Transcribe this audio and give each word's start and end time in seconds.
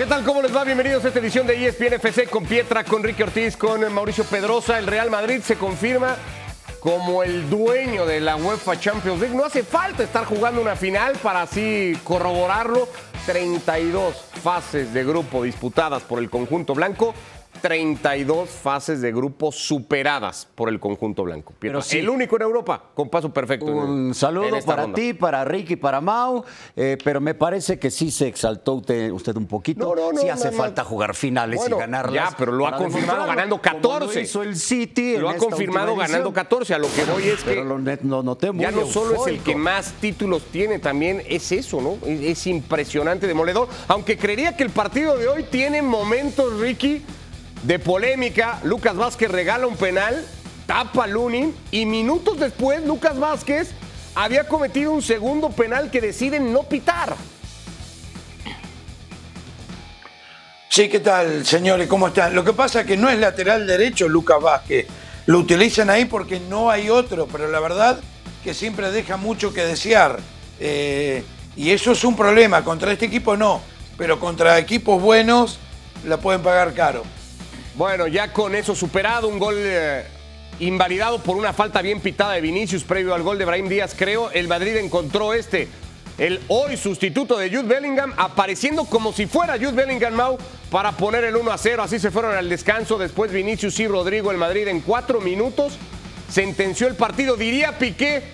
¿Qué 0.00 0.06
tal? 0.06 0.24
¿Cómo 0.24 0.40
les 0.40 0.56
va? 0.56 0.64
Bienvenidos 0.64 1.04
a 1.04 1.08
esta 1.08 1.20
edición 1.20 1.46
de 1.46 1.62
ESPN 1.62 1.92
FC 1.92 2.26
con 2.26 2.46
Pietra, 2.46 2.84
con 2.84 3.02
Ricky 3.02 3.22
Ortiz, 3.22 3.54
con 3.54 3.92
Mauricio 3.92 4.24
Pedrosa. 4.24 4.78
El 4.78 4.86
Real 4.86 5.10
Madrid 5.10 5.42
se 5.42 5.56
confirma 5.56 6.16
como 6.80 7.22
el 7.22 7.50
dueño 7.50 8.06
de 8.06 8.18
la 8.18 8.36
UEFA 8.36 8.80
Champions 8.80 9.20
League. 9.20 9.36
No 9.36 9.44
hace 9.44 9.62
falta 9.62 10.02
estar 10.02 10.24
jugando 10.24 10.62
una 10.62 10.74
final 10.74 11.16
para 11.22 11.42
así 11.42 11.98
corroborarlo. 12.02 12.88
32 13.26 14.16
fases 14.42 14.94
de 14.94 15.04
grupo 15.04 15.42
disputadas 15.42 16.02
por 16.02 16.18
el 16.18 16.30
conjunto 16.30 16.74
blanco 16.74 17.12
32 17.60 18.48
fases 18.48 19.00
de 19.00 19.12
grupo 19.12 19.52
superadas 19.52 20.48
por 20.54 20.68
el 20.68 20.80
conjunto 20.80 21.24
blanco. 21.24 21.52
Pero 21.58 21.80
El 21.90 22.08
único 22.08 22.36
en 22.36 22.42
Europa 22.42 22.82
con 22.94 23.08
paso 23.08 23.32
perfecto. 23.32 23.66
Un 23.66 24.14
saludo 24.14 24.58
para 24.64 24.92
ti, 24.92 25.14
para 25.14 25.44
Ricky, 25.44 25.76
para 25.76 26.00
Mau, 26.00 26.44
eh, 26.76 26.96
pero 27.02 27.20
me 27.20 27.34
parece 27.34 27.78
que 27.78 27.90
sí 27.90 28.10
se 28.10 28.28
exaltó 28.28 28.74
usted, 28.74 29.36
un 29.36 29.46
poquito. 29.46 29.94
No, 29.94 30.12
no, 30.12 30.18
sí 30.18 30.28
hace 30.28 30.52
falta 30.52 30.84
jugar 30.84 31.14
finales 31.14 31.60
y 31.66 31.70
ganarlas. 31.70 32.14
Ya, 32.14 32.36
pero 32.36 32.52
lo 32.52 32.66
ha 32.66 32.76
confirmado 32.76 33.26
ganando 33.26 33.60
14. 33.60 34.20
hizo 34.20 34.42
el 34.42 34.56
City. 34.56 35.16
Lo 35.16 35.28
ha 35.28 35.36
confirmado 35.36 35.96
ganando 35.96 36.32
14. 36.32 36.74
A 36.74 36.78
lo 36.78 36.88
que 36.92 37.04
voy 37.04 37.24
es 37.24 37.42
que 37.42 37.50
pero 37.50 37.64
no, 38.02 38.22
noté 38.22 38.52
muy 38.52 38.62
ya 38.62 38.70
no 38.70 38.86
solo 38.86 39.26
es 39.26 39.26
el 39.26 39.40
que 39.40 39.54
más 39.54 39.92
títulos 40.00 40.42
tiene, 40.50 40.78
también 40.78 41.22
es 41.28 41.52
eso, 41.52 41.80
¿no? 41.80 41.98
Es, 42.06 42.20
es 42.20 42.46
impresionante, 42.46 43.26
demoledor. 43.26 43.68
Aunque 43.88 44.16
creería 44.16 44.56
que 44.56 44.62
el 44.62 44.70
partido 44.70 45.16
de 45.16 45.28
hoy 45.28 45.44
tiene 45.44 45.82
momentos, 45.82 46.58
Ricky 46.60 47.02
de 47.62 47.78
polémica. 47.78 48.60
Lucas 48.64 48.96
Vázquez 48.96 49.30
regala 49.30 49.66
un 49.66 49.76
penal, 49.76 50.24
tapa 50.66 51.06
Lunin 51.06 51.54
y 51.70 51.86
minutos 51.86 52.38
después 52.38 52.84
Lucas 52.84 53.18
Vázquez 53.18 53.70
había 54.14 54.48
cometido 54.48 54.92
un 54.92 55.02
segundo 55.02 55.50
penal 55.50 55.90
que 55.90 56.00
deciden 56.00 56.52
no 56.52 56.64
pitar. 56.64 57.14
Sí, 60.68 60.88
¿qué 60.88 61.00
tal, 61.00 61.44
señores? 61.44 61.88
¿Cómo 61.88 62.08
están? 62.08 62.34
Lo 62.34 62.44
que 62.44 62.52
pasa 62.52 62.82
es 62.82 62.86
que 62.86 62.96
no 62.96 63.08
es 63.08 63.18
lateral 63.18 63.66
derecho 63.66 64.08
Lucas 64.08 64.40
Vázquez. 64.40 64.86
Lo 65.26 65.38
utilizan 65.38 65.90
ahí 65.90 66.04
porque 66.04 66.40
no 66.40 66.70
hay 66.70 66.90
otro, 66.90 67.26
pero 67.26 67.48
la 67.48 67.60
verdad 67.60 68.00
que 68.44 68.54
siempre 68.54 68.90
deja 68.90 69.16
mucho 69.16 69.52
que 69.52 69.64
desear. 69.64 70.20
Eh, 70.60 71.24
y 71.56 71.70
eso 71.70 71.92
es 71.92 72.04
un 72.04 72.16
problema. 72.16 72.62
Contra 72.64 72.92
este 72.92 73.06
equipo 73.06 73.36
no, 73.36 73.60
pero 73.98 74.20
contra 74.20 74.58
equipos 74.58 75.02
buenos 75.02 75.58
la 76.06 76.18
pueden 76.18 76.42
pagar 76.42 76.72
caro. 76.72 77.02
Bueno, 77.80 78.06
ya 78.06 78.30
con 78.30 78.54
eso 78.54 78.74
superado, 78.74 79.26
un 79.26 79.38
gol 79.38 79.54
eh, 79.56 80.04
invalidado 80.58 81.18
por 81.22 81.38
una 81.38 81.54
falta 81.54 81.80
bien 81.80 81.98
pitada 82.00 82.34
de 82.34 82.42
Vinicius 82.42 82.84
previo 82.84 83.14
al 83.14 83.22
gol 83.22 83.38
de 83.38 83.46
Brahim 83.46 83.70
Díaz, 83.70 83.94
creo, 83.96 84.30
el 84.32 84.48
Madrid 84.48 84.76
encontró 84.76 85.32
este, 85.32 85.66
el 86.18 86.40
hoy 86.48 86.76
sustituto 86.76 87.38
de 87.38 87.48
Jude 87.48 87.62
Bellingham, 87.62 88.12
apareciendo 88.18 88.84
como 88.84 89.14
si 89.14 89.24
fuera 89.24 89.54
Jude 89.54 89.72
Bellingham 89.72 90.12
Mau 90.12 90.36
para 90.70 90.92
poner 90.92 91.24
el 91.24 91.36
1 91.36 91.50
a 91.50 91.56
0. 91.56 91.82
Así 91.82 91.98
se 91.98 92.10
fueron 92.10 92.36
al 92.36 92.50
descanso. 92.50 92.98
Después 92.98 93.32
Vinicius 93.32 93.80
y 93.80 93.88
Rodrigo, 93.88 94.30
el 94.30 94.36
Madrid 94.36 94.68
en 94.68 94.82
cuatro 94.82 95.22
minutos 95.22 95.78
sentenció 96.28 96.86
el 96.86 96.96
partido. 96.96 97.38
Diría 97.38 97.78
Piqué, 97.78 98.24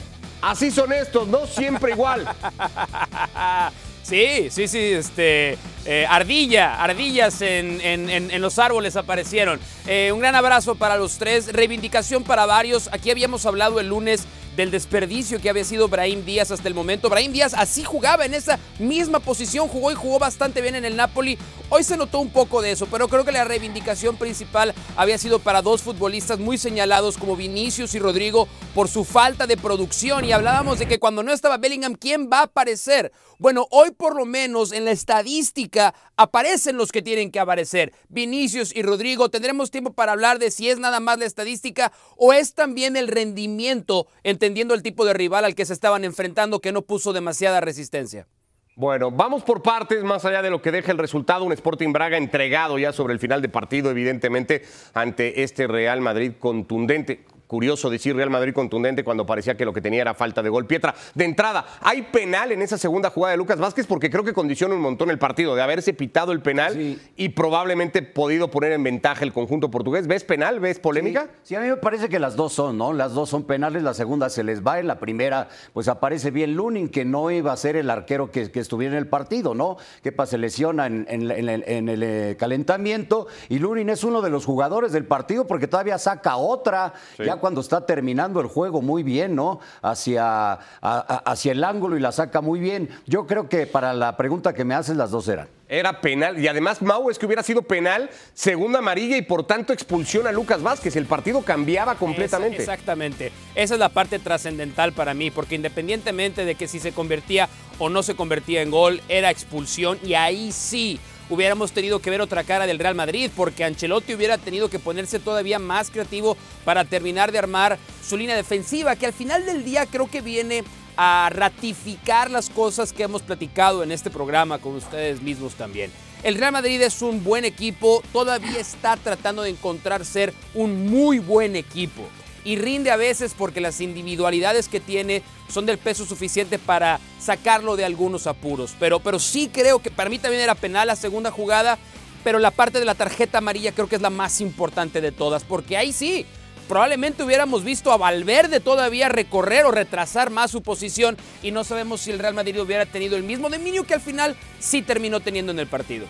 así 0.42 0.72
son 0.72 0.92
estos, 0.92 1.28
¿no? 1.28 1.46
Siempre 1.46 1.92
igual. 1.92 2.28
Sí, 4.06 4.50
sí, 4.50 4.68
sí, 4.68 4.78
este, 4.78 5.58
eh, 5.84 6.06
ardilla, 6.08 6.80
ardillas 6.80 7.42
en, 7.42 8.40
los 8.40 8.60
árboles 8.60 8.94
aparecieron. 8.94 9.58
Eh, 9.84 10.12
un 10.12 10.20
gran 10.20 10.36
abrazo 10.36 10.76
para 10.76 10.96
los 10.96 11.18
tres, 11.18 11.52
reivindicación 11.52 12.22
para 12.22 12.46
varios. 12.46 12.88
Aquí 12.92 13.10
habíamos 13.10 13.46
hablado 13.46 13.80
el 13.80 13.88
lunes 13.88 14.28
del 14.56 14.70
desperdicio 14.70 15.40
que 15.40 15.50
había 15.50 15.64
sido 15.64 15.88
Brahim 15.88 16.24
Díaz 16.24 16.50
hasta 16.50 16.68
el 16.68 16.74
momento. 16.74 17.08
Brahim 17.08 17.32
Díaz 17.32 17.54
así 17.54 17.84
jugaba 17.84 18.24
en 18.24 18.34
esa 18.34 18.58
misma 18.78 19.20
posición, 19.20 19.68
jugó 19.68 19.92
y 19.92 19.94
jugó 19.94 20.18
bastante 20.18 20.60
bien 20.60 20.74
en 20.74 20.84
el 20.84 20.96
Napoli. 20.96 21.38
Hoy 21.68 21.84
se 21.84 21.96
notó 21.96 22.20
un 22.20 22.30
poco 22.30 22.62
de 22.62 22.72
eso, 22.72 22.86
pero 22.86 23.08
creo 23.08 23.24
que 23.24 23.32
la 23.32 23.44
reivindicación 23.44 24.16
principal 24.16 24.74
había 24.96 25.18
sido 25.18 25.40
para 25.40 25.62
dos 25.62 25.82
futbolistas 25.82 26.38
muy 26.38 26.58
señalados 26.58 27.18
como 27.18 27.36
Vinicius 27.36 27.94
y 27.94 27.98
Rodrigo 27.98 28.48
por 28.74 28.88
su 28.88 29.04
falta 29.04 29.46
de 29.46 29.56
producción. 29.56 30.24
Y 30.24 30.32
hablábamos 30.32 30.78
de 30.78 30.86
que 30.86 30.98
cuando 30.98 31.22
no 31.22 31.32
estaba 31.32 31.58
Bellingham, 31.58 31.94
¿quién 31.94 32.30
va 32.32 32.40
a 32.40 32.44
aparecer? 32.44 33.12
Bueno, 33.38 33.66
hoy 33.70 33.90
por 33.90 34.16
lo 34.16 34.24
menos 34.24 34.72
en 34.72 34.84
la 34.84 34.92
estadística 34.92 35.94
aparecen 36.16 36.76
los 36.76 36.92
que 36.92 37.02
tienen 37.02 37.30
que 37.30 37.40
aparecer. 37.40 37.92
Vinicius 38.08 38.74
y 38.74 38.82
Rodrigo, 38.82 39.28
tendremos 39.28 39.70
tiempo 39.70 39.92
para 39.92 40.12
hablar 40.12 40.38
de 40.38 40.50
si 40.50 40.70
es 40.70 40.78
nada 40.78 41.00
más 41.00 41.18
la 41.18 41.26
estadística 41.26 41.92
o 42.16 42.32
es 42.32 42.54
también 42.54 42.96
el 42.96 43.08
rendimiento, 43.08 44.06
entendiendo 44.46 44.74
el 44.74 44.82
tipo 44.82 45.04
de 45.04 45.12
rival 45.12 45.44
al 45.44 45.56
que 45.56 45.66
se 45.66 45.72
estaban 45.72 46.04
enfrentando 46.04 46.60
que 46.60 46.70
no 46.70 46.82
puso 46.82 47.12
demasiada 47.12 47.60
resistencia. 47.60 48.28
Bueno, 48.76 49.10
vamos 49.10 49.42
por 49.42 49.60
partes, 49.60 50.04
más 50.04 50.24
allá 50.24 50.40
de 50.40 50.50
lo 50.50 50.62
que 50.62 50.70
deja 50.70 50.92
el 50.92 50.98
resultado, 50.98 51.44
un 51.44 51.52
Sporting 51.52 51.92
Braga 51.92 52.16
entregado 52.16 52.78
ya 52.78 52.92
sobre 52.92 53.12
el 53.12 53.18
final 53.18 53.42
de 53.42 53.48
partido, 53.48 53.90
evidentemente, 53.90 54.62
ante 54.94 55.42
este 55.42 55.66
Real 55.66 56.00
Madrid 56.00 56.32
contundente. 56.38 57.24
Curioso 57.46 57.90
decir 57.90 58.16
Real 58.16 58.30
Madrid 58.30 58.52
contundente 58.52 59.04
cuando 59.04 59.24
parecía 59.24 59.56
que 59.56 59.64
lo 59.64 59.72
que 59.72 59.80
tenía 59.80 60.02
era 60.02 60.14
falta 60.14 60.42
de 60.42 60.48
gol. 60.48 60.66
Pietra, 60.66 60.94
de 61.14 61.24
entrada, 61.24 61.64
¿hay 61.80 62.02
penal 62.02 62.50
en 62.52 62.62
esa 62.62 62.76
segunda 62.76 63.10
jugada 63.10 63.32
de 63.32 63.38
Lucas 63.38 63.58
Vázquez? 63.58 63.86
Porque 63.86 64.10
creo 64.10 64.24
que 64.24 64.32
condiciona 64.32 64.74
un 64.74 64.80
montón 64.80 65.10
el 65.10 65.18
partido, 65.18 65.54
de 65.54 65.62
haberse 65.62 65.94
pitado 65.94 66.32
el 66.32 66.40
penal 66.40 66.98
y 67.16 67.28
probablemente 67.30 68.02
podido 68.02 68.50
poner 68.50 68.72
en 68.72 68.82
ventaja 68.82 69.24
el 69.24 69.32
conjunto 69.32 69.70
portugués. 69.70 70.06
¿Ves 70.06 70.24
penal? 70.24 70.58
¿Ves 70.58 70.80
polémica? 70.80 71.28
Sí. 71.42 71.54
a 71.54 71.60
mí 71.60 71.68
me 71.68 71.76
parece 71.76 72.08
que 72.08 72.18
las 72.18 72.34
dos 72.34 72.52
son, 72.52 72.78
¿no? 72.78 72.92
Las 72.92 73.12
dos 73.12 73.28
son 73.28 73.44
penales, 73.44 73.82
la 73.82 73.94
segunda 73.94 74.28
se 74.28 74.42
les 74.42 74.66
va, 74.66 74.80
en 74.80 74.88
la 74.88 74.98
primera 74.98 75.48
pues 75.72 75.88
aparece 75.88 76.30
bien 76.30 76.54
Lunin, 76.54 76.88
que 76.88 77.04
no 77.04 77.30
iba 77.30 77.52
a 77.52 77.56
ser 77.56 77.76
el 77.76 77.90
arquero 77.90 78.30
que, 78.30 78.50
estuviera 78.54 78.94
en 78.94 78.98
el 78.98 79.08
partido, 79.08 79.54
¿no? 79.54 79.76
Que 80.02 80.14
se 80.26 80.38
lesiona 80.38 80.86
en, 80.86 81.06
el, 81.08 82.02
eh, 82.02 82.36
calentamiento 82.38 83.28
y 83.48 83.58
Lunin 83.58 83.90
es 83.90 84.02
uno 84.02 84.22
de 84.22 84.30
los 84.30 84.44
jugadores 84.44 84.92
del 84.92 85.04
partido 85.04 85.46
porque 85.46 85.68
todavía 85.68 85.98
saca 85.98 86.36
otra 86.36 86.94
cuando 87.38 87.60
está 87.60 87.86
terminando 87.86 88.40
el 88.40 88.46
juego 88.46 88.82
muy 88.82 89.02
bien, 89.02 89.34
¿no? 89.34 89.60
Hacia, 89.82 90.58
hacia 90.80 91.52
el 91.52 91.64
ángulo 91.64 91.96
y 91.96 92.00
la 92.00 92.12
saca 92.12 92.40
muy 92.40 92.60
bien. 92.60 92.88
Yo 93.06 93.26
creo 93.26 93.48
que 93.48 93.66
para 93.66 93.92
la 93.92 94.16
pregunta 94.16 94.52
que 94.52 94.64
me 94.64 94.74
haces, 94.74 94.96
las 94.96 95.10
dos 95.10 95.28
eran. 95.28 95.48
Era 95.68 96.00
penal. 96.00 96.38
Y 96.38 96.46
además, 96.46 96.80
Mau, 96.80 97.10
es 97.10 97.18
que 97.18 97.26
hubiera 97.26 97.42
sido 97.42 97.62
penal, 97.62 98.08
segunda 98.34 98.78
amarilla 98.78 99.16
y 99.16 99.22
por 99.22 99.44
tanto 99.44 99.72
expulsión 99.72 100.26
a 100.26 100.32
Lucas 100.32 100.62
Vázquez. 100.62 100.94
El 100.96 101.06
partido 101.06 101.42
cambiaba 101.42 101.96
completamente. 101.96 102.58
exactamente. 102.58 103.32
Esa 103.54 103.74
es 103.74 103.80
la 103.80 103.88
parte 103.88 104.18
trascendental 104.18 104.92
para 104.92 105.14
mí, 105.14 105.30
porque 105.30 105.56
independientemente 105.56 106.44
de 106.44 106.54
que 106.54 106.68
si 106.68 106.78
se 106.78 106.92
convertía 106.92 107.48
o 107.78 107.88
no 107.88 108.02
se 108.02 108.14
convertía 108.14 108.62
en 108.62 108.70
gol, 108.70 109.02
era 109.08 109.30
expulsión 109.30 109.98
y 110.04 110.14
ahí 110.14 110.52
sí 110.52 111.00
hubiéramos 111.30 111.72
tenido 111.72 112.00
que 112.00 112.10
ver 112.10 112.20
otra 112.20 112.44
cara 112.44 112.66
del 112.66 112.78
Real 112.78 112.94
Madrid, 112.94 113.30
porque 113.34 113.64
Ancelotti 113.64 114.14
hubiera 114.14 114.38
tenido 114.38 114.68
que 114.70 114.78
ponerse 114.78 115.18
todavía 115.18 115.58
más 115.58 115.90
creativo 115.90 116.36
para 116.64 116.84
terminar 116.84 117.32
de 117.32 117.38
armar 117.38 117.78
su 118.06 118.16
línea 118.16 118.36
defensiva, 118.36 118.96
que 118.96 119.06
al 119.06 119.12
final 119.12 119.44
del 119.46 119.64
día 119.64 119.86
creo 119.86 120.10
que 120.10 120.20
viene 120.20 120.64
a 120.96 121.28
ratificar 121.30 122.30
las 122.30 122.48
cosas 122.48 122.92
que 122.92 123.02
hemos 123.02 123.22
platicado 123.22 123.82
en 123.82 123.92
este 123.92 124.10
programa 124.10 124.58
con 124.58 124.74
ustedes 124.74 125.20
mismos 125.20 125.54
también. 125.54 125.90
El 126.22 126.36
Real 126.36 126.52
Madrid 126.52 126.80
es 126.80 127.02
un 127.02 127.22
buen 127.22 127.44
equipo, 127.44 128.02
todavía 128.12 128.58
está 128.58 128.96
tratando 128.96 129.42
de 129.42 129.50
encontrar 129.50 130.04
ser 130.04 130.32
un 130.54 130.86
muy 130.86 131.18
buen 131.18 131.54
equipo 131.54 132.02
y 132.46 132.56
rinde 132.56 132.92
a 132.92 132.96
veces 132.96 133.34
porque 133.36 133.60
las 133.60 133.80
individualidades 133.80 134.68
que 134.68 134.78
tiene 134.78 135.22
son 135.48 135.66
del 135.66 135.78
peso 135.78 136.06
suficiente 136.06 136.60
para 136.60 137.00
sacarlo 137.20 137.74
de 137.74 137.84
algunos 137.84 138.28
apuros. 138.28 138.76
Pero, 138.78 139.00
pero 139.00 139.18
sí 139.18 139.50
creo 139.52 139.80
que 139.80 139.90
para 139.90 140.08
mí 140.08 140.20
también 140.20 140.44
era 140.44 140.54
penal 140.54 140.86
la 140.86 140.94
segunda 140.94 141.32
jugada, 141.32 141.76
pero 142.22 142.38
la 142.38 142.52
parte 142.52 142.78
de 142.78 142.84
la 142.84 142.94
tarjeta 142.94 143.38
amarilla 143.38 143.72
creo 143.72 143.88
que 143.88 143.96
es 143.96 144.02
la 144.02 144.10
más 144.10 144.40
importante 144.40 145.00
de 145.00 145.10
todas, 145.10 145.42
porque 145.42 145.76
ahí 145.76 145.92
sí, 145.92 146.24
probablemente 146.68 147.24
hubiéramos 147.24 147.64
visto 147.64 147.90
a 147.90 147.96
Valverde 147.96 148.60
todavía 148.60 149.08
recorrer 149.08 149.64
o 149.64 149.72
retrasar 149.72 150.30
más 150.30 150.52
su 150.52 150.62
posición 150.62 151.16
y 151.42 151.50
no 151.50 151.64
sabemos 151.64 152.02
si 152.02 152.12
el 152.12 152.20
Real 152.20 152.34
Madrid 152.34 152.60
hubiera 152.60 152.86
tenido 152.86 153.16
el 153.16 153.24
mismo 153.24 153.50
dominio 153.50 153.84
que 153.84 153.94
al 153.94 154.00
final 154.00 154.36
sí 154.60 154.82
terminó 154.82 155.18
teniendo 155.18 155.50
en 155.50 155.58
el 155.58 155.66
partido. 155.66 156.06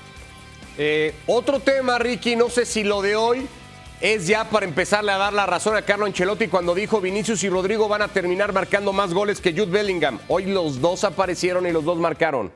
Eh, 0.77 1.15
otro 1.27 1.61
tema, 1.61 1.99
Ricky, 1.99 2.37
no 2.37 2.51
sé 2.51 2.67
si 2.67 2.85
lo 2.85 3.01
de 3.01 3.17
hoy 3.17 3.49
es 4.01 4.27
ya 4.27 4.49
para 4.51 4.67
empezarle 4.67 5.13
a 5.13 5.19
dar 5.19 5.33
la 5.33 5.47
razón 5.47 5.77
a 5.77 5.83
Carlo 5.83 6.07
Ancelotti 6.07 6.49
cuando 6.49 6.75
dijo 6.75 7.01
Vinicius 7.01 7.43
y 7.45 7.49
Rodrigo 7.49 7.89
van 7.89 8.03
a 8.03 8.09
terminar 8.09 8.53
marcando 8.53 8.93
más 8.93 9.15
goles 9.15 9.41
que 9.41 9.53
Jude 9.53 9.67
Bellingham. 9.67 10.19
Hoy 10.29 10.47
los 10.47 10.81
dos 10.81 11.05
aparecieron 11.05 11.67
y 11.67 11.73
los 11.73 11.85
dos 11.85 11.99
marcaron. 11.99 12.53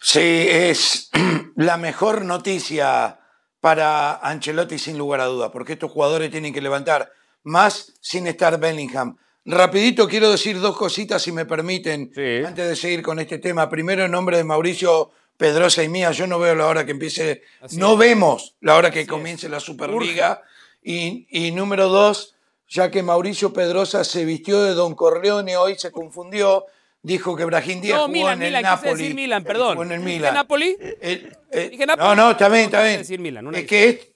Sí, 0.00 0.46
es 0.48 1.10
la 1.56 1.76
mejor 1.76 2.24
noticia 2.24 3.18
para 3.60 4.16
Ancelotti 4.16 4.78
sin 4.78 4.98
lugar 4.98 5.20
a 5.20 5.26
duda, 5.26 5.52
porque 5.52 5.74
estos 5.74 5.90
jugadores 5.90 6.30
tienen 6.30 6.52
que 6.52 6.60
levantar 6.60 7.12
más 7.44 7.94
sin 8.00 8.26
estar 8.26 8.58
Bellingham. 8.58 9.16
Rapidito 9.44 10.08
quiero 10.08 10.30
decir 10.30 10.60
dos 10.60 10.76
cositas 10.76 11.20
si 11.20 11.32
me 11.32 11.46
permiten 11.46 12.12
antes 12.46 12.68
de 12.68 12.76
seguir 12.76 13.02
con 13.02 13.18
este 13.18 13.38
tema. 13.38 13.68
Primero 13.68 14.04
en 14.04 14.12
nombre 14.12 14.36
de 14.36 14.44
Mauricio 14.44 15.10
Pedrosa 15.36 15.82
y 15.82 15.88
mía, 15.88 16.12
yo 16.12 16.26
no 16.26 16.38
veo 16.38 16.54
la 16.54 16.66
hora 16.66 16.84
que 16.84 16.92
empiece, 16.92 17.42
no 17.72 17.96
vemos 17.96 18.54
la 18.60 18.76
hora 18.76 18.90
que 18.90 19.06
comience 19.06 19.48
la 19.48 19.60
Superliga. 19.60 20.42
Y, 20.82 21.26
y, 21.30 21.50
número 21.52 21.88
dos, 21.88 22.34
ya 22.68 22.90
que 22.90 23.02
Mauricio 23.02 23.52
Pedrosa 23.52 24.04
se 24.04 24.24
vistió 24.24 24.62
de 24.62 24.74
Don 24.74 24.94
Corleone, 24.94 25.56
hoy 25.56 25.76
se 25.78 25.90
confundió, 25.90 26.66
dijo 27.02 27.34
que 27.36 27.44
Brahim 27.44 27.80
Díaz 27.80 27.96
No, 27.98 28.02
jugó 28.04 28.12
Milan, 28.12 28.32
en 28.34 28.42
el 28.42 28.48
Milan, 28.48 28.62
Napoli. 28.62 28.90
decir 28.92 29.14
Milan, 29.14 29.42
Él 29.42 29.46
perdón. 29.46 29.70
jugó 29.72 29.82
en 29.84 29.92
el 29.92 29.98
¿Dije 30.04 30.14
Milan. 30.16 30.34
Napoli? 30.34 30.76
El- 31.00 31.36
eh, 31.50 31.68
Dije 31.70 31.86
Napoli. 31.86 32.08
no, 32.08 32.14
no, 32.16 32.30
está 32.32 32.48
bien, 32.48 32.64
está 32.64 32.82
bien. 32.84 32.98
decir 32.98 33.18
Milan, 33.20 33.46
una 33.46 33.58
es 33.58 33.66
que 33.66 33.88
es, 33.88 34.08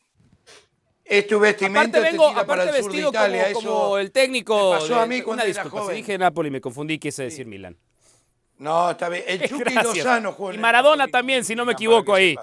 es 1.04 1.26
tu 1.26 1.38
vestimenta 1.38 1.80
Aparte 1.82 1.98
te 1.98 2.10
vengo, 2.12 2.28
para 2.30 2.40
aparte 2.42 2.68
el 2.78 2.82
sur 2.82 2.92
de 2.92 2.98
Italia. 3.08 3.52
como, 3.52 3.58
eso 3.60 3.68
como 3.80 3.98
el 3.98 4.10
técnico. 4.12 4.72
me 4.74 4.78
pasó 4.80 5.00
a 5.00 5.06
mí 5.06 5.16
una 5.16 5.24
cuando 5.24 5.42
era 5.44 5.48
disculpa, 5.52 5.78
si 5.78 5.82
joven. 5.84 5.96
dije 5.96 6.18
Napoli 6.18 6.50
me 6.50 6.60
confundí, 6.60 6.98
quise 6.98 7.22
decir 7.24 7.46
Milan. 7.46 7.76
No, 8.58 8.91
está 8.91 9.08
bien. 9.08 9.25
El 9.26 9.41
Chucky 9.49 9.75
Gracias. 9.75 9.97
Lozano 9.99 10.37
Y 10.53 10.58
Maradona 10.58 11.08
también, 11.08 11.44
si 11.44 11.55
no 11.55 11.64
me 11.64 11.73
equivoco 11.73 12.14
ahí. 12.14 12.37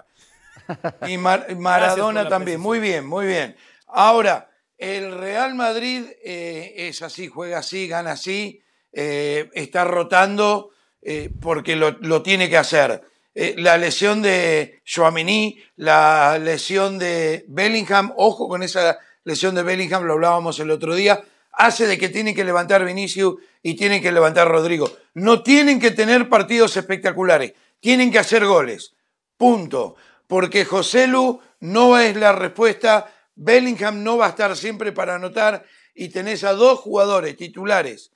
Y 1.07 1.18
Mar- 1.18 1.48
Maradona 1.57 2.27
también. 2.30 2.60
Muy 2.60 2.80
bien, 2.80 3.06
muy 3.06 3.25
bien. 3.25 3.56
Ahora, 3.88 4.50
el 4.77 5.18
Real 5.18 5.56
Madrid 5.56 6.06
eh, 6.24 6.74
es 6.75 7.01
así, 7.01 7.27
juega 7.27 7.60
así, 7.60 7.88
gana 7.88 8.12
así, 8.13 8.62
eh, 8.92 9.50
está 9.54 9.83
rotando 9.86 10.71
eh, 11.01 11.30
porque 11.42 11.75
lo, 11.75 11.92
lo 12.01 12.21
tiene 12.21 12.50
que 12.50 12.57
hacer. 12.57 13.01
La 13.36 13.80
lesión 13.80 14.21
de 14.21 14.81
Chouamini, 14.86 15.59
la 15.77 16.38
lesión 16.39 17.00
de 17.00 17.45
Bellingham, 17.48 18.13
ojo 18.16 18.48
con 18.48 18.62
esa 18.62 19.00
lesión 19.24 19.56
de 19.56 19.63
Bellingham, 19.63 20.04
lo 20.04 20.13
hablábamos 20.13 20.59
el 20.59 20.69
otro 20.69 20.94
día, 20.94 21.19
hace 21.53 21.88
de 21.88 21.97
que 21.97 22.09
tienen 22.09 22.35
que 22.35 22.44
levantar 22.44 22.83
Vinicius 22.83 23.35
y 23.61 23.75
tienen 23.75 24.01
que 24.01 24.11
levantar 24.11 24.47
Rodrigo. 24.47 24.91
No 25.13 25.44
tienen 25.44 25.79
que 25.79 25.91
tener 25.91 26.27
partidos 26.27 26.75
espectaculares, 26.75 27.53
tienen 27.79 28.11
que 28.11 28.19
hacer 28.19 28.45
goles. 28.45 28.95
Punto. 29.38 29.95
Porque 30.27 30.65
José 30.65 31.07
Lu 31.07 31.39
no 31.59 31.97
es 32.00 32.15
la 32.15 32.33
respuesta, 32.33 33.13
Bellingham 33.35 34.03
no 34.03 34.17
va 34.17 34.27
a 34.27 34.29
estar 34.29 34.55
siempre 34.57 34.91
para 34.91 35.15
anotar 35.15 35.63
y 35.94 36.09
tenés 36.09 36.44
a 36.44 36.53
dos 36.53 36.79
jugadores 36.79 37.38
titulares, 37.38 38.11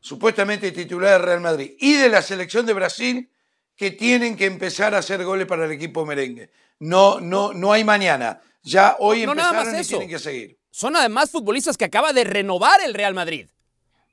supuestamente 0.00 0.70
titulares 0.72 1.18
del 1.18 1.26
Real 1.26 1.40
Madrid 1.40 1.72
y 1.78 1.94
de 1.94 2.08
la 2.08 2.20
selección 2.20 2.66
de 2.66 2.74
Brasil 2.74 3.30
que 3.74 3.90
tienen 3.90 4.36
que 4.36 4.46
empezar 4.46 4.94
a 4.94 4.98
hacer 4.98 5.24
goles 5.24 5.46
para 5.46 5.64
el 5.64 5.72
equipo 5.72 6.04
merengue. 6.04 6.50
No, 6.78 7.20
no, 7.20 7.52
no 7.52 7.72
hay 7.72 7.84
mañana. 7.84 8.40
Ya 8.62 8.96
hoy 8.98 9.24
No, 9.24 9.32
empezaron 9.32 9.80
y 9.80 9.84
tienen 9.84 10.08
que 10.08 10.18
seguir. 10.18 10.58
Son 10.76 10.94
además 10.94 11.30
futbolistas 11.30 11.78
que 11.78 11.86
acaba 11.86 12.12
de 12.12 12.22
renovar 12.22 12.82
el 12.84 12.92
Real 12.92 13.14
Madrid. 13.14 13.48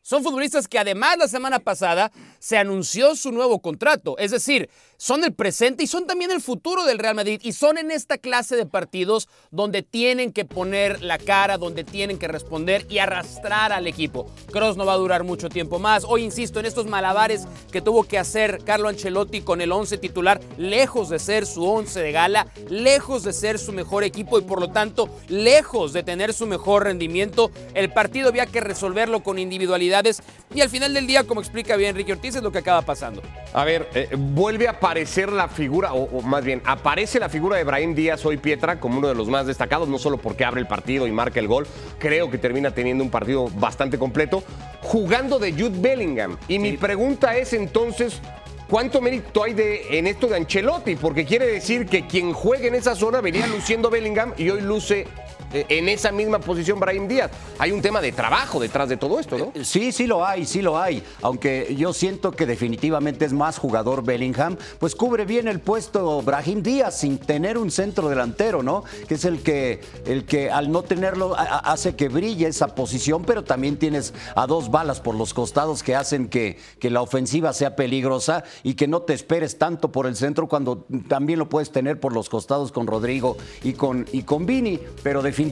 Son 0.02 0.24
futbolistas 0.24 0.70
que 0.70 0.80
además 0.80 1.18
la 1.18 1.28
semana 1.28 1.60
pasada 1.60 2.10
se 2.40 2.58
anunció 2.58 3.18
su 3.18 3.34
nuevo 3.34 3.60
contrato. 3.62 4.18
Es 4.18 4.32
decir, 4.32 4.70
son 5.04 5.26
el 5.26 5.34
presente 5.34 5.84
y 5.84 5.88
son 5.88 6.08
también 6.08 6.32
el 6.32 6.40
futuro 6.40 6.86
del 6.86 6.98
Real 6.98 7.14
Madrid. 7.14 7.42
Y 7.44 7.52
son 7.52 7.78
en 7.78 7.92
esta 7.92 8.18
clase 8.18 8.56
de 8.56 8.66
partidos 8.66 9.28
donde 9.52 9.82
tienen 9.82 10.32
que 10.32 10.46
poner 10.46 11.04
la 11.04 11.18
cara, 11.18 11.58
donde 11.58 11.84
tienen 11.84 12.18
que 12.18 12.30
responder 12.30 12.86
y 12.88 13.00
arrastrar 13.00 13.74
al 13.74 13.86
equipo. 13.86 14.32
Cross 14.50 14.78
no 14.78 14.86
va 14.86 14.94
a 14.94 14.98
durar 14.98 15.26
mucho 15.26 15.50
tiempo 15.50 15.78
más. 15.78 16.06
Hoy 16.08 16.24
insisto 16.24 16.62
en 16.62 16.68
estos 16.68 16.86
malabares 16.86 17.46
que 17.70 17.82
tuvo 17.82 18.06
que 18.06 18.18
hacer 18.18 18.62
Carlo 18.64 18.88
Ancelotti 18.88 19.42
con 19.42 19.60
el 19.60 19.74
11 19.74 19.98
titular, 19.98 20.40
lejos 20.58 21.10
de 21.10 21.20
ser 21.20 21.46
su 21.46 21.66
11 21.66 22.00
de 22.00 22.12
gala, 22.14 22.48
lejos 22.70 23.24
de 23.24 23.34
ser 23.34 23.60
su 23.60 23.74
mejor 23.74 24.06
equipo 24.06 24.40
y 24.40 24.44
por 24.44 24.62
lo 24.62 24.70
tanto 24.70 25.10
lejos 25.28 25.92
de 25.92 26.04
tener 26.04 26.32
su 26.32 26.48
mejor 26.48 26.86
rendimiento. 26.86 27.52
El 27.74 27.92
partido 27.92 28.30
había 28.30 28.46
que 28.46 28.62
resolverlo 28.62 29.22
con 29.22 29.38
individualidades 29.38 30.24
y 30.56 30.62
al 30.62 30.70
final 30.70 30.94
del 30.94 31.08
día, 31.08 31.26
como 31.26 31.42
explica 31.42 31.76
bien 31.76 31.90
Enrique 31.90 32.14
Ortiz, 32.14 32.36
es 32.36 32.44
lo 32.44 32.54
que 32.54 32.60
acaba 32.60 32.84
pasando. 32.84 33.22
A 33.54 33.66
ver, 33.66 33.90
eh, 33.94 34.08
vuelve 34.18 34.68
a 34.68 34.80
aparecer 34.94 35.32
la 35.32 35.48
figura, 35.48 35.92
o, 35.96 36.04
o 36.04 36.22
más 36.22 36.46
bien, 36.46 36.62
aparece 36.66 37.20
la 37.20 37.28
figura 37.28 37.58
de 37.58 37.64
Brahim 37.64 37.96
Díaz 37.96 38.24
hoy 38.28 38.38
Pietra 38.38 38.80
como 38.80 39.00
uno 39.00 39.08
de 39.08 39.16
los 39.16 39.28
más 39.28 39.48
destacados, 39.48 39.90
no 39.90 39.98
solo 39.98 40.18
porque 40.18 40.46
abre 40.46 40.62
el 40.62 40.68
partido 40.68 41.08
y 41.08 41.12
marca 41.12 41.40
el 41.40 41.48
gol, 41.48 41.66
creo 41.98 42.30
que 42.30 42.38
termina 42.38 42.70
teniendo 42.70 43.04
un 43.04 43.10
partido 43.10 43.48
bastante 43.56 43.98
completo, 43.98 44.44
jugando 44.82 45.40
de 45.40 45.52
Jude 45.52 45.80
Bellingham. 45.80 46.38
Y 46.48 46.60
mi 46.60 46.74
pregunta 46.78 47.36
es 47.36 47.54
entonces, 47.54 48.22
¿cuánto 48.70 49.02
mérito 49.02 49.44
hay 49.44 49.54
de, 49.54 49.98
en 49.98 50.06
esto 50.06 50.28
de 50.28 50.36
Ancelotti? 50.36 50.96
Porque 50.96 51.26
quiere 51.26 51.48
decir 51.48 51.88
que 51.88 52.06
quien 52.06 52.32
juegue 52.32 52.68
en 52.68 52.76
esa 52.76 52.96
zona 52.96 53.20
venía 53.20 53.48
luciendo 53.48 53.90
Bellingham 53.90 54.34
y 54.38 54.52
hoy 54.52 54.62
luce 54.62 55.08
en 55.54 55.90
esa 55.90 56.12
misma 56.12 56.40
posición 56.40 56.80
Brahim 56.80 57.08
Díaz. 57.08 57.32
Hay 57.60 57.72
un 57.72 57.82
tema 57.82 58.02
de 58.02 58.12
trabajo 58.12 58.60
detrás 58.60 58.90
de 58.90 58.98
todo 58.98 59.20
esto, 59.20 59.38
¿no? 59.38 59.54
Sí, 59.64 59.92
sí 59.92 60.08
lo 60.08 60.26
hay, 60.26 60.46
sí 60.46 60.62
lo 60.62 60.80
hay. 60.80 61.04
Aunque 61.22 61.76
yo 61.78 61.94
siento 61.94 62.32
que 62.32 62.46
definitivamente 62.46 63.26
es 63.26 63.34
más 63.34 63.58
jugador 63.58 64.04
Bellingham, 64.04 64.58
pues 64.80 64.96
cubre 64.96 65.26
bien 65.26 65.48
el 65.48 65.60
puesto 65.60 66.22
Brahim 66.22 66.64
Díaz 66.64 67.00
sin 67.00 67.18
tener 67.18 67.58
un 67.58 67.70
centro 67.72 68.10
delantero, 68.10 68.64
¿no? 68.64 68.84
Que 69.08 69.16
es 69.16 69.26
el 69.26 69.44
que, 69.44 69.82
el 70.06 70.26
que 70.26 70.50
al 70.50 70.72
no 70.72 70.82
tenerlo 70.84 71.36
hace 71.38 71.96
que 71.96 72.10
brille 72.10 72.48
esa 72.48 72.74
posición, 72.76 73.24
pero 73.24 73.44
también 73.44 73.78
tienes 73.78 74.14
a 74.36 74.48
dos 74.48 74.72
balas 74.72 75.00
por 75.00 75.16
los 75.16 75.34
costados 75.34 75.84
que 75.84 75.96
hacen 75.96 76.28
que, 76.28 76.58
que 76.80 76.90
la 76.90 77.02
ofensiva 77.02 77.54
sea 77.54 77.76
peligrosa 77.76 78.44
y 78.64 78.74
que 78.74 78.88
no 78.88 79.02
te 79.02 79.14
esperes 79.14 79.58
tanto 79.58 79.92
por 79.92 80.08
el 80.08 80.16
centro 80.16 80.48
cuando 80.48 80.86
también 81.08 81.40
lo 81.40 81.50
puedes 81.50 81.72
tener 81.72 82.00
por 82.00 82.14
los 82.14 82.30
costados 82.30 82.72
con 82.72 82.88
Rodrigo 82.88 83.38
y 83.64 83.74
con, 83.74 84.08
y 84.12 84.24
con 84.24 84.46
Vini. 84.46 84.80
Pero 85.04 85.22
definitivamente 85.22 85.43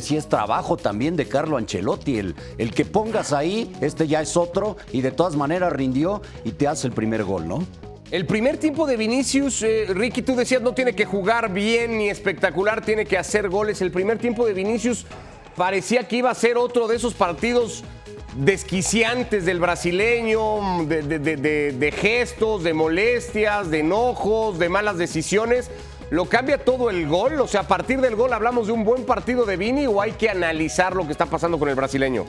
sí 0.00 0.16
es 0.16 0.28
trabajo 0.28 0.76
también 0.76 1.16
de 1.16 1.26
Carlo 1.26 1.56
Ancelotti. 1.56 2.18
El, 2.18 2.34
el 2.58 2.72
que 2.72 2.84
pongas 2.84 3.32
ahí, 3.32 3.72
este 3.80 4.06
ya 4.06 4.20
es 4.20 4.36
otro 4.36 4.76
y 4.92 5.00
de 5.00 5.10
todas 5.10 5.36
maneras 5.36 5.72
rindió 5.72 6.22
y 6.44 6.52
te 6.52 6.68
hace 6.68 6.86
el 6.86 6.92
primer 6.92 7.24
gol, 7.24 7.48
¿no? 7.48 7.64
El 8.10 8.26
primer 8.26 8.58
tiempo 8.58 8.86
de 8.86 8.96
Vinicius, 8.98 9.62
eh, 9.62 9.86
Ricky, 9.88 10.20
tú 10.20 10.36
decías 10.36 10.60
no 10.60 10.74
tiene 10.74 10.94
que 10.94 11.06
jugar 11.06 11.50
bien 11.52 11.96
ni 11.96 12.10
espectacular, 12.10 12.84
tiene 12.84 13.06
que 13.06 13.16
hacer 13.16 13.48
goles. 13.48 13.80
El 13.80 13.90
primer 13.90 14.18
tiempo 14.18 14.44
de 14.44 14.52
Vinicius 14.52 15.06
parecía 15.56 16.06
que 16.06 16.16
iba 16.16 16.30
a 16.30 16.34
ser 16.34 16.58
otro 16.58 16.88
de 16.88 16.96
esos 16.96 17.14
partidos 17.14 17.82
desquiciantes 18.36 19.44
del 19.44 19.60
brasileño, 19.60 20.84
de- 20.86 21.02
de- 21.02 21.72
de 21.72 21.92
gestos, 21.92 22.62
de 22.64 22.74
molestias, 22.74 23.70
de 23.70 23.80
enojos, 23.80 24.58
de 24.58 24.68
malas 24.68 24.98
decisiones. 24.98 25.70
¿Lo 26.12 26.26
cambia 26.26 26.62
todo 26.62 26.90
el 26.90 27.08
gol? 27.08 27.40
O 27.40 27.48
sea, 27.48 27.60
a 27.60 27.66
partir 27.66 27.98
del 28.02 28.16
gol 28.16 28.34
hablamos 28.34 28.66
de 28.66 28.74
un 28.74 28.84
buen 28.84 29.06
partido 29.06 29.46
de 29.46 29.56
Vini 29.56 29.86
o 29.86 29.98
hay 29.98 30.12
que 30.12 30.28
analizar 30.28 30.94
lo 30.94 31.06
que 31.06 31.12
está 31.12 31.24
pasando 31.24 31.58
con 31.58 31.70
el 31.70 31.74
brasileño. 31.74 32.26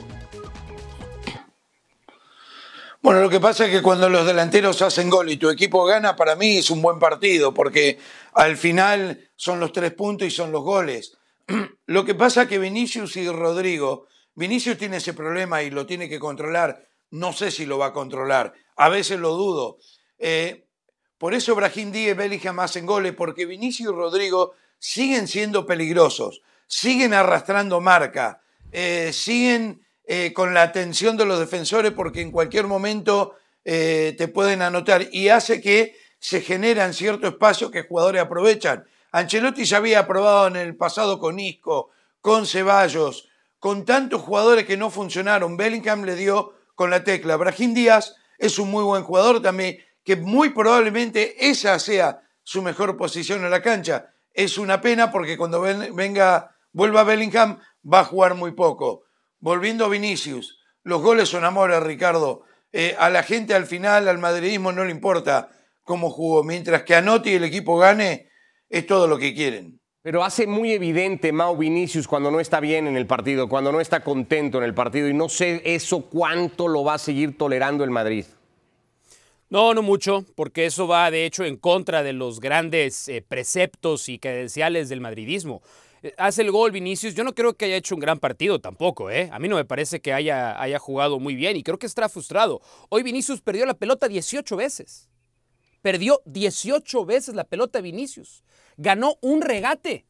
Bueno, 3.02 3.20
lo 3.20 3.28
que 3.28 3.40
pasa 3.40 3.66
es 3.66 3.70
que 3.70 3.82
cuando 3.82 4.08
los 4.08 4.26
delanteros 4.26 4.80
hacen 4.80 5.10
gol 5.10 5.30
y 5.30 5.36
tu 5.36 5.50
equipo 5.50 5.84
gana, 5.84 6.16
para 6.16 6.34
mí 6.34 6.56
es 6.56 6.70
un 6.70 6.80
buen 6.80 6.98
partido, 6.98 7.52
porque 7.52 7.98
al 8.32 8.56
final 8.56 9.28
son 9.36 9.60
los 9.60 9.70
tres 9.70 9.92
puntos 9.92 10.28
y 10.28 10.30
son 10.30 10.50
los 10.50 10.62
goles. 10.62 11.18
Lo 11.84 12.06
que 12.06 12.14
pasa 12.14 12.44
es 12.44 12.48
que 12.48 12.58
Vinicius 12.58 13.16
y 13.16 13.28
Rodrigo, 13.28 14.06
Vinicius 14.34 14.78
tiene 14.78 14.96
ese 14.96 15.12
problema 15.12 15.62
y 15.62 15.68
lo 15.68 15.84
tiene 15.84 16.08
que 16.08 16.18
controlar. 16.18 16.88
No 17.10 17.34
sé 17.34 17.50
si 17.50 17.66
lo 17.66 17.76
va 17.76 17.88
a 17.88 17.92
controlar. 17.92 18.54
A 18.76 18.88
veces 18.88 19.20
lo 19.20 19.34
dudo. 19.34 19.76
Eh, 20.18 20.63
por 21.24 21.32
eso 21.32 21.54
Brahim 21.54 21.90
Díaz 21.90 22.10
y 22.10 22.18
Bellingham 22.18 22.60
hacen 22.60 22.84
goles, 22.84 23.14
porque 23.14 23.46
Vinicius 23.46 23.90
y 23.90 23.96
Rodrigo 23.96 24.52
siguen 24.78 25.26
siendo 25.26 25.64
peligrosos, 25.64 26.42
siguen 26.66 27.14
arrastrando 27.14 27.80
marca, 27.80 28.42
eh, 28.70 29.10
siguen 29.10 29.86
eh, 30.06 30.34
con 30.34 30.52
la 30.52 30.60
atención 30.60 31.16
de 31.16 31.24
los 31.24 31.38
defensores 31.38 31.92
porque 31.92 32.20
en 32.20 32.30
cualquier 32.30 32.66
momento 32.66 33.36
eh, 33.64 34.14
te 34.18 34.28
pueden 34.28 34.60
anotar 34.60 35.08
y 35.12 35.30
hace 35.30 35.62
que 35.62 35.96
se 36.18 36.42
generan 36.42 36.92
cierto 36.92 37.26
espacio 37.26 37.70
que 37.70 37.84
jugadores 37.84 38.20
aprovechan. 38.20 38.84
Ancelotti 39.10 39.64
ya 39.64 39.78
había 39.78 40.06
probado 40.06 40.48
en 40.48 40.56
el 40.56 40.76
pasado 40.76 41.18
con 41.18 41.40
Isco, 41.40 41.88
con 42.20 42.44
Ceballos, 42.44 43.30
con 43.58 43.86
tantos 43.86 44.20
jugadores 44.20 44.66
que 44.66 44.76
no 44.76 44.90
funcionaron. 44.90 45.56
Bellingham 45.56 46.04
le 46.04 46.16
dio 46.16 46.52
con 46.74 46.90
la 46.90 47.02
tecla. 47.02 47.36
Brahim 47.36 47.72
Díaz 47.72 48.14
es 48.36 48.58
un 48.58 48.70
muy 48.70 48.84
buen 48.84 49.04
jugador 49.04 49.40
también, 49.40 49.78
que 50.04 50.16
muy 50.16 50.50
probablemente 50.50 51.48
esa 51.48 51.78
sea 51.78 52.20
su 52.42 52.62
mejor 52.62 52.96
posición 52.96 53.44
en 53.44 53.50
la 53.50 53.62
cancha. 53.62 54.10
Es 54.32 54.58
una 54.58 54.80
pena 54.80 55.10
porque 55.10 55.36
cuando 55.36 55.60
ven- 55.60 55.94
venga, 55.94 56.54
vuelva 56.72 57.04
Bellingham 57.04 57.58
va 57.90 58.00
a 58.00 58.04
jugar 58.04 58.34
muy 58.34 58.52
poco. 58.52 59.04
Volviendo 59.38 59.84
a 59.84 59.88
Vinicius, 59.88 60.58
los 60.82 61.00
goles 61.02 61.28
son 61.28 61.44
amores, 61.44 61.82
Ricardo. 61.82 62.42
Eh, 62.72 62.96
a 62.98 63.08
la 63.10 63.22
gente 63.22 63.54
al 63.54 63.66
final, 63.66 64.08
al 64.08 64.18
madridismo, 64.18 64.72
no 64.72 64.84
le 64.84 64.90
importa 64.90 65.50
cómo 65.82 66.10
jugó. 66.10 66.42
Mientras 66.42 66.82
que 66.82 66.94
anote 66.94 67.30
y 67.30 67.34
el 67.34 67.44
equipo 67.44 67.78
gane, 67.78 68.28
es 68.68 68.86
todo 68.86 69.06
lo 69.06 69.16
que 69.18 69.34
quieren. 69.34 69.80
Pero 70.02 70.22
hace 70.22 70.46
muy 70.46 70.72
evidente 70.72 71.32
Mau 71.32 71.56
Vinicius 71.56 72.06
cuando 72.06 72.30
no 72.30 72.40
está 72.40 72.60
bien 72.60 72.86
en 72.86 72.96
el 72.96 73.06
partido, 73.06 73.48
cuando 73.48 73.72
no 73.72 73.80
está 73.80 74.00
contento 74.00 74.58
en 74.58 74.64
el 74.64 74.74
partido 74.74 75.08
y 75.08 75.14
no 75.14 75.30
sé 75.30 75.62
eso 75.64 76.10
cuánto 76.10 76.68
lo 76.68 76.84
va 76.84 76.94
a 76.94 76.98
seguir 76.98 77.38
tolerando 77.38 77.84
el 77.84 77.90
Madrid. 77.90 78.26
No, 79.54 79.72
no 79.72 79.82
mucho, 79.82 80.24
porque 80.34 80.66
eso 80.66 80.88
va 80.88 81.12
de 81.12 81.26
hecho 81.26 81.44
en 81.44 81.56
contra 81.56 82.02
de 82.02 82.12
los 82.12 82.40
grandes 82.40 83.06
eh, 83.06 83.22
preceptos 83.22 84.08
y 84.08 84.18
credenciales 84.18 84.88
del 84.88 85.00
madridismo. 85.00 85.62
Eh, 86.02 86.12
Hace 86.18 86.42
el 86.42 86.50
gol 86.50 86.72
Vinicius, 86.72 87.14
yo 87.14 87.22
no 87.22 87.36
creo 87.36 87.54
que 87.54 87.66
haya 87.66 87.76
hecho 87.76 87.94
un 87.94 88.00
gran 88.00 88.18
partido 88.18 88.60
tampoco, 88.60 89.12
¿eh? 89.12 89.28
A 89.30 89.38
mí 89.38 89.46
no 89.46 89.54
me 89.54 89.64
parece 89.64 90.00
que 90.00 90.12
haya, 90.12 90.60
haya 90.60 90.80
jugado 90.80 91.20
muy 91.20 91.36
bien 91.36 91.56
y 91.56 91.62
creo 91.62 91.78
que 91.78 91.86
estará 91.86 92.08
frustrado. 92.08 92.62
Hoy 92.88 93.04
Vinicius 93.04 93.42
perdió 93.42 93.64
la 93.64 93.74
pelota 93.74 94.08
18 94.08 94.56
veces. 94.56 95.08
Perdió 95.82 96.20
18 96.24 97.04
veces 97.04 97.36
la 97.36 97.44
pelota 97.44 97.80
Vinicius. 97.80 98.42
Ganó 98.76 99.18
un 99.20 99.40
regate. 99.40 100.04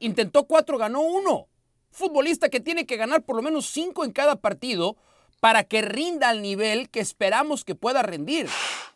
Intentó 0.00 0.48
cuatro, 0.48 0.78
ganó 0.78 1.00
uno. 1.00 1.46
Futbolista 1.92 2.48
que 2.48 2.58
tiene 2.58 2.86
que 2.86 2.96
ganar 2.96 3.22
por 3.22 3.36
lo 3.36 3.42
menos 3.42 3.66
cinco 3.66 4.04
en 4.04 4.10
cada 4.10 4.34
partido 4.34 4.96
para 5.44 5.64
que 5.64 5.82
rinda 5.82 6.30
al 6.30 6.40
nivel 6.40 6.88
que 6.88 7.00
esperamos 7.00 7.66
que 7.66 7.74
pueda 7.74 8.00
rendir. 8.02 8.48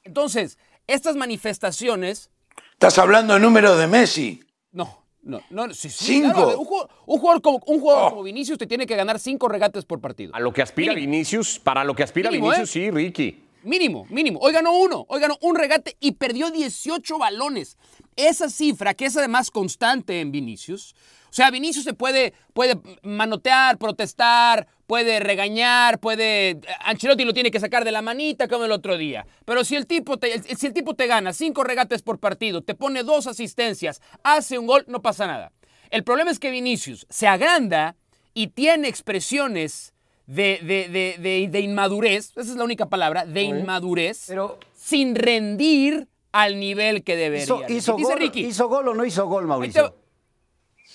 Entonces, 0.02 0.56
estas 0.86 1.14
manifestaciones... 1.14 2.30
Estás 2.72 2.96
hablando 2.96 3.34
de 3.34 3.40
números 3.40 3.78
de 3.78 3.86
Messi. 3.86 4.42
No, 4.72 5.04
no, 5.20 5.42
no, 5.50 5.74
sí, 5.74 5.90
sí, 5.90 6.22
Cinco. 6.22 6.32
claro, 6.32 6.58
un 6.58 6.64
jugador, 6.64 6.90
un 7.04 7.18
jugador 7.18 7.42
como, 7.42 7.62
un 7.66 7.80
jugador 7.80 8.04
Oh. 8.04 8.10
como 8.12 8.22
Vinicius 8.22 8.56
te 8.56 8.66
tiene 8.66 8.86
que 8.86 8.96
ganar 8.96 9.18
cinco 9.18 9.46
regates 9.46 9.84
por 9.84 10.00
partido. 10.00 10.34
A 10.34 10.40
lo 10.40 10.50
que 10.50 10.62
aspira 10.62 10.94
Mínimo. 10.94 11.10
Vinicius, 11.12 11.58
para 11.58 11.84
lo 11.84 11.94
que 11.94 12.02
aspira 12.02 12.30
Mínimo, 12.30 12.46
Vinicius, 12.48 12.70
¿eh? 12.70 12.72
sí, 12.86 12.90
Ricky. 12.90 13.44
Mínimo, 13.64 14.06
mínimo. 14.08 14.38
Hoy 14.40 14.54
ganó 14.54 14.72
uno, 14.72 15.04
hoy 15.10 15.20
ganó 15.20 15.36
un 15.42 15.54
regate 15.54 15.98
y 16.00 16.12
perdió 16.12 16.50
18 16.50 17.18
balones. 17.18 17.76
Esa 18.16 18.48
cifra, 18.48 18.94
que 18.94 19.04
es 19.04 19.14
además 19.18 19.50
constante 19.50 20.20
en 20.22 20.32
Vinicius. 20.32 20.94
O 21.28 21.32
sea, 21.32 21.50
Vinicius 21.50 21.84
se 21.84 21.92
puede, 21.92 22.32
puede 22.54 22.80
manotear, 23.02 23.76
protestar, 23.76 24.66
puede 24.88 25.20
regañar, 25.20 26.00
puede. 26.00 26.58
Ancelotti 26.80 27.24
lo 27.26 27.34
tiene 27.34 27.50
que 27.52 27.60
sacar 27.60 27.84
de 27.84 27.92
la 27.92 28.00
manita 28.02 28.48
como 28.48 28.64
el 28.64 28.72
otro 28.72 28.96
día. 28.96 29.26
Pero 29.44 29.62
si 29.62 29.76
el 29.76 29.86
tipo 29.86 30.16
te, 30.16 30.42
si 30.56 30.66
el 30.66 30.72
tipo 30.72 30.94
te 30.94 31.06
gana 31.06 31.32
cinco 31.34 31.62
regates 31.62 32.00
por 32.02 32.18
partido, 32.18 32.62
te 32.62 32.74
pone 32.74 33.02
dos 33.04 33.26
asistencias, 33.26 34.00
hace 34.24 34.58
un 34.58 34.66
gol, 34.66 34.84
no 34.88 35.02
pasa 35.02 35.26
nada. 35.26 35.52
El 35.90 36.04
problema 36.04 36.30
es 36.30 36.38
que 36.38 36.50
Vinicius 36.50 37.06
se 37.10 37.26
agranda 37.28 37.96
y 38.32 38.48
tiene 38.48 38.88
expresiones 38.88 39.92
de, 40.26 40.58
de- 40.62 40.88
de- 41.18 41.48
de- 41.48 41.60
inmadurez, 41.60 42.30
esa 42.36 42.40
es 42.50 42.56
la 42.56 42.64
única 42.64 42.86
palabra, 42.88 43.26
de 43.26 43.42
inmadurez, 43.42 44.24
Pero- 44.26 44.58
sin 44.74 45.14
rendir 45.14 46.08
al 46.32 46.58
nivel 46.58 47.04
que 47.04 47.14
debería. 47.16 47.44
¿Hizo, 47.68 47.92
gol, 47.92 48.02
¿Hizo 48.40 48.68
gol 48.68 48.88
o 48.88 48.94
no 48.94 49.04
hizo 49.04 49.26
gol, 49.26 49.46
ahí 49.52 49.68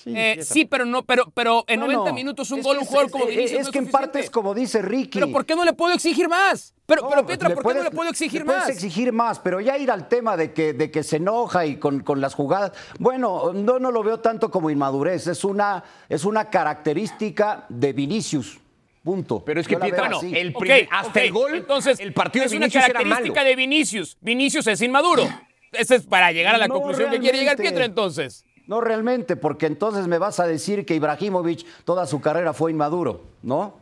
eh, 0.05 0.39
sí, 0.43 0.65
pero 0.65 0.85
no, 0.85 1.03
pero, 1.03 1.31
pero 1.33 1.63
en 1.67 1.79
Bueno, 1.79 1.93
90 1.99 2.13
minutos 2.13 2.51
un 2.51 2.59
es 2.59 2.65
gol, 2.65 2.77
un 2.79 2.85
jugador 2.85 3.05
es- 3.07 3.11
como 3.11 3.23
es- 3.25 3.29
Vinicius 3.29 3.59
Es 3.61 3.65
no 3.67 3.71
que 3.71 3.77
en 3.79 3.91
parte 3.91 4.19
es 4.19 4.29
como 4.29 4.53
dice 4.53 4.81
Ricky. 4.81 5.19
Pero 5.19 5.31
¿por 5.31 5.45
qué 5.45 5.55
no 5.55 5.63
le 5.65 5.73
puedo 5.73 5.93
exigir 5.93 6.27
más? 6.29 6.73
Pero, 6.85 7.03
No, 7.03 7.09
pero 7.09 7.25
Pietra, 7.25 7.49
¿por 7.53 7.65
qué 7.65 7.73
no 7.77 7.83
le 7.83 7.91
puedo 7.91 8.09
exigir 8.09 8.41
le 8.41 8.45
puedes 8.45 8.61
más? 8.61 8.69
exigir 8.69 9.13
más, 9.13 9.39
pero 9.39 9.61
ya 9.61 9.77
ir 9.77 9.89
al 9.89 10.07
tema 10.09 10.35
de 10.35 10.51
que, 10.51 10.73
de 10.73 10.91
que 10.91 11.03
se 11.03 11.15
enoja 11.17 11.65
y 11.65 11.77
con, 11.77 12.01
con 12.01 12.19
las 12.19 12.33
jugadas. 12.33 12.73
Bueno, 12.99 13.53
no, 13.53 13.79
no 13.79 13.89
lo 13.91 14.03
veo 14.03 14.19
tanto 14.19 14.51
como 14.51 14.69
inmadurez, 14.69 15.27
es 15.27 15.43
una, 15.45 15.83
es 16.09 16.25
una 16.25 16.49
característica 16.49 17.65
de 17.69 17.93
Vinicius. 17.93 18.59
Punto. 19.03 19.43
Pero 19.43 19.59
es 19.59 19.67
que 19.67 19.77
Pietra, 19.77 20.09
el 20.31 20.49
Ok, 20.55 20.59
primer- 20.59 20.87
hasta 20.89 21.21
el 21.21 21.31
gol, 21.33 21.55
entonces, 21.55 21.99
el 21.99 22.13
partido 22.13 22.45
es 22.45 22.51
de 22.51 22.57
Vinicius 22.57 22.75
una 22.83 22.85
era 22.85 22.99
malo. 22.99 23.09
característica 23.09 23.43
de 23.43 23.55
Vinicius. 23.57 24.17
Vinicius 24.21 24.67
es 24.67 24.81
inmaduro. 24.81 25.27
Esa 25.73 25.95
es 25.95 26.03
para 26.05 26.31
llegar 26.31 26.55
a 26.55 26.57
la 26.57 26.67
No, 26.67 26.75
conclusión 26.75 27.09
que 27.11 27.19
quiere 27.19 27.37
llegar. 27.39 27.57
Pietra 27.57 27.83
entonces. 27.83 28.45
No 28.67 28.79
realmente, 28.81 29.35
porque 29.35 29.65
entonces 29.65 30.07
me 30.07 30.17
vas 30.17 30.39
a 30.39 30.47
decir 30.47 30.85
que 30.85 30.95
Ibrahimovic 30.95 31.65
toda 31.83 32.05
su 32.07 32.21
carrera 32.21 32.53
fue 32.53 32.71
inmaduro, 32.71 33.21
¿no? 33.41 33.81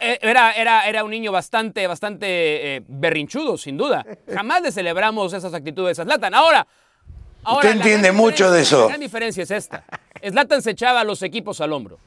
Eh, 0.00 0.18
Era, 0.22 0.52
era, 0.52 0.88
era 0.88 1.04
un 1.04 1.10
niño 1.10 1.30
bastante, 1.30 1.86
bastante 1.86 2.76
eh, 2.76 2.82
berrinchudo, 2.88 3.56
sin 3.58 3.76
duda. 3.76 4.04
Jamás 4.32 4.62
le 4.62 4.72
celebramos 4.72 5.32
esas 5.32 5.52
actitudes 5.54 5.98
a 5.98 6.04
Zlatan. 6.04 6.34
Ahora, 6.34 6.66
ahora 7.44 7.58
Usted 7.68 7.68
la 7.68 7.76
entiende 7.84 8.08
gran 8.08 8.16
mucho 8.16 8.50
de 8.50 8.58
diferencia- 8.60 8.76
eso. 8.76 8.80
La 8.80 8.88
gran 8.88 9.00
diferencia 9.00 9.42
es 9.42 9.50
esta. 9.50 9.84
Zlatan 10.26 10.62
se 10.62 10.70
echaba 10.70 11.00
a 11.00 11.04
los 11.04 11.22
equipos 11.22 11.60
al 11.60 11.72
hombro. 11.72 11.98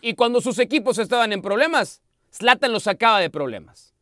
Y 0.00 0.14
cuando 0.14 0.40
sus 0.40 0.58
equipos 0.60 0.98
estaban 0.98 1.32
en 1.32 1.42
problemas, 1.42 2.00
Zlatan 2.32 2.72
los 2.72 2.84
sacaba 2.84 3.18
de 3.20 3.30
problemas. 3.30 3.92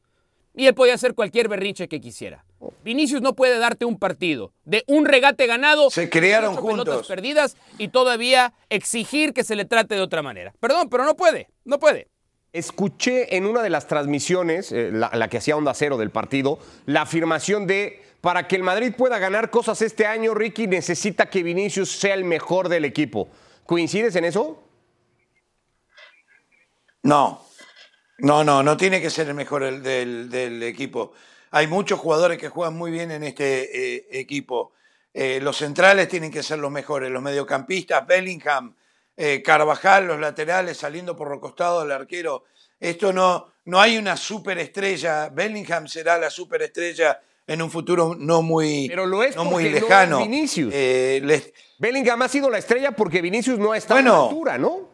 Y 0.55 0.67
él 0.67 0.75
podía 0.75 0.95
hacer 0.95 1.15
cualquier 1.15 1.49
berrinche 1.49 1.89
que 1.89 2.01
quisiera. 2.01 2.45
Vinicius 2.85 3.21
no 3.23 3.35
puede 3.35 3.59
darte 3.59 3.85
un 3.85 3.99
partido 3.99 4.53
de 4.65 4.85
un 4.87 5.05
regate 5.07 5.47
ganado, 5.47 5.91
Se 5.91 6.09
criaron 6.09 6.53
18 6.53 6.67
pelotas 6.69 6.95
juntos. 6.95 7.09
perdidas 7.09 7.57
y 7.79 7.89
todavía 7.89 8.53
exigir 8.71 9.33
que 9.33 9.45
se 9.45 9.57
le 9.57 9.65
trate 9.65 9.95
de 9.95 10.01
otra 10.01 10.23
manera. 10.23 10.53
Perdón, 10.61 10.89
pero 10.89 11.05
no 11.05 11.17
puede, 11.17 11.49
no 11.65 11.79
puede. 11.79 12.09
Escuché 12.53 13.37
en 13.37 13.47
una 13.47 13.63
de 13.63 13.71
las 13.71 13.87
transmisiones, 13.87 14.73
eh, 14.73 14.91
la, 14.93 15.11
la 15.15 15.29
que 15.29 15.39
hacía 15.39 15.57
Onda 15.57 15.73
Cero 15.75 15.97
del 15.97 16.11
partido, 16.11 16.59
la 16.87 17.03
afirmación 17.03 17.67
de 17.67 18.03
para 18.21 18.47
que 18.47 18.55
el 18.57 18.63
Madrid 18.63 18.93
pueda 18.97 19.19
ganar 19.19 19.51
cosas 19.51 19.83
este 19.83 20.07
año, 20.07 20.33
Ricky 20.35 20.67
necesita 20.69 21.29
que 21.31 21.43
Vinicius 21.43 21.91
sea 21.91 22.15
el 22.15 22.25
mejor 22.25 22.69
del 22.69 22.85
equipo. 22.85 23.29
¿Coincides 23.67 24.15
en 24.17 24.25
eso? 24.25 24.63
No, 27.03 27.45
no, 28.19 28.45
no, 28.45 28.63
no 28.63 28.77
tiene 28.77 29.01
que 29.01 29.11
ser 29.11 29.29
el 29.29 29.35
mejor 29.35 29.63
el- 29.65 29.83
del, 29.83 30.31
del 30.31 30.63
equipo. 30.63 31.13
Hay 31.53 31.67
muchos 31.67 32.01
jugadores 32.01 32.39
que 32.39 32.49
juegan 32.49 32.75
muy 32.75 32.91
bien 32.91 33.11
en 33.11 33.23
este 33.23 33.97
eh, 33.97 34.09
equipo. 34.13 34.73
Eh, 35.13 35.39
los 35.43 35.59
centrales 35.59 36.09
tienen 36.09 36.31
que 36.31 36.43
ser 36.43 36.59
los 36.59 36.71
mejores, 36.71 37.11
los 37.11 37.23
mediocampistas, 37.23 38.07
Bellingham, 38.07 38.75
eh, 39.19 39.43
Carvajal, 39.43 40.07
los 40.07 40.19
laterales 40.19 40.79
saliendo 40.79 41.15
por 41.15 41.29
los 41.29 41.39
costados 41.41 41.83
del 41.83 41.93
arquero. 41.93 42.45
Esto 42.81 43.13
no, 43.13 43.53
no 43.67 43.79
hay 43.81 43.99
una 43.99 44.17
superestrella. 44.17 45.29
Bellingham 45.29 45.87
será 45.87 46.17
la 46.17 46.31
superestrella 46.31 47.21
en 47.47 47.61
un 47.61 47.71
futuro 47.71 48.17
no 48.19 48.41
muy, 48.41 48.89
Pero 48.89 49.05
lo 49.05 49.23
es 49.23 49.37
no 49.37 49.45
muy 49.45 49.65
porque 49.65 49.71
no 49.71 49.77
es 49.77 49.83
lejano. 49.83 50.19
Vinicius. 50.21 50.73
Eh, 50.75 51.21
les- 51.23 51.53
Bellingham 51.79 52.23
ha 52.23 52.29
sido 52.29 52.49
la 52.49 52.57
estrella 52.59 52.93
porque 52.93 53.21
Vinicius 53.21 53.59
no 53.59 53.73
ha 53.73 53.77
estado 53.77 54.01
a 54.01 54.03
la 54.03 54.23
altura, 54.25 54.57
¿no? 54.57 54.89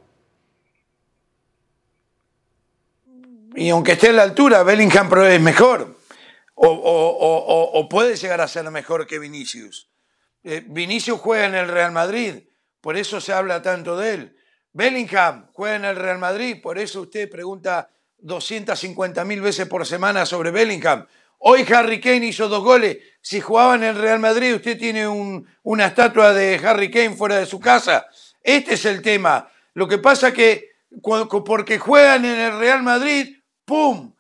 Y 3.55 3.71
aunque 3.71 3.93
esté 3.93 4.09
a 4.09 4.13
la 4.13 4.23
altura, 4.25 4.63
Bellingham 4.65 5.09
es 5.25 5.41
mejor. 5.41 5.98
O, 6.61 7.89
puede 7.89 8.17
llegar 8.17 8.41
a 8.41 8.49
ser 8.49 8.69
mejor 8.71 9.07
que 9.07 9.19
Vinicius. 9.19 9.89
Eh, 10.43 10.65
Vinicius 10.67 11.21
juega 11.21 11.47
en 11.47 11.55
el 11.55 11.69
Real 11.69 11.93
Madrid, 11.93 12.35
por 12.81 12.97
eso 12.97 13.21
se 13.21 13.33
habla 13.33 13.63
tanto 13.63 13.97
de 13.97 14.15
él. 14.15 14.37
Bellingham 14.73 15.49
juega 15.53 15.77
en 15.77 15.85
el 15.85 15.97
Real 15.97 16.19
Madrid, 16.19 16.57
por 16.63 16.79
eso 16.79 17.03
usted 17.03 17.31
pregunta 17.31 17.91
250 18.19 19.25
mil 19.25 19.41
veces 19.41 19.69
por 19.69 19.87
semana 19.87 20.27
sobre 20.27 20.51
Bellingham. 20.51 21.07
Hoy 21.39 21.65
Harry 21.73 22.01
Kane 22.01 22.27
hizo 22.27 22.49
dos 22.49 22.65
goles. 22.65 22.99
Si 23.21 23.41
jugaba 23.41 23.77
en 23.77 23.85
el 23.85 23.97
Real 23.97 24.19
Madrid, 24.19 24.55
usted 24.57 24.77
tiene 24.77 25.07
un- 25.07 25.47
una 25.63 25.87
estatua 25.87 26.33
de 26.33 26.61
Harry 26.65 26.91
Kane 26.91 27.15
fuera 27.15 27.37
de 27.39 27.47
su 27.47 27.61
casa. 27.61 28.07
Este 28.43 28.75
es 28.75 28.85
el 28.85 29.03
tema. 29.03 29.49
Lo 29.75 29.87
que 29.87 29.99
pasa 29.99 30.33
que 30.33 30.73
porque 31.45 31.79
juegan 31.79 32.25
en 32.25 32.39
el 32.39 32.59
Real 32.59 32.83
Madrid, 32.83 33.37
¡pum! 33.65 34.13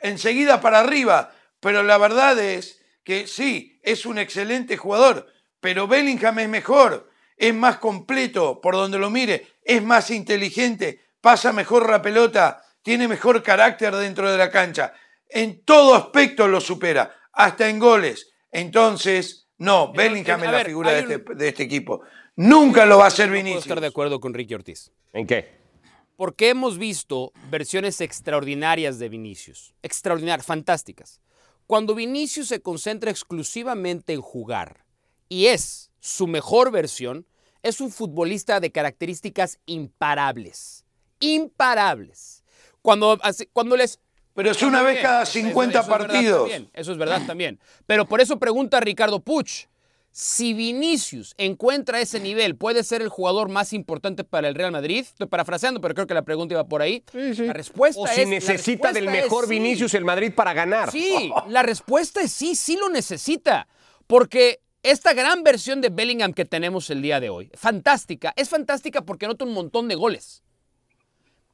enseguida 0.00 0.60
para 0.60 0.80
arriba. 0.80 1.32
Pero 1.60 1.82
la 1.82 1.98
verdad 1.98 2.38
es 2.38 2.80
que 3.04 3.26
sí, 3.26 3.80
es 3.82 4.06
un 4.06 4.18
excelente 4.18 4.76
jugador, 4.76 5.26
pero 5.60 5.88
Bellingham 5.88 6.38
es 6.40 6.48
mejor, 6.48 7.10
es 7.36 7.54
más 7.54 7.78
completo 7.78 8.60
por 8.60 8.74
donde 8.74 8.98
lo 8.98 9.10
mire, 9.10 9.46
es 9.64 9.82
más 9.82 10.10
inteligente, 10.10 11.00
pasa 11.20 11.52
mejor 11.52 11.88
la 11.90 12.02
pelota, 12.02 12.62
tiene 12.82 13.08
mejor 13.08 13.42
carácter 13.42 13.94
dentro 13.96 14.30
de 14.30 14.38
la 14.38 14.50
cancha. 14.50 14.92
En 15.28 15.62
todo 15.64 15.94
aspecto 15.94 16.46
lo 16.48 16.60
supera, 16.60 17.14
hasta 17.32 17.68
en 17.68 17.78
goles. 17.78 18.30
Entonces, 18.50 19.48
no, 19.58 19.92
Bellingham 19.92 20.40
es 20.44 20.50
la 20.50 20.56
ver, 20.58 20.66
figura 20.66 20.90
de 20.92 20.96
hay 20.98 21.04
un- 21.06 21.12
este, 21.12 21.34
de 21.34 21.48
este 21.48 21.62
equipo. 21.64 22.02
Nunca 22.36 22.86
lo 22.86 22.98
va 22.98 23.04
a 23.04 23.08
hacer 23.08 23.26
No 23.26 23.32
puedo 23.32 23.42
Vinicius. 23.44 23.64
estar 23.64 23.80
de 23.80 23.86
acuerdo 23.88 24.20
con 24.20 24.32
Ricky 24.32 24.54
Ortiz. 24.54 24.92
¿En 25.12 25.26
qué? 25.26 25.58
Porque 26.16 26.50
hemos 26.50 26.78
visto 26.78 27.32
versiones 27.50 28.00
extraordinarias 28.00 28.98
de 28.98 29.08
Vinicius. 29.08 29.74
Extraordinarias, 29.82 30.46
fantásticas. 30.46 31.20
Cuando 31.68 31.94
Vinicius 31.94 32.48
se 32.48 32.62
concentra 32.62 33.10
exclusivamente 33.10 34.14
en 34.14 34.22
jugar 34.22 34.86
y 35.28 35.48
es 35.48 35.90
su 36.00 36.26
mejor 36.26 36.70
versión, 36.70 37.26
es 37.62 37.82
un 37.82 37.92
futbolista 37.92 38.58
de 38.58 38.72
características 38.72 39.58
imparables. 39.66 40.86
Imparables. 41.20 42.42
Cuando, 42.80 43.18
cuando 43.52 43.76
les... 43.76 44.00
Pero 44.32 44.50
es 44.50 44.62
una 44.62 44.80
vez 44.80 45.02
cada 45.02 45.26
50 45.26 45.78
Eso 45.78 45.82
es 45.82 45.88
verdad 45.88 46.06
partidos. 46.08 46.40
también, 46.40 46.70
Eso 46.72 46.92
es 46.92 46.96
verdad 46.96 47.26
también. 47.26 47.60
Pero 47.86 48.06
por 48.08 48.22
eso 48.22 48.38
pregunta 48.38 48.80
Ricardo 48.80 49.20
Puch. 49.20 49.66
Si 50.20 50.52
Vinicius 50.52 51.32
encuentra 51.38 52.00
ese 52.00 52.18
nivel, 52.18 52.56
¿puede 52.56 52.82
ser 52.82 53.02
el 53.02 53.08
jugador 53.08 53.48
más 53.48 53.72
importante 53.72 54.24
para 54.24 54.48
el 54.48 54.56
Real 54.56 54.72
Madrid? 54.72 55.06
Estoy 55.08 55.28
parafraseando, 55.28 55.80
pero 55.80 55.94
creo 55.94 56.08
que 56.08 56.14
la 56.14 56.22
pregunta 56.22 56.54
iba 56.54 56.66
por 56.66 56.82
ahí. 56.82 57.04
La 57.12 57.52
respuesta 57.52 58.00
O 58.00 58.06
es. 58.08 58.16
si 58.16 58.26
necesita 58.26 58.92
del 58.92 59.06
es 59.06 59.12
mejor 59.12 59.44
sí. 59.44 59.50
Vinicius 59.50 59.94
el 59.94 60.04
Madrid 60.04 60.32
para 60.34 60.54
ganar. 60.54 60.90
Sí, 60.90 61.30
la 61.48 61.62
respuesta 61.62 62.20
es 62.20 62.32
sí, 62.32 62.56
sí 62.56 62.74
lo 62.76 62.88
necesita. 62.88 63.68
Porque 64.08 64.58
esta 64.82 65.12
gran 65.14 65.44
versión 65.44 65.80
de 65.80 65.90
Bellingham 65.90 66.32
que 66.32 66.44
tenemos 66.44 66.90
el 66.90 67.00
día 67.00 67.20
de 67.20 67.30
hoy, 67.30 67.48
fantástica, 67.54 68.32
es 68.34 68.48
fantástica 68.48 69.02
porque 69.02 69.26
anota 69.26 69.44
un 69.44 69.52
montón 69.54 69.86
de 69.86 69.94
goles. 69.94 70.42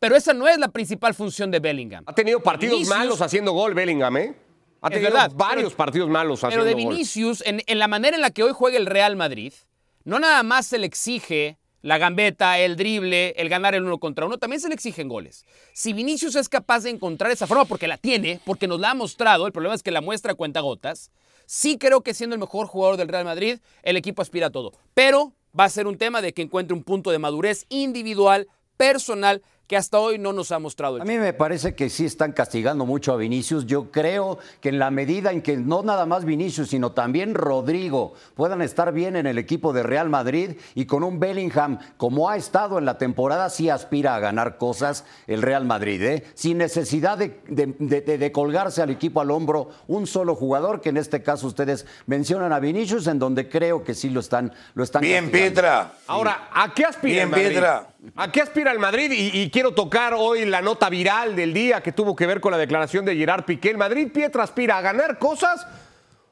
Pero 0.01 0.17
esa 0.17 0.33
no 0.33 0.49
es 0.49 0.57
la 0.57 0.69
principal 0.69 1.13
función 1.13 1.51
de 1.51 1.61
Bellingham. 1.61 2.05
Ha 2.07 2.15
tenido 2.15 2.41
partidos 2.43 2.79
Vinicius- 2.81 2.89
malos 2.89 3.21
haciendo 3.21 3.53
gol 3.53 3.75
Bellingham, 3.75 4.17
¿eh? 4.17 4.35
Ha 4.87 4.91
tenido 4.91 5.11
verdad, 5.13 5.33
varios 5.35 5.73
pero- 5.73 5.77
partidos 5.77 6.11
malos 6.11 6.41
Pero 6.43 6.65
de. 6.65 6.75
Vinicius, 6.75 7.43
en, 7.47 7.63
en 7.67 7.79
la 7.79 7.89
manera 7.89 8.17
en 8.17 8.23
la 8.23 8.31
que 8.31 8.43
hoy 8.43 8.53
juega 8.55 8.77
el 8.77 8.87
Real 8.87 9.17
Madrid, 9.17 9.53
no 10.05 10.19
nada 10.19 10.43
más 10.43 10.67
se 10.67 10.79
le 10.79 10.87
exige 10.87 11.59
la 11.81 11.99
gambeta, 11.99 12.59
el 12.59 12.77
drible, 12.77 13.31
el 13.37 13.49
ganar 13.49 13.75
el 13.75 13.83
uno 13.85 13.99
contra 13.99 14.25
uno, 14.25 14.39
también 14.39 14.61
se 14.61 14.69
le 14.69 14.75
exigen 14.75 15.07
goles. 15.09 15.45
Si 15.75 15.93
Vinicius 15.93 16.35
es 16.37 16.49
capaz 16.49 16.85
de 16.85 16.91
encontrar 16.91 17.31
esa 17.31 17.47
forma, 17.47 17.67
porque 17.67 17.89
la 17.89 17.99
tiene, 17.99 18.41
porque 18.45 18.67
nos 18.67 18.81
la 18.81 18.93
ha 18.93 18.95
mostrado, 18.95 19.47
el 19.47 19.53
problema 19.53 19.75
es 19.75 19.83
que 19.83 19.91
la 19.91 20.01
muestra 20.01 20.35
cuenta 20.35 20.61
gotas, 20.61 21.11
sí 21.47 21.77
creo 21.77 22.01
que 22.03 22.15
siendo 22.15 22.35
el 22.35 22.41
mejor 22.41 22.67
jugador 22.67 22.97
del 22.97 23.09
Real 23.09 23.25
Madrid, 23.27 23.59
el 23.83 23.97
equipo 23.99 24.23
aspira 24.23 24.47
a 24.47 24.51
todo. 24.51 24.73
Pero 24.95 25.35
va 25.59 25.65
a 25.65 25.69
ser 25.69 25.87
un 25.87 25.99
tema 25.99 26.23
de 26.23 26.33
que 26.33 26.41
encuentre 26.43 26.75
un 26.75 26.85
punto 26.85 27.11
de 27.11 27.19
madurez 27.19 27.67
individual, 27.69 28.49
personal, 28.79 29.43
que 29.67 29.77
hasta 29.77 29.99
hoy 29.99 30.19
no 30.19 30.33
nos 30.33 30.53
ha 30.53 30.59
mostrado. 30.59 30.97
El 30.97 31.03
a 31.03 31.05
mí 31.05 31.19
me 31.19 31.33
parece 31.33 31.75
que 31.75 31.89
sí 31.89 32.05
están 32.05 32.33
castigando 32.33 32.85
mucho 32.87 33.13
a 33.13 33.17
Vinicius. 33.17 33.67
Yo 33.67 33.91
creo 33.91 34.39
que 34.61 34.69
en 34.69 34.79
la 34.79 34.91
medida 34.91 35.33
en 35.33 35.43
que 35.43 35.57
no 35.57 35.83
nada 35.83 36.07
más 36.07 36.25
Vinicius, 36.25 36.69
sino 36.71 36.93
también 36.93 37.35
Rodrigo 37.35 38.15
puedan 38.35 38.63
estar 38.63 38.93
bien 38.93 39.17
en 39.17 39.27
el 39.27 39.39
equipo 39.39 39.73
de 39.73 39.83
Real 39.83 40.09
Madrid 40.09 40.57
y 40.75 40.87
con 40.87 41.03
un 41.03 41.19
Bellingham 41.19 41.79
como 41.97 42.29
ha 42.29 42.37
estado 42.37 42.79
en 42.79 42.85
la 42.85 42.99
temporada, 42.99 43.49
sí 43.49 43.71
aspira 43.71 44.15
a 44.15 44.21
ganar 44.21 44.59
cosas 44.59 45.05
el 45.27 45.43
Real 45.43 45.65
Madrid, 45.65 46.03
¿eh? 46.03 46.25
sin 46.35 46.59
necesidad 46.59 47.17
de, 47.17 47.41
de 47.49 48.33
colgarse 48.33 48.83
al 48.83 48.91
equipo 48.91 49.21
al 49.21 49.31
hombro 49.31 49.71
un 49.87 50.07
solo 50.07 50.35
jugador, 50.35 50.81
que 50.81 50.91
en 50.91 50.97
este 50.97 51.23
caso 51.23 51.47
ustedes 51.47 51.87
mencionan 52.07 52.53
a 52.53 52.61
Vinicius, 52.61 53.07
en 53.07 53.19
donde 53.19 53.49
creo 53.49 53.85
que 53.85 53.95
sí 53.95 54.11
lo 54.11 54.21
están, 54.21 54.53
lo 54.75 54.85
están 54.85 55.03
Bien, 55.03 55.31
Pietra. 55.31 55.93
Ahora, 56.07 56.49
¿a 56.53 56.73
qué 56.75 56.85
aspira 56.85 57.27
Bien? 57.27 57.31
Pietra. 57.31 57.94
¿A 58.17 58.31
qué 58.31 58.43
aspira 58.43 58.71
el 58.71 58.79
Madrid? 58.79 59.11
Y, 59.13 59.51
quiero 59.51 59.73
tocar 59.73 60.15
hoy 60.15 60.45
la 60.45 60.61
nota 60.61 60.91
viral 60.91 61.35
del 61.35 61.55
día 61.55 61.83
que 61.83 61.93
tuvo 61.93 62.15
que 62.15 62.27
ver 62.27 62.41
con 62.41 62.53
la 62.53 62.59
declaración 62.59 63.05
de 63.05 63.17
Gerard 63.17 63.45
Piqué. 63.45 63.71
¿El 63.71 63.79
Madrid, 63.79 64.09
Pietra, 64.13 64.45
aspira 64.45 64.79
a 64.79 64.83
ganar 64.83 65.19
cosas 65.19 65.67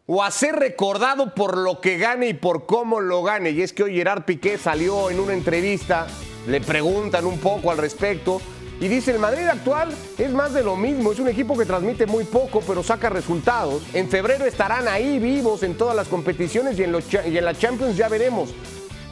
o 0.07 0.23
a 0.23 0.31
ser 0.31 0.57
recordado 0.57 1.35
por 1.35 1.57
lo 1.57 1.81
que 1.81 1.97
gane 1.97 2.29
y 2.29 2.35
por 2.35 2.67
cómo 2.67 3.00
lo 3.00 3.23
gane? 3.23 3.50
Y 3.50 3.62
es 3.62 3.73
que 3.73 3.85
hoy 3.85 3.95
Gerard 3.95 4.25
Piqué 4.25 4.59
salió 4.59 5.09
en 5.11 5.19
una 5.19 5.33
entrevista, 5.33 6.07
le 6.47 6.61
preguntan 6.61 7.25
un 7.25 7.38
poco 7.38 7.71
al 7.71 7.79
respecto. 7.79 8.43
Y 8.79 8.88
dice, 8.88 9.12
el 9.12 9.19
Madrid 9.19 9.47
actual 9.47 9.91
es 10.19 10.31
más 10.33 10.52
de 10.52 10.64
lo 10.64 10.76
mismo, 10.76 11.12
es 11.12 11.21
un 11.21 11.29
equipo 11.29 11.57
que 11.57 11.64
transmite 11.64 12.05
muy 12.05 12.25
poco, 12.25 12.61
pero 12.67 12.83
saca 12.83 13.09
resultados. 13.09 13.83
En 13.95 14.11
febrero 14.11 14.45
estarán 14.45 14.88
ahí 14.88 15.19
vivos 15.19 15.62
en 15.62 15.76
todas 15.76 15.97
las 15.97 16.09
competiciones 16.09 16.79
y 16.79 16.85
en, 16.85 16.93
los 16.93 17.05
y 17.12 17.38
en 17.38 17.45
la 17.45 17.55
Champions 17.55 17.97
ya 17.97 18.09
veremos. 18.09 18.52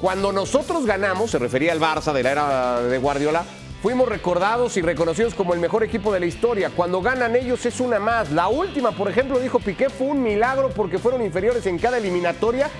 Cuando 0.00 0.32
nosotros 0.32 0.86
ganamos, 0.86 1.30
se 1.30 1.38
refería 1.38 1.72
al 1.72 1.80
Barça 1.80 2.14
de 2.14 2.22
la 2.22 2.30
era 2.30 2.80
de 2.80 2.96
Guardiola, 2.96 3.44
fuimos 3.82 4.08
recordados 4.08 4.78
y 4.78 4.82
reconocidos 4.82 5.34
como 5.34 5.52
el 5.52 5.60
mejor 5.60 5.84
equipo 5.84 6.10
de 6.10 6.20
la 6.20 6.26
historia. 6.26 6.70
Cuando 6.70 7.02
ganan 7.02 7.36
ellos 7.36 7.66
es 7.66 7.80
una 7.80 7.98
más. 7.98 8.30
La 8.30 8.48
última, 8.48 8.92
por 8.92 9.10
ejemplo, 9.10 9.38
dijo 9.38 9.60
Piqué, 9.60 9.90
fue 9.90 10.06
un 10.06 10.22
milagro 10.22 10.70
porque 10.70 10.98
fueron 10.98 11.20
inferiores 11.20 11.66
en 11.66 11.78
cada 11.78 11.98
eliminatoria 11.98 12.70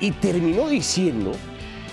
y 0.00 0.12
terminó 0.12 0.66
diciendo 0.66 1.32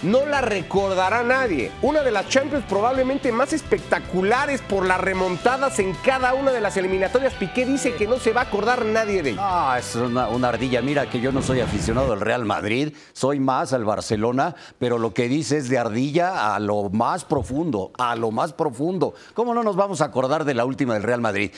no 0.04 0.26
la 0.26 0.42
recordará 0.42 1.24
nadie. 1.24 1.72
Una 1.82 2.02
de 2.02 2.12
las 2.12 2.28
Champions 2.28 2.66
probablemente 2.68 3.32
más 3.32 3.54
espectaculares 3.54 4.62
por 4.62 4.86
las 4.86 5.00
remontadas 5.00 5.80
en 5.80 5.94
cada 6.04 6.34
una 6.34 6.52
de 6.52 6.62
las 6.62 6.76
eliminatorias. 6.78 7.34
Piqué 7.34 7.66
dice 7.66 7.96
que 7.96 8.08
no 8.08 8.18
se 8.20 8.34
va 8.34 8.42
a 8.42 8.44
acordar 8.46 8.86
nadie 8.86 9.24
de 9.24 9.32
ella. 9.32 9.42
Ah, 9.42 9.78
es 9.80 9.96
una, 9.96 10.28
ardilla. 10.48 10.82
Mira 10.82 11.10
que 11.10 11.20
yo 11.20 11.32
no 11.32 11.42
soy 11.42 11.62
aficionado 11.62 12.14
al 12.14 12.22
Real 12.22 12.46
Madrid, 12.46 12.94
soy 13.14 13.40
más 13.40 13.74
al 13.74 13.86
Barcelona, 13.86 14.56
pero 14.78 14.98
lo 14.98 15.14
que 15.14 15.28
dice 15.28 15.58
es 15.58 15.70
de 15.70 15.78
ardilla 15.78 16.54
a 16.54 16.60
lo 16.60 16.90
más 16.90 17.24
profundo, 17.24 17.92
a 17.98 18.16
lo 18.16 18.32
más 18.32 18.54
profundo. 18.54 19.14
¿Cómo 19.34 19.54
no 19.54 19.64
nos 19.64 19.76
vamos 19.76 20.02
a 20.02 20.06
acordar 20.06 20.44
de 20.44 20.54
la 20.54 20.66
última 20.66 20.96
del 20.96 21.04
Real 21.04 21.22
Madrid? 21.22 21.52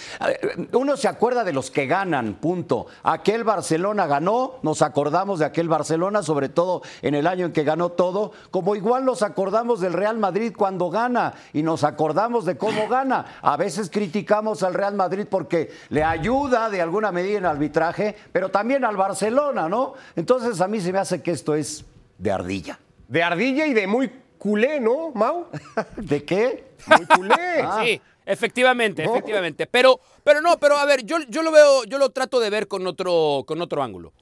Uno 0.72 0.98
se 0.98 1.08
acuerda 1.08 1.44
de 1.44 1.54
los 1.54 1.72
que 1.72 1.88
ganan, 1.88 2.36
punto. 2.36 2.86
Aquel 3.04 3.44
Barcelona 3.44 4.06
ganó, 4.06 4.60
nos 4.62 4.82
acordamos 4.82 5.40
de 5.40 5.46
aquel 5.46 5.68
Barcelona, 5.68 6.22
sobre 6.22 6.50
todo 6.50 6.84
en 7.02 7.16
el 7.16 7.26
año 7.26 7.48
en 7.48 7.54
que 7.54 7.64
ganó 7.64 7.90
todo, 7.90 8.32
como 8.52 8.76
igual 8.76 9.06
nos 9.06 9.22
acordamos 9.22 9.80
del 9.80 9.94
Real 9.94 10.18
Madrid 10.18 10.54
cuando 10.56 10.90
gana 10.90 11.34
y 11.54 11.64
nos 11.64 11.84
acordamos 11.84 12.46
de 12.46 12.58
cómo 12.58 12.88
gana. 12.88 13.40
A 13.42 13.58
veces 13.58 13.90
criticamos 13.90 14.64
al 14.64 14.74
Real 14.74 14.96
Madrid 14.96 15.26
porque 15.30 15.72
le 15.90 16.04
ayuda 16.04 16.70
de 16.70 16.82
alguna 16.82 17.12
medida 17.12 17.38
en 17.38 17.46
arbitraje, 17.46 18.16
pero 18.32 18.50
también 18.50 18.86
al 18.86 18.98
Barcelona, 18.98 19.70
¿no? 19.70 19.94
Entonces 20.16 20.62
a 20.62 20.68
mí 20.68 20.80
se 20.80 20.92
me 20.92 21.00
hace 21.00 21.22
que 21.22 21.32
esto 21.32 21.56
es 21.56 21.86
de 22.18 22.32
ardilla. 22.32 22.80
De 23.08 23.24
ardilla 23.24 23.66
y 23.68 23.74
de 23.74 23.88
muy 23.88 24.12
culé, 24.38 24.80
¿no, 24.80 25.12
Mau? 25.14 25.48
¿De 25.98 26.24
qué? 26.24 26.76
Muy 26.88 27.06
culé. 27.06 27.36
Sí, 27.84 28.02
efectivamente, 28.26 29.04
efectivamente. 29.04 29.68
Pero, 29.68 30.00
pero 30.24 30.42
no, 30.42 30.58
pero 30.60 30.78
a 30.78 30.86
ver, 30.86 31.04
yo, 31.04 31.18
yo 31.30 31.42
lo 31.42 31.52
veo, 31.52 31.84
yo 31.86 31.98
lo 31.98 32.10
trato 32.10 32.40
de 32.40 32.50
ver 32.50 32.68
con 32.68 32.86
otro, 32.88 33.44
con 33.46 33.62
otro 33.62 33.82
ángulo. 33.84 34.14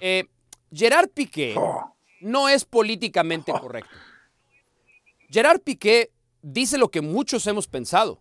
Eh, 0.00 0.24
Gerard 0.72 1.08
Piqué 1.08 1.54
no 2.26 2.48
es 2.48 2.64
políticamente 2.64 3.52
correcto. 3.60 3.90
Gerard 5.30 5.60
Piqué 5.60 6.10
dice 6.42 6.78
lo 6.78 6.90
que 6.90 7.00
muchos 7.00 7.46
hemos 7.46 7.66
pensado, 7.66 8.20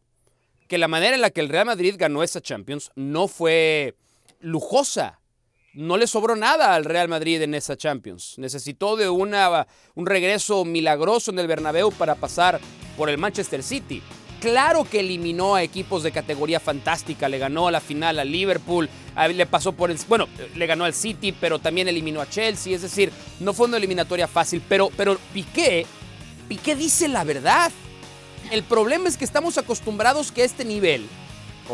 que 0.68 0.78
la 0.78 0.88
manera 0.88 1.16
en 1.16 1.22
la 1.22 1.30
que 1.30 1.42
el 1.42 1.50
Real 1.50 1.66
Madrid 1.66 1.96
ganó 1.98 2.24
esa 2.24 2.42
Champions 2.42 2.92
no 2.96 3.28
fue 3.28 3.96
lujosa. 4.40 5.20
No 5.74 5.98
le 5.98 6.08
sobró 6.08 6.36
nada 6.38 6.74
al 6.74 6.86
Real 6.86 7.10
Madrid 7.10 7.42
en 7.42 7.54
esa 7.54 7.76
Champions. 7.76 8.36
Necesitó 8.38 8.96
de 8.96 9.10
una, 9.10 9.68
un 9.94 10.06
regreso 10.06 10.64
milagroso 10.64 11.32
en 11.32 11.40
el 11.40 11.48
Bernabéu 11.48 11.92
para 11.92 12.16
pasar 12.16 12.60
por 12.98 13.10
el 13.10 13.18
Manchester 13.18 13.62
City. 13.62 14.02
Claro 14.40 14.86
que 14.90 15.02
eliminó 15.02 15.56
a 15.56 15.64
equipos 15.64 16.02
de 16.04 16.12
categoría 16.14 16.60
fantástica, 16.62 17.28
le 17.28 17.40
ganó 17.40 17.68
a 17.68 17.72
la 17.72 17.82
final 17.82 18.20
al 18.20 18.32
Liverpool, 18.32 18.88
a- 18.88 18.90
le 19.16 19.46
pasó 19.46 19.72
por 19.72 19.92
el, 19.92 19.98
bueno, 20.08 20.28
le 20.56 20.66
ganó 20.68 20.84
al 20.84 20.94
City, 20.94 21.32
pero 21.32 21.60
también 21.60 21.88
eliminó 21.88 22.22
a 22.22 22.30
Chelsea, 22.30 22.76
es 22.76 22.82
decir, 22.82 23.12
no 23.40 23.54
fue 23.54 23.68
una 23.68 23.78
eliminatoria 23.78 24.28
fácil, 24.28 24.62
pero, 24.68 24.90
pero 24.96 25.18
Piqué, 25.34 25.86
Piqué 26.48 26.76
dice 26.76 27.08
la 27.08 27.24
verdad. 27.24 27.72
El 28.52 28.64
problema 28.64 29.10
es 29.10 29.18
que 29.18 29.26
estamos 29.26 29.58
acostumbrados 29.58 30.32
que 30.32 30.44
a 30.44 30.46
este 30.46 30.66
nivel 30.66 31.08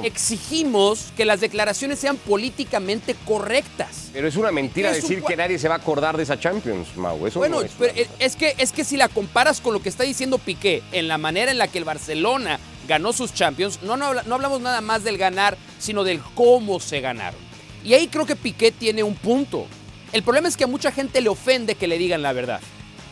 exigimos 0.04 1.12
que 1.17 1.25
las 1.25 1.41
declaraciones 1.41 1.99
sean 1.99 2.17
políticamente 2.17 3.15
correctas. 3.25 4.10
Pero 4.13 4.27
es 4.27 4.36
una 4.36 4.51
mentira 4.51 4.91
Es 4.91 5.01
decir 5.01 5.21
que 5.23 5.36
nadie 5.36 5.60
se 5.60 5.67
va 5.67 5.75
a 5.75 5.77
acordar 5.77 6.17
de 6.17 6.23
esa 6.23 6.39
Champions, 6.39 6.95
Mau. 6.95 7.27
Eso 7.27 7.39
Bueno, 7.39 7.58
no 7.58 7.62
es 7.63 7.71
pero 7.77 7.93
es 8.19 8.36
que, 8.36 8.56
es 8.58 8.71
que 8.71 8.84
si 8.84 8.97
la 8.97 9.10
comparas 9.10 9.62
con 9.62 9.73
lo 9.73 9.82
que 9.82 9.89
está 9.89 10.04
diciendo 10.04 10.38
Piqué, 10.38 10.82
en 10.91 11.08
la 11.08 11.17
manera 11.17 11.51
en 11.51 11.58
la 11.58 11.67
que 11.67 11.77
el 11.77 11.84
Barcelona 11.84 12.60
ganó 12.87 13.13
sus 13.13 13.33
Champions, 13.33 13.81
no, 13.83 13.97
no, 13.97 14.13
no 14.13 14.35
hablamos 14.35 14.61
nada 14.61 14.81
más 14.81 15.03
del 15.03 15.17
ganar, 15.17 15.57
sino 15.79 16.03
del 16.03 16.19
cómo 16.35 16.79
se 16.79 17.01
ganaron. 17.01 17.39
Y 17.83 17.93
ahí 17.93 18.07
creo 18.07 18.25
que 18.25 18.35
Piqué 18.35 18.71
tiene 18.71 19.03
un 19.03 19.15
punto. 19.15 19.65
El 20.11 20.23
problema 20.23 20.47
es 20.47 20.57
que 20.57 20.65
a 20.65 20.67
mucha 20.67 20.91
gente 20.91 21.21
le 21.21 21.29
ofende 21.29 21.75
que 21.75 21.87
le 21.87 21.97
digan 21.97 22.21
la 22.21 22.33
verdad. 22.33 22.61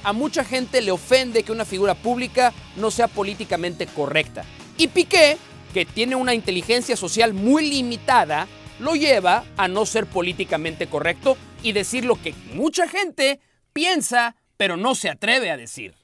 A 0.03 0.13
mucha 0.13 0.43
gente 0.43 0.81
le 0.81 0.91
ofende 0.91 1.43
que 1.43 1.51
una 1.51 1.65
figura 1.65 1.95
pública 1.95 2.53
no 2.75 2.91
sea 2.91 3.07
políticamente 3.07 3.87
correcta. 3.87 4.43
Y 4.77 4.87
Piqué, 4.87 5.37
que 5.73 5.85
tiene 5.85 6.15
una 6.15 6.33
inteligencia 6.33 6.95
social 6.95 7.33
muy 7.33 7.69
limitada, 7.69 8.47
lo 8.79 8.95
lleva 8.95 9.43
a 9.57 9.67
no 9.67 9.85
ser 9.85 10.05
políticamente 10.05 10.87
correcto 10.87 11.37
y 11.63 11.73
decir 11.73 12.05
lo 12.05 12.15
que 12.15 12.33
mucha 12.53 12.87
gente 12.87 13.39
piensa, 13.73 14.35
pero 14.57 14.77
no 14.77 14.95
se 14.95 15.09
atreve 15.09 15.51
a 15.51 15.57
decir. 15.57 15.95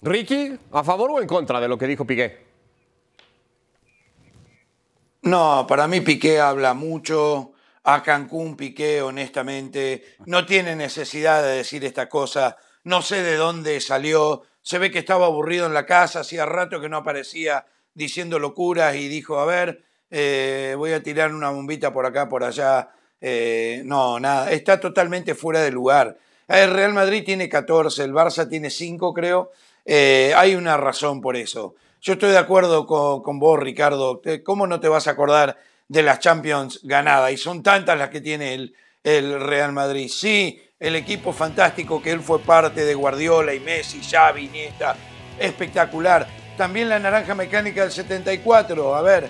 Ricky, 0.00 0.58
¿a 0.72 0.84
favor 0.84 1.10
o 1.12 1.20
en 1.20 1.26
contra 1.26 1.60
de 1.60 1.68
lo 1.68 1.78
que 1.78 1.86
dijo 1.86 2.04
Piqué? 2.04 2.51
No, 5.22 5.66
para 5.68 5.86
mí 5.86 6.00
Piqué 6.00 6.40
habla 6.40 6.74
mucho. 6.74 7.52
A 7.84 8.02
Cancún 8.02 8.56
Piqué, 8.56 9.02
honestamente, 9.02 10.04
no 10.26 10.46
tiene 10.46 10.76
necesidad 10.76 11.42
de 11.42 11.56
decir 11.56 11.84
esta 11.84 12.08
cosa. 12.08 12.56
No 12.84 13.02
sé 13.02 13.22
de 13.22 13.36
dónde 13.36 13.80
salió. 13.80 14.42
Se 14.62 14.78
ve 14.78 14.90
que 14.90 15.00
estaba 15.00 15.26
aburrido 15.26 15.66
en 15.66 15.74
la 15.74 15.86
casa, 15.86 16.20
hacía 16.20 16.46
rato 16.46 16.80
que 16.80 16.88
no 16.88 16.98
aparecía 16.98 17.66
diciendo 17.94 18.38
locuras 18.38 18.94
y 18.94 19.08
dijo, 19.08 19.38
a 19.38 19.46
ver, 19.46 19.84
eh, 20.10 20.74
voy 20.76 20.92
a 20.92 21.02
tirar 21.02 21.34
una 21.34 21.50
bombita 21.50 21.92
por 21.92 22.06
acá, 22.06 22.28
por 22.28 22.44
allá. 22.44 22.90
Eh, 23.20 23.82
no, 23.84 24.20
nada, 24.20 24.50
está 24.50 24.78
totalmente 24.78 25.34
fuera 25.34 25.60
de 25.60 25.70
lugar. 25.72 26.18
El 26.46 26.72
Real 26.72 26.92
Madrid 26.92 27.24
tiene 27.24 27.48
14, 27.48 28.04
el 28.04 28.12
Barça 28.12 28.48
tiene 28.48 28.70
5, 28.70 29.12
creo. 29.14 29.50
Eh, 29.84 30.32
hay 30.36 30.54
una 30.54 30.76
razón 30.76 31.20
por 31.20 31.36
eso. 31.36 31.74
Yo 32.04 32.14
estoy 32.14 32.32
de 32.32 32.38
acuerdo 32.38 32.84
con, 32.84 33.38
vos, 33.38 33.60
Ricardo. 33.60 34.20
¿Cómo 34.42 34.66
no 34.66 34.80
te 34.80 34.88
vas 34.88 35.06
a 35.06 35.12
acordar 35.12 35.56
de 35.86 36.02
las 36.02 36.18
Champions 36.18 36.80
ganadas? 36.82 37.30
Y 37.30 37.36
son 37.36 37.62
tantas 37.62 37.96
las 37.96 38.08
que 38.08 38.20
tiene 38.20 38.54
el, 39.04 39.40
Real 39.40 39.70
Madrid. 39.70 40.08
Sí, 40.08 40.60
el 40.80 40.96
equipo 40.96 41.32
fantástico 41.32 42.02
que 42.02 42.10
él 42.10 42.18
fue 42.18 42.40
parte 42.40 42.84
de 42.84 42.94
Guardiola 42.94 43.54
y 43.54 43.60
Messi, 43.60 44.02
Xavi, 44.02 44.46
Iniesta, 44.46 44.96
espectacular. 45.38 46.26
También 46.56 46.88
la 46.88 46.98
naranja 46.98 47.36
mecánica 47.36 47.82
del 47.82 47.92
74. 47.92 48.96
A 48.96 49.02
ver, 49.02 49.28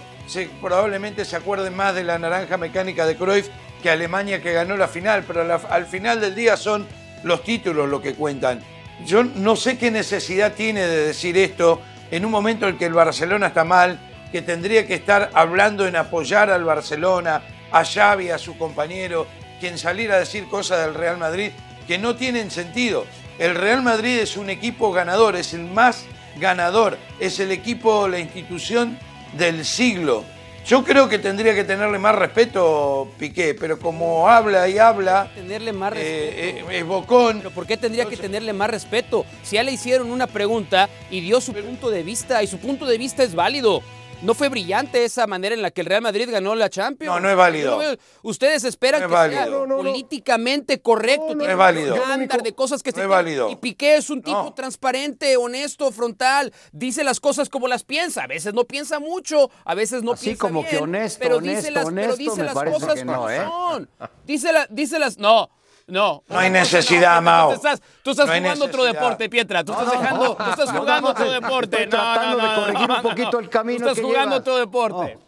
probablemente 0.62 1.26
se 1.26 1.36
acuerden 1.36 1.76
más 1.76 1.94
de 1.94 2.04
la 2.04 2.18
naranja 2.18 2.56
mecánica 2.56 3.04
de 3.04 3.16
Cruyff 3.16 3.50
que 3.82 3.90
Alemania 3.90 4.40
que 4.40 4.54
ganó 4.54 4.78
la 4.78 4.88
final, 4.88 5.24
pero 5.26 5.42
al 5.68 5.84
final 5.84 6.22
del 6.22 6.34
día 6.34 6.56
son 6.56 6.86
los 7.22 7.44
títulos 7.44 7.90
lo 7.90 8.00
que 8.00 8.14
cuentan. 8.14 8.64
Yo 9.04 9.24
no 9.24 9.56
sé 9.56 9.76
qué 9.76 9.90
necesidad 9.90 10.54
tiene 10.54 10.86
de 10.86 11.06
decir 11.08 11.36
esto 11.36 11.82
en 12.12 12.26
un 12.26 12.30
momento 12.30 12.68
en 12.68 12.76
que 12.76 12.84
el 12.84 12.92
Barcelona 12.92 13.48
está 13.48 13.64
mal, 13.64 13.98
que 14.30 14.42
tendría 14.42 14.86
que 14.86 14.94
estar 14.94 15.30
hablando 15.32 15.86
en 15.86 15.96
apoyar 15.96 16.50
al 16.50 16.62
Barcelona, 16.62 17.42
a 17.72 17.84
Xavi, 17.84 18.28
a 18.28 18.38
su 18.38 18.56
compañero, 18.58 19.26
quien 19.58 19.78
salir 19.78 20.12
a 20.12 20.18
decir 20.18 20.46
cosas 20.48 20.84
del 20.84 20.94
Real 20.94 21.16
Madrid 21.16 21.52
que 21.88 21.96
no 21.96 22.14
tienen 22.14 22.50
sentido. 22.50 23.06
El 23.38 23.54
Real 23.54 23.82
Madrid 23.82 24.18
es 24.18 24.36
un 24.36 24.50
equipo 24.50 24.92
ganador, 24.92 25.36
es 25.36 25.54
el 25.54 25.64
más 25.64 26.04
ganador, 26.38 26.98
es 27.18 27.40
el 27.40 27.50
equipo, 27.50 28.06
la 28.08 28.18
institución 28.18 28.98
del 29.32 29.64
siglo. 29.64 30.24
Yo 30.64 30.84
creo 30.84 31.08
que 31.08 31.18
tendría 31.18 31.54
que 31.54 31.64
tenerle 31.64 31.98
más 31.98 32.14
respeto 32.14 33.08
Piqué, 33.18 33.54
pero 33.58 33.78
como 33.80 34.28
habla 34.28 34.68
y 34.68 34.78
habla, 34.78 35.28
Tenerle 35.34 35.72
más 35.72 35.92
eh, 35.96 36.54
respeto. 36.54 36.70
eh, 36.70 36.78
es 36.78 36.86
bocón. 36.86 37.38
Pero 37.38 37.50
¿por 37.50 37.66
qué 37.66 37.76
tendría 37.76 38.04
que 38.04 38.16
tenerle 38.16 38.52
más 38.52 38.70
respeto? 38.70 39.26
Si 39.42 39.56
ya 39.56 39.64
le 39.64 39.72
hicieron 39.72 40.10
una 40.12 40.28
pregunta 40.28 40.88
y 41.10 41.20
dio 41.20 41.40
su 41.40 41.52
punto 41.52 41.90
de 41.90 42.04
vista, 42.04 42.42
y 42.42 42.46
su 42.46 42.58
punto 42.58 42.86
de 42.86 42.96
vista 42.96 43.24
es 43.24 43.34
válido. 43.34 43.82
No 44.22 44.34
fue 44.34 44.48
brillante 44.48 45.04
esa 45.04 45.26
manera 45.26 45.54
en 45.54 45.62
la 45.62 45.70
que 45.70 45.80
el 45.80 45.86
Real 45.88 46.00
Madrid 46.02 46.28
ganó 46.30 46.54
la 46.54 46.70
Champions. 46.70 47.12
No, 47.14 47.20
no 47.20 47.28
es 47.28 47.36
válido. 47.36 47.80
Ustedes 48.22 48.62
esperan 48.64 49.00
No 49.02 49.06
es 49.06 49.10
que 49.10 49.30
sea 49.34 49.40
válido. 49.40 49.60
No, 49.60 49.66
no, 49.66 49.82
no. 49.82 49.90
políticamente 49.90 50.80
correcto. 50.80 51.34
No, 51.34 51.44
es 51.44 51.56
válido. 51.56 51.94
un 51.94 52.00
estándar 52.00 52.42
de 52.42 52.54
cosas 52.54 52.82
que 52.82 52.90
No 52.92 52.96
se 52.96 53.02
es 53.02 53.08
válido. 53.08 53.50
Y 53.50 53.56
Piqué 53.56 53.96
es 53.96 54.10
un 54.10 54.22
tipo 54.22 54.44
No. 54.44 54.54
transparente, 54.54 55.36
honesto, 55.36 55.90
frontal. 55.90 56.52
Dice 56.70 57.02
las 57.04 57.18
cosas 57.20 57.48
como 57.48 57.66
las 57.66 57.82
piensa. 57.84 58.22
A 58.22 58.26
veces 58.28 58.54
no 58.54 58.64
piensa 58.64 59.00
mucho, 59.00 59.50
a 59.64 59.74
veces 59.74 60.02
no 60.02 60.12
Así 60.12 60.26
piensa 60.26 60.40
como 60.40 60.64
que 60.64 60.78
honesto, 60.78 61.18
pero 61.20 61.38
dice 61.40 61.50
honesto, 61.52 61.70
las, 61.72 61.84
pero 61.84 61.88
honesto, 61.88 62.16
dice 62.16 62.36
me 62.36 62.44
las 62.44 62.54
parece 62.54 62.74
cosas 62.80 62.94
que 62.94 63.04
no, 63.04 63.14
como 63.14 63.30
¿eh? 63.30 63.42
son. 63.44 63.90
Dice, 64.24 64.52
la- 64.52 64.66
dice 64.70 64.98
las... 64.98 65.18
No. 65.18 65.50
No. 65.92 66.24
No 66.26 66.38
hay 66.38 66.48
necesidad, 66.48 67.18
Tú 67.18 67.22
Mao. 67.22 67.52
estás, 67.52 67.82
tú 68.02 68.12
estás 68.12 68.26
No 68.26 68.32
hay 68.32 68.40
jugando 68.40 68.64
otro 68.64 68.84
deporte, 68.84 69.28
Pietra. 69.28 69.62
Tú 69.62 69.72
estás 69.72 69.86
no, 69.88 69.92
dejando, 69.92 70.36
tú 70.36 70.50
estás 70.50 70.72
no, 70.72 70.80
jugando 70.80 71.08
no, 71.08 71.10
otro 71.12 71.24
estoy 71.26 71.40
deporte. 71.42 71.84
No, 71.84 71.90
tratando 71.90 72.36
no, 72.38 72.42
de 72.42 72.48
no, 72.48 72.54
corregir 72.54 72.88
no, 72.88 72.96
un 72.96 73.02
poquito 73.02 73.30
no. 73.32 73.38
el 73.40 73.48
camino 73.50 73.78
Tú 73.78 73.84
estás 73.84 73.96
que 73.98 74.02
jugando 74.02 74.36
llevas. 74.36 74.40
otro 74.40 74.56
deporte. 74.56 75.18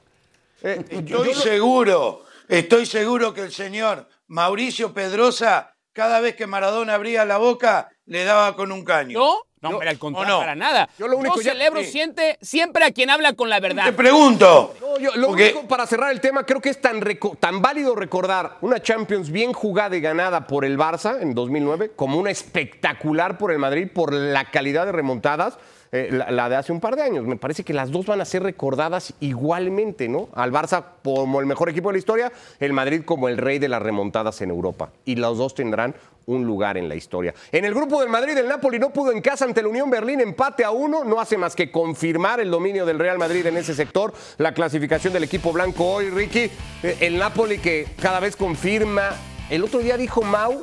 Eh, 0.63 0.85
Estoy 0.89 1.35
seguro, 1.35 2.23
estoy 2.49 2.87
seguro 2.87 3.35
que 3.35 3.43
el 3.43 3.53
señor 3.53 4.09
Mauricio 4.29 4.95
Pedrosa, 4.95 5.75
cada 5.93 6.21
vez 6.21 6.35
que 6.35 6.47
Maradona 6.47 6.95
abría 6.95 7.27
la 7.27 7.37
boca, 7.37 7.91
le 8.07 8.25
daba 8.25 8.57
con 8.57 8.73
un 8.73 8.85
caño. 8.87 9.13
¿Yo? 9.21 9.47
No, 9.65 9.71
Yo- 9.71 9.77
hombre, 9.77 9.89
al 9.89 9.99
contrario, 9.99 10.29
no? 10.35 10.39
para 10.41 10.55
nada. 10.55 10.89
Yo 10.99 11.09
lo 11.09 11.17
único 11.17 11.41
ya- 11.41 11.53
celebro 11.53 11.83
siente, 11.83 12.37
siempre 12.43 12.85
a 12.85 12.93
quien 12.93 13.09
habla 13.09 13.33
con 13.33 13.49
la 13.49 13.61
verdad. 13.61 13.85
Te 13.87 13.93
pregunto. 13.95 14.75
No, 14.81 14.99
yo- 14.99 15.17
lo 15.17 15.29
porque- 15.29 15.53
único 15.53 15.67
para 15.67 15.87
cerrar 15.87 16.13
el 16.13 16.21
tema, 16.21 16.45
creo 16.45 16.61
que 16.61 16.69
es 16.69 16.81
tan, 16.81 17.01
tan 17.41 17.63
válido 17.63 17.95
recordar 17.95 18.59
una 18.61 18.81
Champions 18.83 19.31
bien 19.31 19.53
jugada 19.55 19.97
y 19.97 20.01
ganada 20.01 20.47
por 20.47 20.65
el 20.67 20.77
Barça 20.79 21.21
en 21.23 21.35
2009 21.35 21.93
como 21.97 22.19
una 22.19 22.31
espectacular 22.31 23.39
por 23.39 23.51
el 23.53 23.59
Madrid 23.59 23.89
por 23.93 24.13
la 24.13 24.45
calidad 24.51 24.85
de 24.87 24.93
remontadas, 24.93 25.57
eh, 25.95 26.09
la, 26.11 26.29
la 26.33 26.49
de 26.49 26.57
hace 26.57 26.73
un 26.73 26.81
par 26.81 26.97
de 26.97 27.03
años. 27.03 27.25
Me 27.25 27.37
parece 27.37 27.63
que 27.63 27.73
las 27.73 27.93
dos 27.93 28.05
van 28.05 28.21
a 28.21 28.25
ser 28.25 28.43
recordadas 28.43 29.15
igualmente, 29.21 30.09
¿no? 30.09 30.29
Al 30.35 30.51
Barça 30.51 30.83
como 31.05 31.39
el 31.39 31.47
mejor 31.47 31.69
equipo 31.69 31.91
de 31.91 31.93
la 31.93 31.99
historia, 32.01 32.33
el 32.59 32.73
Madrid 32.73 33.03
como 33.05 33.29
el 33.29 33.39
rey 33.39 33.61
de 33.61 33.69
las 33.69 33.81
remontadas 33.81 34.43
en 34.43 34.51
Europa. 34.51 34.91
Y 35.05 35.15
los 35.15 35.39
dos 35.39 35.55
tendrán 35.55 35.95
un 36.27 36.45
lugar 36.45 36.77
en 36.77 36.89
la 36.89 36.97
historia. 36.97 37.33
En 37.53 37.65
el 37.65 37.73
grupo 37.75 38.01
del 38.01 38.09
Madrid, 38.09 38.37
el 38.37 38.49
Napoli 38.49 38.81
no 38.81 38.91
pudo 38.91 39.13
en 39.13 39.21
casa 39.21 39.45
ante 39.45 39.63
la 39.63 39.69
Unión 39.69 39.89
Berlín, 39.89 40.21
empate 40.21 40.65
a 40.65 40.73
uno, 40.73 41.05
no 41.05 41.21
hace 41.21 41.39
más 41.39 41.55
que 41.55 41.71
confirmar 41.71 42.41
el 42.41 42.51
dominio 42.51 42.85
del 42.85 42.99
Real 42.99 43.19
Madrid 43.19 43.47
en 43.47 43.57
ese 43.57 43.73
sector, 43.73 44.13
la 44.39 44.53
clasificación 44.53 45.13
del 45.13 45.23
equipo 45.23 45.53
blanco 45.53 45.85
hoy, 45.85 46.11
Ricky, 46.11 46.51
eh, 46.83 46.97
el 47.03 47.19
Napoli 47.19 47.59
que 47.59 47.87
cada 48.03 48.19
vez 48.19 48.35
confirma, 48.35 49.11
el 49.49 49.63
otro 49.63 49.79
día 49.79 49.97
dijo 49.97 50.23
Mau 50.23 50.61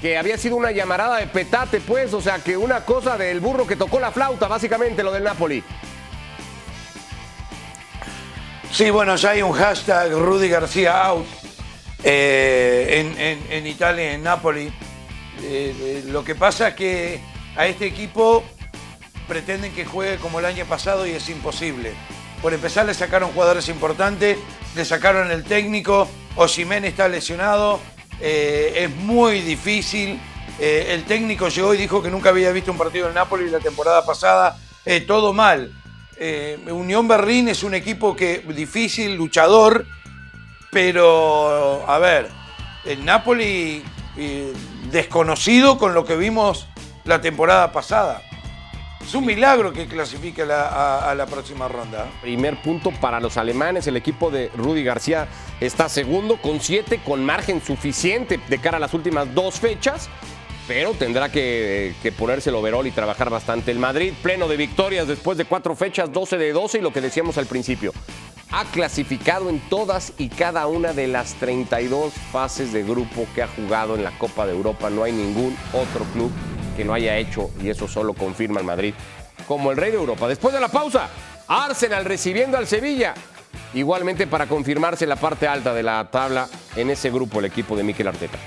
que 0.00 0.18
había 0.18 0.36
sido 0.38 0.56
una 0.56 0.70
llamarada 0.72 1.18
de 1.18 1.26
petate, 1.26 1.80
pues, 1.80 2.12
o 2.12 2.20
sea, 2.20 2.38
que 2.38 2.56
una 2.56 2.84
cosa 2.84 3.16
del 3.16 3.40
burro 3.40 3.66
que 3.66 3.76
tocó 3.76 3.98
la 3.98 4.10
flauta, 4.10 4.46
básicamente 4.46 5.02
lo 5.02 5.10
del 5.12 5.24
Napoli. 5.24 5.62
Sí, 8.72 8.90
bueno, 8.90 9.16
ya 9.16 9.30
hay 9.30 9.42
un 9.42 9.52
hashtag 9.52 10.12
Rudy 10.12 10.48
García 10.48 11.02
out 11.06 11.26
eh, 12.04 13.14
en, 13.16 13.46
en- 13.50 13.66
Italia, 13.66 14.12
en 14.12 14.22
Napoli. 14.22 14.66
Eh, 14.66 14.72
eh, 15.42 16.04
lo 16.08 16.24
que 16.24 16.34
pasa 16.34 16.68
es 16.68 16.74
que 16.74 17.20
a 17.56 17.66
este 17.66 17.86
equipo 17.86 18.44
pretenden 19.28 19.72
que 19.72 19.84
juegue 19.86 20.16
como 20.18 20.40
el 20.40 20.44
año 20.44 20.66
pasado 20.66 21.06
y 21.06 21.12
es 21.12 21.28
imposible. 21.30 21.94
Por 22.42 22.52
empezar 22.52 22.84
le 22.84 22.92
sacaron 22.94 23.30
jugadores 23.32 23.68
importantes, 23.70 24.36
le 24.74 24.84
sacaron 24.84 25.30
el 25.30 25.44
técnico, 25.44 26.06
Osimhen 26.36 26.84
está 26.84 27.08
lesionado, 27.08 27.80
eh, 28.20 28.72
es 28.76 28.96
muy 28.96 29.40
difícil. 29.40 30.20
Eh, 30.58 30.86
el 30.90 31.04
técnico 31.04 31.48
llegó 31.48 31.74
y 31.74 31.76
dijo 31.76 32.02
que 32.02 32.10
nunca 32.10 32.30
había 32.30 32.50
visto 32.50 32.72
un 32.72 32.78
partido 32.78 33.06
del 33.06 33.14
Napoli 33.14 33.50
la 33.50 33.60
temporada 33.60 34.04
pasada, 34.04 34.58
eh, 34.84 35.00
todo 35.00 35.32
mal. 35.32 35.72
Eh, 36.18 36.58
Unión 36.70 37.06
Berlín 37.06 37.48
es 37.48 37.62
un 37.62 37.74
equipo 37.74 38.16
que 38.16 38.38
difícil, 38.38 39.16
luchador, 39.16 39.84
pero 40.70 41.84
a 41.86 41.98
ver, 41.98 42.30
el 42.84 43.04
Napoli 43.04 43.82
desconocido 44.90 45.76
con 45.76 45.92
lo 45.92 46.06
que 46.06 46.16
vimos 46.16 46.68
la 47.04 47.20
temporada 47.20 47.70
pasada. 47.70 48.22
Es 49.06 49.14
un 49.14 49.24
milagro 49.24 49.72
que 49.72 49.86
clasifique 49.86 50.42
a 50.42 51.14
la, 51.16 51.26
próxima 51.26 51.68
ronda. 51.68 52.08
Primer 52.22 52.60
punto 52.60 52.90
para 52.90 53.20
los 53.20 53.36
alemanes. 53.36 53.86
El 53.86 53.96
equipo 53.96 54.32
de 54.32 54.50
Rudy 54.56 54.82
García 54.82 55.28
está 55.60 55.88
segundo 55.88 56.38
con 56.42 56.60
siete, 56.60 57.00
con 57.04 57.24
margen 57.24 57.62
suficiente 57.64 58.40
de 58.48 58.58
cara 58.58 58.78
a 58.78 58.80
las 58.80 58.94
últimas 58.94 59.32
dos 59.32 59.60
fechas. 59.60 60.08
Pero 60.66 60.90
tendrá 60.94 61.30
que, 61.30 61.94
que 62.02 62.10
ponerse 62.10 62.50
el 62.50 62.56
overall 62.56 62.84
y 62.84 62.90
trabajar 62.90 63.30
bastante. 63.30 63.70
El 63.70 63.78
Madrid, 63.78 64.12
pleno 64.24 64.48
de 64.48 64.56
victorias 64.56 65.06
después 65.06 65.38
de 65.38 65.44
cuatro 65.44 65.76
fechas, 65.76 66.12
12 66.12 66.36
de 66.36 66.52
12. 66.52 66.78
Y 66.78 66.80
lo 66.80 66.92
que 66.92 67.00
decíamos 67.00 67.38
al 67.38 67.46
principio, 67.46 67.92
ha 68.50 68.64
clasificado 68.64 69.50
en 69.50 69.60
todas 69.68 70.14
y 70.18 70.30
cada 70.30 70.66
una 70.66 70.92
de 70.92 71.06
las 71.06 71.34
32 71.34 72.12
fases 72.32 72.72
de 72.72 72.82
grupo 72.82 73.28
que 73.36 73.44
ha 73.44 73.46
jugado 73.46 73.94
en 73.94 74.02
la 74.02 74.18
Copa 74.18 74.46
de 74.46 74.52
Europa. 74.52 74.90
No 74.90 75.04
hay 75.04 75.12
ningún 75.12 75.56
otro 75.72 76.04
club 76.12 76.32
que 76.76 76.84
no 76.84 76.94
haya 76.94 77.16
hecho, 77.16 77.50
y 77.62 77.70
eso 77.70 77.88
solo 77.88 78.12
confirma 78.12 78.60
el 78.60 78.66
Madrid, 78.66 78.94
como 79.48 79.70
el 79.70 79.76
rey 79.76 79.90
de 79.90 79.96
Europa. 79.96 80.28
Después 80.28 80.54
de 80.54 80.60
la 80.60 80.68
pausa, 80.68 81.08
Arsenal 81.48 82.04
recibiendo 82.04 82.56
al 82.56 82.66
Sevilla. 82.66 83.14
Igualmente 83.74 84.26
para 84.26 84.46
confirmarse 84.46 85.06
la 85.06 85.16
parte 85.16 85.48
alta 85.48 85.74
de 85.74 85.82
la 85.82 86.08
tabla 86.10 86.48
en 86.76 86.90
ese 86.90 87.10
grupo, 87.10 87.40
el 87.40 87.46
equipo 87.46 87.76
de 87.76 87.82
Mikel 87.82 88.08
Arteta. 88.08 88.38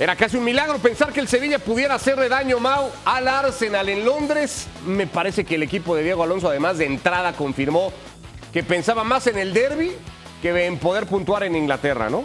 Era 0.00 0.16
casi 0.16 0.38
un 0.38 0.44
milagro 0.44 0.78
pensar 0.78 1.12
que 1.12 1.20
el 1.20 1.28
Sevilla 1.28 1.58
pudiera 1.58 1.94
hacerle 1.94 2.30
daño, 2.30 2.58
Mau, 2.58 2.90
al 3.04 3.28
Arsenal 3.28 3.86
en 3.86 4.02
Londres. 4.02 4.66
Me 4.86 5.06
parece 5.06 5.44
que 5.44 5.56
el 5.56 5.62
equipo 5.62 5.94
de 5.94 6.02
Diego 6.02 6.22
Alonso, 6.22 6.48
además 6.48 6.78
de 6.78 6.86
entrada, 6.86 7.34
confirmó 7.34 7.92
que 8.52 8.62
pensaba 8.62 9.04
más 9.04 9.26
en 9.26 9.38
el 9.38 9.52
derby 9.52 9.92
que 10.42 10.66
en 10.66 10.78
poder 10.78 11.06
puntuar 11.06 11.42
en 11.44 11.54
Inglaterra, 11.54 12.10
¿no? 12.10 12.24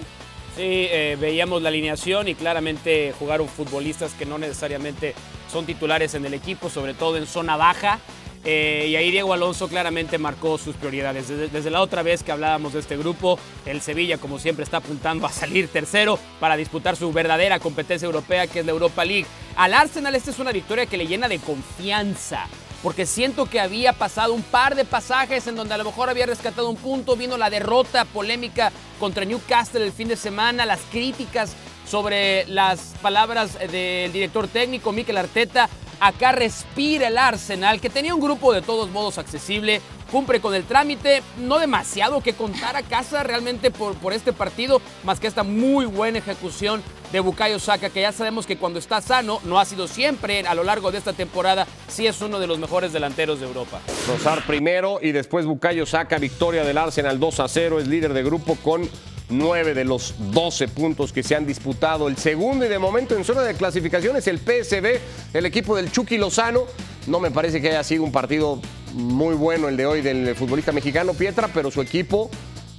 Sí, 0.56 0.88
eh, 0.90 1.18
veíamos 1.20 1.62
la 1.62 1.70
alineación 1.70 2.30
y 2.30 2.36
claramente 2.36 3.14
jugaron 3.20 3.48
futbolistas 3.50 4.14
que 4.14 4.26
no 4.26 4.38
necesariamente 4.38 5.14
son 5.52 5.66
titulares 5.66 6.14
en 6.14 6.26
el 6.26 6.34
equipo, 6.34 6.70
sobre 6.70 6.94
todo 6.94 7.18
en 7.18 7.28
zona 7.28 7.58
baja. 7.58 8.00
Eh, 8.46 8.88
y 8.90 8.96
ahí 8.96 9.12
Diego 9.12 9.34
Alonso 9.34 9.68
claramente 9.68 10.18
marcó 10.18 10.58
sus 10.58 10.76
prioridades. 10.76 11.28
Desde, 11.28 11.48
desde 11.50 11.72
la 11.72 11.82
otra 11.82 12.04
vez 12.04 12.24
que 12.24 12.32
hablábamos 12.32 12.74
de 12.74 12.80
este 12.80 12.96
grupo, 12.96 13.38
el 13.66 13.82
Sevilla, 13.82 14.18
como 14.18 14.40
siempre, 14.40 14.64
está 14.64 14.78
apuntando 14.78 15.26
a 15.26 15.32
salir 15.32 15.68
tercero 15.68 16.20
para 16.40 16.56
disputar 16.56 16.96
su 16.96 17.12
verdadera 17.12 17.60
competencia 17.60 18.06
europea, 18.06 18.48
que 18.48 18.60
es 18.60 18.66
la 18.66 18.72
Europa 18.72 19.04
League. 19.04 19.26
Al 19.58 19.74
Arsenal, 19.74 20.16
esta 20.16 20.32
es 20.32 20.40
una 20.40 20.52
victoria 20.52 20.86
que 20.86 20.98
le 20.98 21.08
llena 21.08 21.28
de 21.28 21.40
confianza 21.40 22.48
porque 22.86 23.08
siento 23.08 23.48
que 23.48 23.60
había 23.60 23.94
pasado 23.94 24.32
un 24.36 24.44
par 24.44 24.76
de 24.76 24.86
pasajes 24.86 25.48
en 25.48 25.56
donde 25.56 25.74
a 25.74 25.78
lo 25.80 25.86
mejor 25.86 26.08
había 26.08 26.28
rescatado 26.28 26.70
un 26.70 26.76
punto, 26.76 27.16
vino 27.16 27.36
la 27.36 27.50
derrota 27.50 28.06
polémica 28.06 28.72
contra 29.00 29.26
Newcastle 29.26 29.84
el 29.84 29.92
fin 29.92 30.08
de 30.08 30.16
semana, 30.16 30.68
las 30.68 30.82
críticas 30.92 31.56
sobre 31.90 32.46
las 32.46 32.94
palabras 33.02 33.58
del 33.72 34.14
director 34.14 34.48
técnico 34.48 34.92
Mikel 34.92 35.18
Arteta. 35.18 35.68
Acá 36.00 36.32
respira 36.32 37.08
el 37.08 37.18
Arsenal, 37.18 37.82
que 37.82 37.90
tenía 37.90 38.14
un 38.14 38.22
grupo 38.22 38.54
de 38.54 38.62
todos 38.62 38.92
modos 38.92 39.18
accesible, 39.18 39.82
cumple 40.12 40.40
con 40.40 40.54
el 40.54 40.66
trámite, 40.66 41.24
no 41.40 41.58
demasiado 41.58 42.22
que 42.22 42.34
contar 42.34 42.76
a 42.76 42.84
casa 42.84 43.24
realmente 43.24 43.72
por, 43.72 43.96
por 43.96 44.14
este 44.14 44.32
partido, 44.32 44.80
más 45.04 45.20
que 45.20 45.26
esta 45.26 45.42
muy 45.42 45.88
buena 45.88 46.20
ejecución 46.20 46.84
de 47.12 47.20
Bukayo 47.20 47.60
Saka, 47.60 47.90
que 47.90 48.02
ya 48.02 48.12
sabemos 48.12 48.46
que 48.46 48.58
cuando 48.58 48.80
está 48.80 49.02
sano, 49.02 49.40
no 49.44 49.60
ha 49.60 49.66
sido 49.66 49.88
siempre 49.88 50.42
a 50.42 50.56
lo 50.56 50.64
largo 50.64 50.92
de 50.92 50.98
esta 50.98 51.14
temporada, 51.14 51.68
sí 51.88 52.08
es 52.08 52.22
uno 52.22 52.40
de 52.40 52.48
los 52.48 52.60
mejores 52.60 52.94
delanteros 52.94 53.40
de 53.40 53.46
Europa. 53.46 53.80
Rosar 54.08 54.46
primero 54.46 55.00
y 55.02 55.12
después 55.12 55.46
Bucayo 55.46 55.86
saca 55.86 56.18
victoria 56.18 56.64
del 56.64 56.78
Arsenal 56.78 57.20
2 57.20 57.40
a 57.40 57.48
0, 57.48 57.80
es 57.80 57.88
líder 57.88 58.14
de 58.14 58.24
grupo 58.24 58.56
con 58.64 58.90
9 59.30 59.74
de 59.74 59.86
los 59.86 60.16
12 60.32 60.68
puntos 60.68 61.12
que 61.12 61.24
se 61.24 61.36
han 61.36 61.46
disputado. 61.46 62.08
El 62.08 62.18
segundo 62.18 62.66
y 62.66 62.70
de 62.70 62.80
momento 62.80 63.16
en 63.16 63.24
zona 63.24 63.42
de 63.42 63.56
clasificación 63.56 64.16
es 64.16 64.28
el 64.28 64.40
PSB, 64.40 65.00
el 65.34 65.46
equipo 65.46 65.76
del 65.76 65.92
Chucky 65.92 66.18
Lozano. 66.18 66.64
No 67.08 67.20
me 67.20 67.32
parece 67.32 67.62
que 67.62 67.70
haya 67.70 67.84
sido 67.84 68.04
un 68.04 68.12
partido 68.12 68.60
muy 68.94 69.36
bueno 69.36 69.68
el 69.68 69.78
de 69.78 69.86
hoy 69.86 70.02
del 70.02 70.36
futbolista 70.36 70.72
mexicano 70.72 71.14
Pietra, 71.14 71.50
pero 71.54 71.72
su 71.72 71.82
equipo 71.82 72.30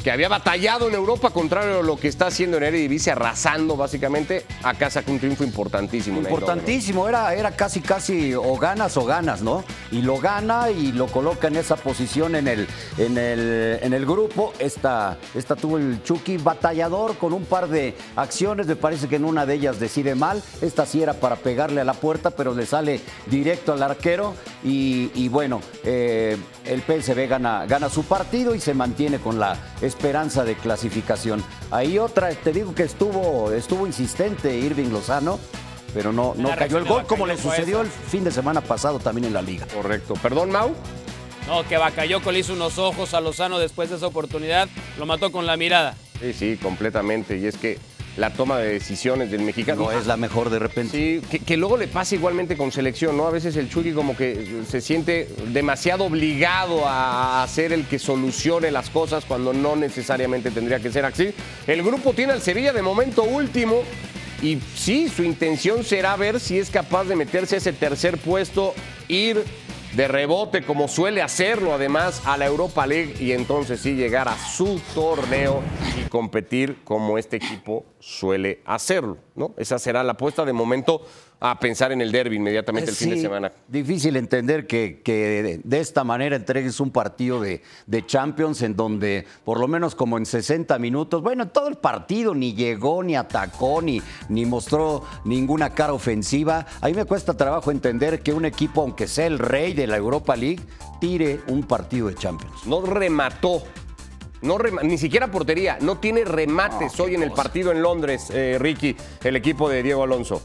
que 0.06 0.12
había 0.12 0.28
batallado 0.28 0.86
en 0.86 0.94
Europa, 0.94 1.30
contrario 1.30 1.80
a 1.80 1.82
lo 1.82 1.96
que 1.96 2.06
está 2.06 2.28
haciendo 2.28 2.58
en 2.58 2.62
Eredivisie, 2.62 3.10
arrasando 3.10 3.76
básicamente, 3.76 4.46
acá 4.62 4.88
saca 4.88 5.10
un 5.10 5.18
triunfo 5.18 5.42
importantísimo. 5.42 6.20
Importantísimo, 6.20 7.08
era, 7.08 7.34
era 7.34 7.56
casi, 7.56 7.80
casi 7.80 8.32
o 8.32 8.56
ganas 8.56 8.96
o 8.96 9.04
ganas, 9.04 9.42
¿no? 9.42 9.64
y 9.90 10.02
lo 10.02 10.18
gana 10.18 10.70
y 10.70 10.92
lo 10.92 11.06
coloca 11.06 11.48
en 11.48 11.56
esa 11.56 11.76
posición 11.76 12.34
en 12.34 12.48
el, 12.48 12.66
en 12.98 13.18
el, 13.18 13.78
en 13.82 13.92
el 13.92 14.06
grupo. 14.06 14.52
Esta, 14.58 15.18
esta 15.34 15.56
tuvo 15.56 15.78
el 15.78 16.02
Chucky 16.02 16.36
batallador 16.38 17.16
con 17.16 17.32
un 17.32 17.44
par 17.44 17.68
de 17.68 17.94
acciones, 18.16 18.66
me 18.66 18.76
parece 18.76 19.08
que 19.08 19.16
en 19.16 19.24
una 19.24 19.46
de 19.46 19.54
ellas 19.54 19.80
decide 19.80 20.14
mal, 20.14 20.42
esta 20.60 20.86
sí 20.86 21.02
era 21.02 21.14
para 21.14 21.36
pegarle 21.36 21.80
a 21.80 21.84
la 21.84 21.94
puerta, 21.94 22.30
pero 22.30 22.54
le 22.54 22.66
sale 22.66 23.00
directo 23.26 23.72
al 23.72 23.82
arquero 23.82 24.34
y, 24.62 25.28
bueno, 25.28 25.60
eh, 25.84 26.36
el 26.64 26.82
PSV 26.82 27.28
gana, 27.28 27.66
gana 27.66 27.88
su 27.88 28.04
partido 28.04 28.54
y 28.54 28.60
se 28.60 28.74
mantiene 28.74 29.18
con 29.18 29.38
la 29.38 29.56
esperanza 29.96 30.44
de 30.44 30.54
clasificación. 30.56 31.42
Ahí 31.70 31.98
otra, 31.98 32.30
te 32.30 32.52
digo 32.52 32.74
que 32.74 32.82
estuvo, 32.82 33.50
estuvo 33.50 33.86
insistente 33.86 34.54
Irving 34.54 34.90
Lozano 34.90 35.38
pero 35.94 36.12
no, 36.12 36.34
no 36.36 36.54
cayó 36.54 36.76
el 36.76 36.84
gol 36.84 37.06
como 37.06 37.26
le 37.26 37.38
sucedió 37.38 37.80
el 37.80 37.86
fin 37.86 38.22
de 38.22 38.30
semana 38.30 38.60
pasado 38.60 38.98
también 38.98 39.24
en 39.28 39.32
la 39.32 39.40
liga. 39.40 39.66
Correcto. 39.72 40.12
Perdón, 40.20 40.50
Mau. 40.50 40.74
No, 41.46 41.66
que 41.66 41.78
Bacayoco 41.78 42.32
le 42.32 42.40
hizo 42.40 42.52
unos 42.52 42.76
ojos 42.76 43.14
a 43.14 43.22
Lozano 43.22 43.58
después 43.58 43.88
de 43.88 43.96
esa 43.96 44.06
oportunidad, 44.06 44.68
lo 44.98 45.06
mató 45.06 45.32
con 45.32 45.46
la 45.46 45.56
mirada. 45.56 45.96
Sí, 46.20 46.34
sí, 46.34 46.58
completamente. 46.60 47.38
Y 47.38 47.46
es 47.46 47.56
que 47.56 47.78
la 48.16 48.32
toma 48.32 48.58
de 48.58 48.72
decisiones 48.72 49.30
del 49.30 49.42
mexicano. 49.42 49.82
No 49.82 49.92
es 49.92 50.06
la 50.06 50.16
mejor 50.16 50.50
de 50.50 50.58
repente. 50.58 51.22
Sí, 51.30 51.38
que, 51.38 51.56
luego 51.56 51.76
le 51.76 51.88
pasa 51.88 52.14
igualmente 52.14 52.56
con 52.56 52.72
selección, 52.72 53.16
¿no? 53.16 53.26
A 53.26 53.30
veces 53.30 53.56
el 53.56 53.68
Chucky 53.68 53.92
como 53.92 54.16
que 54.16 54.62
se 54.68 54.80
siente 54.80 55.28
demasiado 55.48 56.04
obligado 56.04 56.82
a 56.86 57.46
ser 57.48 57.72
el 57.72 57.84
que 57.86 57.98
solucione 57.98 58.70
las 58.70 58.90
cosas 58.90 59.24
cuando 59.24 59.52
no 59.52 59.76
necesariamente 59.76 60.50
tendría 60.50 60.80
que 60.80 60.90
ser 60.90 61.04
así. 61.04 61.32
El 61.66 61.82
grupo 61.82 62.12
tiene 62.12 62.32
al 62.32 62.42
Sevilla 62.42 62.72
de 62.72 62.82
momento 62.82 63.22
último. 63.22 63.82
Y 64.42 64.58
sí, 64.74 65.08
su 65.08 65.24
intención 65.24 65.82
será 65.82 66.14
ver 66.16 66.40
si 66.40 66.58
es 66.58 66.68
capaz 66.68 67.04
de 67.04 67.16
meterse 67.16 67.54
a 67.54 67.58
ese 67.58 67.72
tercer 67.72 68.18
puesto, 68.18 68.74
ir 69.08 69.42
de 69.96 70.08
rebote 70.08 70.62
como 70.62 70.88
suele 70.88 71.22
hacerlo 71.22 71.72
además 71.72 72.20
a 72.26 72.36
la 72.36 72.44
Europa 72.44 72.86
League 72.86 73.14
y 73.18 73.32
entonces 73.32 73.80
sí 73.80 73.94
llegar 73.94 74.28
a 74.28 74.36
su 74.36 74.78
torneo 74.94 75.62
y 75.98 76.06
competir 76.10 76.84
como 76.84 77.16
este 77.16 77.36
equipo 77.36 77.86
suele 77.98 78.60
hacerlo, 78.66 79.16
¿no? 79.34 79.54
Esa 79.56 79.78
será 79.78 80.04
la 80.04 80.12
apuesta 80.12 80.44
de 80.44 80.52
momento 80.52 81.00
a 81.38 81.58
pensar 81.60 81.92
en 81.92 82.00
el 82.00 82.10
derby 82.10 82.36
inmediatamente 82.36 82.90
el 82.90 82.96
fin 82.96 83.10
de 83.10 83.20
semana. 83.20 83.52
Difícil 83.68 84.16
entender 84.16 84.66
que, 84.66 85.02
de, 85.62 85.80
esta 85.80 86.04
manera 86.04 86.36
entregues 86.36 86.80
un 86.80 86.90
partido 86.90 87.40
de, 87.40 87.62
de, 87.86 88.06
Champions 88.06 88.62
en 88.62 88.74
donde 88.74 89.26
por 89.44 89.60
lo 89.60 89.68
menos 89.68 89.94
como 89.94 90.16
en 90.16 90.24
60 90.24 90.78
minutos, 90.78 91.22
bueno, 91.22 91.48
todo 91.48 91.68
el 91.68 91.76
partido 91.76 92.34
ni 92.34 92.54
llegó, 92.54 93.02
ni 93.02 93.16
atacó, 93.16 93.82
ni, 93.82 94.00
ni 94.28 94.46
mostró 94.46 95.04
ninguna 95.24 95.70
cara 95.70 95.92
ofensiva. 95.92 96.66
A 96.80 96.86
mí 96.86 96.94
me 96.94 97.04
cuesta 97.04 97.36
trabajo 97.36 97.70
entender 97.70 98.20
que 98.22 98.32
un 98.32 98.46
equipo, 98.46 98.82
aunque 98.82 99.06
sea 99.06 99.26
el 99.26 99.38
rey 99.38 99.74
de 99.74 99.86
la 99.86 99.96
Europa 99.96 100.36
League, 100.36 100.62
tire 101.00 101.40
un 101.48 101.64
partido 101.64 102.08
de 102.08 102.14
Champions. 102.14 102.66
No 102.66 102.80
remató 102.80 103.62
no 104.42 104.58
ni 104.58 104.98
siquiera 104.98 105.30
portería, 105.30 105.78
no 105.80 105.98
tiene 105.98 106.24
remates 106.24 106.98
hoy 107.00 107.14
en 107.14 107.22
el 107.22 107.32
partido 107.32 107.72
en 107.72 107.82
Londres, 107.82 108.30
eh, 108.30 108.58
Ricky, 108.60 108.96
el 109.24 109.36
equipo 109.36 109.68
de 109.68 109.82
Diego 109.82 110.04
Alonso. 110.04 110.42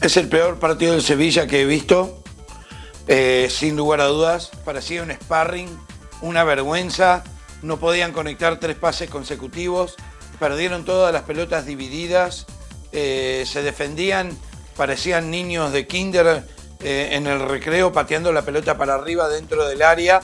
Es 0.00 0.16
el 0.18 0.28
peor 0.28 0.58
partido 0.58 0.92
del 0.92 1.02
Sevilla 1.02 1.46
que 1.46 1.62
he 1.62 1.64
visto, 1.64 2.22
eh, 3.08 3.48
sin 3.50 3.76
lugar 3.76 4.00
a 4.00 4.06
dudas. 4.06 4.50
Parecía 4.64 5.02
un 5.02 5.10
sparring, 5.10 5.68
una 6.20 6.44
vergüenza. 6.44 7.24
No 7.62 7.78
podían 7.78 8.12
conectar 8.12 8.60
tres 8.60 8.76
pases 8.76 9.08
consecutivos. 9.08 9.94
Perdieron 10.38 10.84
todas 10.84 11.12
las 11.12 11.22
pelotas 11.22 11.64
divididas. 11.64 12.46
Eh, 12.92 13.44
se 13.46 13.62
defendían, 13.62 14.36
parecían 14.76 15.30
niños 15.30 15.72
de 15.72 15.86
kinder 15.86 16.46
en 16.80 17.26
el 17.26 17.40
recreo 17.40 17.92
pateando 17.92 18.30
la 18.30 18.42
pelota 18.42 18.76
para 18.76 18.94
arriba 18.94 19.28
dentro 19.28 19.66
del 19.66 19.80
área. 19.80 20.20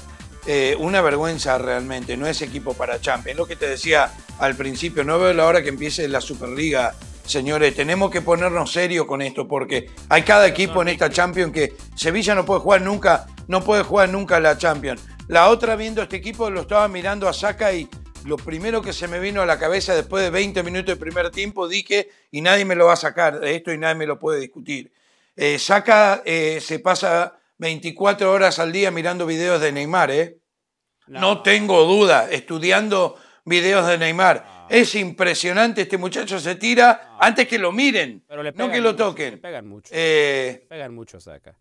Eh, 0.46 0.74
una 0.78 1.02
vergüenza 1.02 1.58
realmente, 1.58 2.16
no 2.16 2.26
es 2.26 2.40
equipo 2.42 2.74
para 2.74 3.00
Champions. 3.00 3.38
Lo 3.38 3.46
que 3.46 3.56
te 3.56 3.68
decía 3.68 4.12
al 4.38 4.56
principio, 4.56 5.04
no 5.04 5.18
veo 5.18 5.34
la 5.34 5.46
hora 5.46 5.62
que 5.62 5.68
empiece 5.68 6.08
la 6.08 6.20
Superliga. 6.20 6.94
Señores, 7.30 7.76
tenemos 7.76 8.10
que 8.10 8.22
ponernos 8.22 8.72
serio 8.72 9.06
con 9.06 9.22
esto 9.22 9.46
porque 9.46 9.88
hay 10.08 10.22
cada 10.22 10.48
equipo 10.48 10.82
en 10.82 10.88
esta 10.88 11.08
Champions 11.08 11.52
que 11.52 11.74
Sevilla 11.94 12.34
no 12.34 12.44
puede 12.44 12.58
jugar 12.58 12.82
nunca, 12.82 13.28
no 13.46 13.62
puede 13.62 13.84
jugar 13.84 14.08
nunca 14.08 14.40
la 14.40 14.58
Champions. 14.58 15.00
La 15.28 15.48
otra 15.48 15.76
viendo 15.76 16.02
este 16.02 16.16
equipo 16.16 16.50
lo 16.50 16.62
estaba 16.62 16.88
mirando 16.88 17.28
a 17.28 17.32
Saca 17.32 17.72
y 17.72 17.88
lo 18.24 18.36
primero 18.36 18.82
que 18.82 18.92
se 18.92 19.06
me 19.06 19.20
vino 19.20 19.40
a 19.40 19.46
la 19.46 19.60
cabeza 19.60 19.94
después 19.94 20.24
de 20.24 20.30
20 20.30 20.64
minutos 20.64 20.86
de 20.86 20.96
primer 20.96 21.30
tiempo 21.30 21.68
dije 21.68 22.10
y 22.32 22.40
nadie 22.40 22.64
me 22.64 22.74
lo 22.74 22.86
va 22.86 22.94
a 22.94 22.96
sacar 22.96 23.38
de 23.38 23.54
esto 23.54 23.72
y 23.72 23.78
nadie 23.78 23.94
me 23.94 24.06
lo 24.06 24.18
puede 24.18 24.40
discutir. 24.40 24.92
Eh, 25.36 25.60
Saca 25.60 26.22
eh, 26.24 26.60
se 26.60 26.80
pasa 26.80 27.38
24 27.58 28.32
horas 28.32 28.58
al 28.58 28.72
día 28.72 28.90
mirando 28.90 29.24
videos 29.24 29.60
de 29.60 29.70
Neymar, 29.70 30.10
¿eh? 30.10 30.38
No, 31.06 31.42
tengo 31.42 31.84
duda, 31.84 32.28
estudiando 32.28 33.14
videos 33.44 33.86
de 33.86 33.98
Neymar. 33.98 34.59
Es 34.70 34.94
impresionante, 34.94 35.82
este 35.82 35.98
muchacho 35.98 36.38
se 36.38 36.54
tira 36.54 37.16
antes 37.18 37.48
que 37.48 37.58
lo 37.58 37.72
miren, 37.72 38.22
no 38.54 38.70
que 38.70 38.80
lo 38.80 38.94
toquen. 38.94 39.32
Le 39.32 39.36
pegan 39.38 39.66
mucho. 39.66 39.92
Eh, 39.92 40.64
pegan 40.68 40.94
mucho 40.94 41.18
saca. 41.20 41.56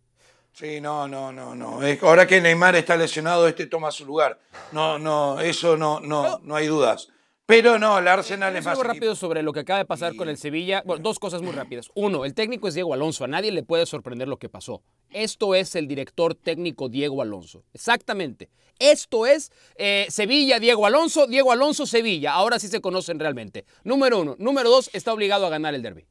Sí, 0.54 0.80
no, 0.80 1.08
no, 1.08 1.32
no, 1.32 1.56
no. 1.56 1.80
Ahora 2.04 2.28
que 2.28 2.39
Neymar 2.39 2.76
está 2.76 2.95
lesionado, 2.95 3.48
este 3.48 3.65
toma 3.65 3.91
su 3.91 4.06
lugar. 4.06 4.39
No, 4.74 5.00
no, 5.00 5.39
eso 5.39 5.76
no, 5.76 6.00
no, 6.00 6.39
no 6.43 6.56
hay 6.56 6.67
dudas. 6.67 7.10
Pero 7.49 7.79
no, 7.79 7.97
el 7.97 8.07
Arsenal 8.07 8.55
es 8.55 8.63
más. 8.63 8.77
Algo 8.77 8.83
rápido 8.83 9.15
sobre 9.15 9.41
lo 9.41 9.53
que 9.53 9.62
acaba 9.62 9.79
de 9.79 9.85
pasar 9.85 10.15
con 10.15 10.29
el 10.29 10.38
Sevilla. 10.38 10.83
Bueno, 10.85 11.01
dos 11.01 11.17
cosas 11.17 11.41
muy 11.41 11.51
rápidas. 11.51 11.89
Uno, 11.95 12.23
el 12.23 12.35
técnico 12.35 12.67
es 12.67 12.75
Diego 12.75 12.93
Alonso. 12.93 13.23
A 13.23 13.27
nadie 13.27 13.51
le 13.51 13.63
puede 13.63 13.88
sorprender 13.88 14.27
lo 14.27 14.38
que 14.38 14.49
pasó. 14.49 14.83
Esto 15.09 15.55
es 15.55 15.73
el 15.73 15.88
director 15.88 16.35
técnico 16.35 16.89
Diego 16.89 17.23
Alonso. 17.23 17.63
Exactamente. 17.73 18.51
Esto 18.77 19.25
es 19.25 19.51
eh, 19.77 20.05
Sevilla, 20.09 20.59
Diego 20.59 20.85
Alonso, 20.85 21.25
Diego 21.25 21.51
Alonso, 21.51 21.88
Sevilla. 21.88 22.33
Ahora 22.33 22.59
sí 22.59 22.67
se 22.67 22.81
conocen 22.81 23.17
realmente. 23.17 23.65
Número 23.83 24.19
uno. 24.19 24.35
Número 24.38 24.69
dos, 24.69 24.91
está 24.93 25.12
obligado 25.12 25.47
a 25.47 25.49
ganar 25.49 25.73
el 25.73 25.81
derby. 25.81 26.05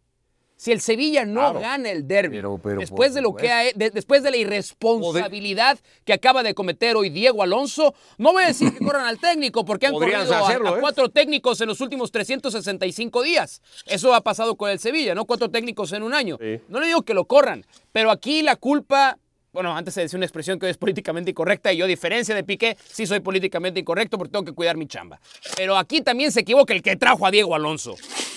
Si 0.59 0.73
el 0.73 0.81
Sevilla 0.81 1.25
no 1.25 1.55
gana 1.55 1.89
el 1.89 2.09
derby, 2.09 2.43
después 2.77 3.15
de 3.15 3.23
lo 3.23 3.37
que 3.37 3.73
después 3.77 4.25
de 4.25 4.33
la 4.33 4.37
irresponsabilidad 4.39 5.79
que 6.05 6.13
acaba 6.13 6.43
de 6.43 6.53
cometer 6.53 6.97
hoy 6.97 7.11
Diego 7.11 7.45
Alonso, 7.45 7.95
no 8.19 8.33
voy 8.33 8.43
a 8.43 8.49
decir 8.49 8.77
que 8.77 8.85
corran 8.85 9.07
al 9.07 9.21
técnico 9.21 9.65
porque 9.65 9.87
han 9.87 9.93
corrido 9.93 10.19
a, 10.19 10.53
¿eh? 10.53 10.59
cuatro 10.81 11.11
técnicos 11.11 11.61
en 11.61 11.69
los 11.69 11.81
últimos 11.81 12.11
365 12.11 13.23
días. 13.23 13.63
Eso 13.87 14.13
ha 14.13 14.21
pasado 14.21 14.57
con 14.57 14.69
el 14.69 14.81
Sevilla, 14.81 15.15
¿no? 15.15 15.27
Cuatro 15.27 15.49
técnicos 15.49 15.93
en 15.93 16.03
un 16.03 16.13
año. 16.13 16.37
No 16.67 16.81
le 16.81 16.89
digo 16.89 17.03
que 17.03 17.15
lo 17.15 17.27
corran, 17.27 17.65
pero 17.93 18.11
aquí 18.11 18.43
la 18.43 18.57
culpa 18.57 19.17
bueno, 19.53 19.75
antes 19.75 19.95
se 19.95 20.03
decía 20.03 20.17
una 20.17 20.27
expresión 20.27 20.59
que 20.59 20.69
es 20.69 20.77
políticamente 20.77 21.31
incorrecta 21.31 21.73
y 21.73 21.79
yo, 21.79 21.85
a 21.87 21.89
diferencia 21.89 22.35
de 22.35 22.45
Piqué, 22.45 22.77
sí 22.85 23.07
soy 23.07 23.21
políticamente 23.21 23.81
incorrecto 23.81 24.19
porque 24.19 24.33
tengo 24.33 24.45
que 24.45 24.53
cuidar 24.53 24.77
mi 24.77 24.87
chamba. 24.87 25.21
Pero 25.57 25.77
aquí 25.77 26.03
también 26.03 26.31
se 26.33 26.41
equivoca 26.41 26.75
el 26.75 26.83
que 26.83 26.97
trajo 26.97 27.27
a 27.27 27.31
Diego 27.31 27.55
Alonso. 27.55 27.97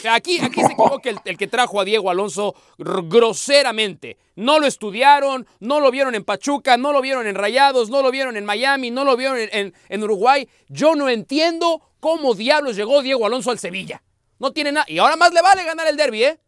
Aquí, 0.09 0.39
aquí 0.39 0.61
se 0.61 0.71
equivoca 0.73 1.09
el, 1.25 1.37
que 1.37 1.47
trajo 1.47 1.81
a 1.81 1.85
Diego 1.85 2.09
Alonso 2.09 2.55
groseramente. 2.77 4.17
No 4.35 4.59
lo 4.59 4.67
estudiaron, 4.67 5.45
no 5.59 5.79
lo 5.79 5.91
vieron 5.91 6.15
en 6.15 6.23
Pachuca, 6.23 6.77
no 6.77 6.93
lo 6.93 7.01
vieron 7.01 7.27
en 7.27 7.35
Rayados, 7.35 7.89
no 7.89 8.01
lo 8.01 8.09
vieron 8.09 8.37
en 8.37 8.45
Miami, 8.45 8.89
no 8.89 9.03
lo 9.03 9.17
vieron 9.17 9.37
en, 9.37 9.73
en 9.89 10.03
Uruguay. 10.03 10.47
Yo 10.69 10.95
no 10.95 11.09
entiendo 11.09 11.81
cómo 11.99 12.33
diablos 12.35 12.75
llegó 12.75 13.01
Diego 13.01 13.25
Alonso 13.25 13.51
al 13.51 13.59
Sevilla. 13.59 14.01
No 14.39 14.51
tiene 14.51 14.71
nada. 14.71 14.85
Y 14.87 14.97
ahora 14.97 15.17
más 15.17 15.33
le 15.33 15.41
vale 15.41 15.63
ganar 15.63 15.87
el 15.87 15.97
derby, 15.97 16.23
¿eh? 16.23 16.39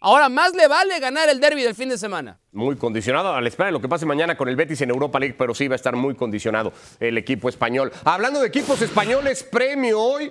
Ahora 0.00 0.28
más 0.28 0.54
le 0.54 0.68
vale 0.68 1.00
ganar 1.00 1.28
el 1.28 1.40
derby 1.40 1.62
del 1.62 1.74
fin 1.74 1.88
de 1.88 1.98
semana. 1.98 2.38
Muy 2.52 2.76
condicionado 2.76 3.32
a 3.32 3.40
la 3.40 3.48
espera 3.48 3.66
de 3.66 3.72
lo 3.72 3.80
que 3.80 3.88
pase 3.88 4.06
mañana 4.06 4.36
con 4.36 4.48
el 4.48 4.54
Betis 4.54 4.80
en 4.82 4.90
Europa 4.90 5.18
League, 5.18 5.34
pero 5.36 5.54
sí 5.54 5.66
va 5.66 5.74
a 5.74 5.76
estar 5.76 5.96
muy 5.96 6.14
condicionado 6.14 6.72
el 7.00 7.18
equipo 7.18 7.48
español. 7.48 7.92
Hablando 8.04 8.40
de 8.40 8.46
equipos 8.46 8.80
españoles, 8.80 9.42
premio 9.42 10.00
hoy 10.00 10.30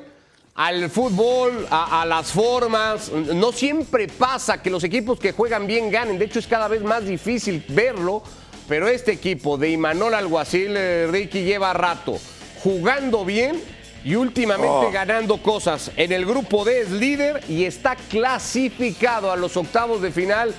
al 0.56 0.90
fútbol, 0.90 1.68
a, 1.70 2.06
las 2.06 2.32
formas. 2.32 3.12
No 3.12 3.52
siempre 3.52 4.08
pasa 4.08 4.62
que 4.62 4.70
los 4.70 4.84
equipos 4.86 5.20
que 5.20 5.34
juegan 5.34 5.68
bien 5.68 5.92
ganen. 5.92 6.18
De 6.18 6.26
hecho, 6.26 6.40
es 6.40 6.48
cada 6.48 6.68
vez 6.68 6.82
más 6.82 7.06
difícil 7.06 7.64
verlo. 7.70 8.24
Pero 8.70 8.88
este 8.88 9.14
equipo 9.14 9.58
de 9.58 9.70
Imanol 9.70 10.14
Alguacil, 10.14 10.76
eh, 10.76 11.08
Ricky, 11.10 11.44
lleva 11.44 11.74
rato 11.74 12.20
jugando 12.64 13.24
bien 13.24 13.62
y 14.04 14.16
últimamente 14.16 14.88
oh. 14.88 14.92
ganando 14.92 15.42
cosas. 15.42 15.92
En 15.96 16.12
el 16.12 16.26
grupo 16.26 16.64
D 16.64 16.82
es 16.82 16.92
líder 16.92 17.44
y 17.48 17.66
está 17.66 17.96
clasificado 17.96 19.32
a 19.32 19.36
los 19.36 19.58
octavos 19.58 20.02
de 20.02 20.12
final. 20.12 20.54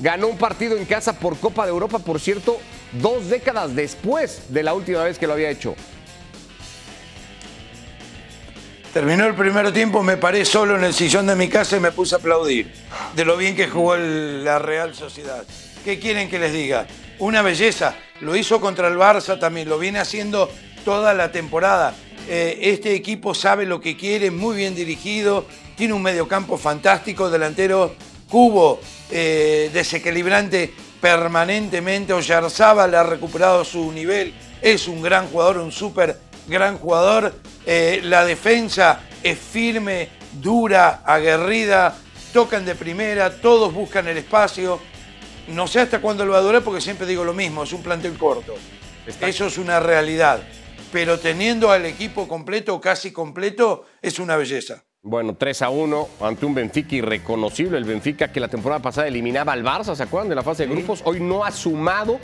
Ganó 0.00 0.28
un 0.28 0.38
partido 0.38 0.76
en 0.76 0.84
casa 0.84 1.18
por 1.18 1.36
Copa 1.38 1.64
de 1.64 1.70
Europa, 1.70 1.98
por 1.98 2.20
cierto, 2.20 2.58
dos 2.92 3.28
décadas 3.28 3.74
después 3.74 4.42
de 4.48 4.62
la 4.62 4.74
última 4.74 5.02
vez 5.02 5.18
que 5.18 5.26
lo 5.26 5.32
había 5.32 5.50
hecho. 5.50 5.74
Terminó 8.92 9.26
el 9.26 9.34
primer 9.34 9.70
tiempo, 9.72 10.02
me 10.02 10.16
paré 10.16 10.44
solo 10.44 10.76
en 10.76 10.82
el 10.82 10.94
sillón 10.94 11.26
de 11.26 11.36
mi 11.36 11.48
casa 11.48 11.76
y 11.76 11.80
me 11.80 11.92
puse 11.92 12.14
a 12.14 12.18
aplaudir 12.18 12.72
de 13.14 13.24
lo 13.24 13.36
bien 13.36 13.54
que 13.54 13.68
jugó 13.68 13.96
la 13.96 14.58
Real 14.58 14.94
Sociedad. 14.94 15.44
¿Qué 15.84 15.98
quieren 15.98 16.28
que 16.30 16.38
les 16.38 16.52
diga? 16.52 16.86
Una 17.18 17.42
belleza. 17.42 17.94
Lo 18.20 18.34
hizo 18.34 18.60
contra 18.60 18.88
el 18.88 18.96
Barça 18.96 19.38
también, 19.38 19.68
lo 19.68 19.78
viene 19.78 19.98
haciendo 19.98 20.50
toda 20.84 21.14
la 21.14 21.30
temporada. 21.30 21.94
Eh, 22.30 22.72
este 22.74 22.94
equipo 22.94 23.34
sabe 23.34 23.64
lo 23.64 23.80
que 23.80 23.96
quiere, 23.96 24.30
muy 24.30 24.54
bien 24.54 24.74
dirigido, 24.74 25.46
tiene 25.76 25.94
un 25.94 26.02
mediocampo 26.02 26.58
fantástico, 26.58 27.30
delantero 27.30 27.94
cubo, 28.28 28.80
eh, 29.10 29.70
desequilibrante 29.72 30.70
permanentemente. 31.00 32.12
Oyarzábal 32.12 32.94
ha 32.94 33.02
recuperado 33.02 33.64
su 33.64 33.90
nivel, 33.92 34.34
es 34.60 34.88
un 34.88 35.00
gran 35.00 35.28
jugador, 35.28 35.56
un 35.56 35.72
súper 35.72 36.18
gran 36.46 36.76
jugador. 36.76 37.34
Eh, 37.64 38.00
la 38.04 38.26
defensa 38.26 39.00
es 39.22 39.38
firme, 39.38 40.10
dura, 40.42 41.00
aguerrida, 41.06 41.96
tocan 42.34 42.66
de 42.66 42.74
primera, 42.74 43.40
todos 43.40 43.72
buscan 43.72 44.06
el 44.06 44.18
espacio. 44.18 44.80
No 45.48 45.66
sé 45.66 45.80
hasta 45.80 46.02
cuándo 46.02 46.26
lo 46.26 46.32
va 46.32 46.38
a 46.38 46.42
durar 46.42 46.62
porque 46.62 46.82
siempre 46.82 47.06
digo 47.06 47.24
lo 47.24 47.32
mismo, 47.32 47.62
es 47.62 47.72
un 47.72 47.82
plantel 47.82 48.18
corto. 48.18 48.54
Eso 49.22 49.46
es 49.46 49.56
una 49.56 49.80
realidad. 49.80 50.42
Pero 50.90 51.18
teniendo 51.18 51.70
al 51.70 51.84
equipo 51.84 52.26
completo, 52.26 52.80
casi 52.80 53.12
completo, 53.12 53.84
es 54.00 54.18
una 54.18 54.36
belleza. 54.36 54.84
Bueno, 55.02 55.36
3 55.36 55.62
a 55.62 55.70
1 55.70 56.08
ante 56.20 56.46
un 56.46 56.54
Benfica 56.54 56.96
irreconocible. 56.96 57.78
El 57.78 57.84
Benfica 57.84 58.32
que 58.32 58.40
la 58.40 58.48
temporada 58.48 58.80
pasada 58.80 59.06
eliminaba 59.06 59.52
al 59.52 59.62
Barça, 59.62 59.94
¿se 59.94 60.02
acuerdan 60.02 60.28
de 60.28 60.34
la 60.34 60.42
fase 60.42 60.66
de 60.66 60.74
grupos? 60.74 61.02
Hoy 61.04 61.20
no 61.20 61.44
ha 61.44 61.50
sumado 61.50 62.18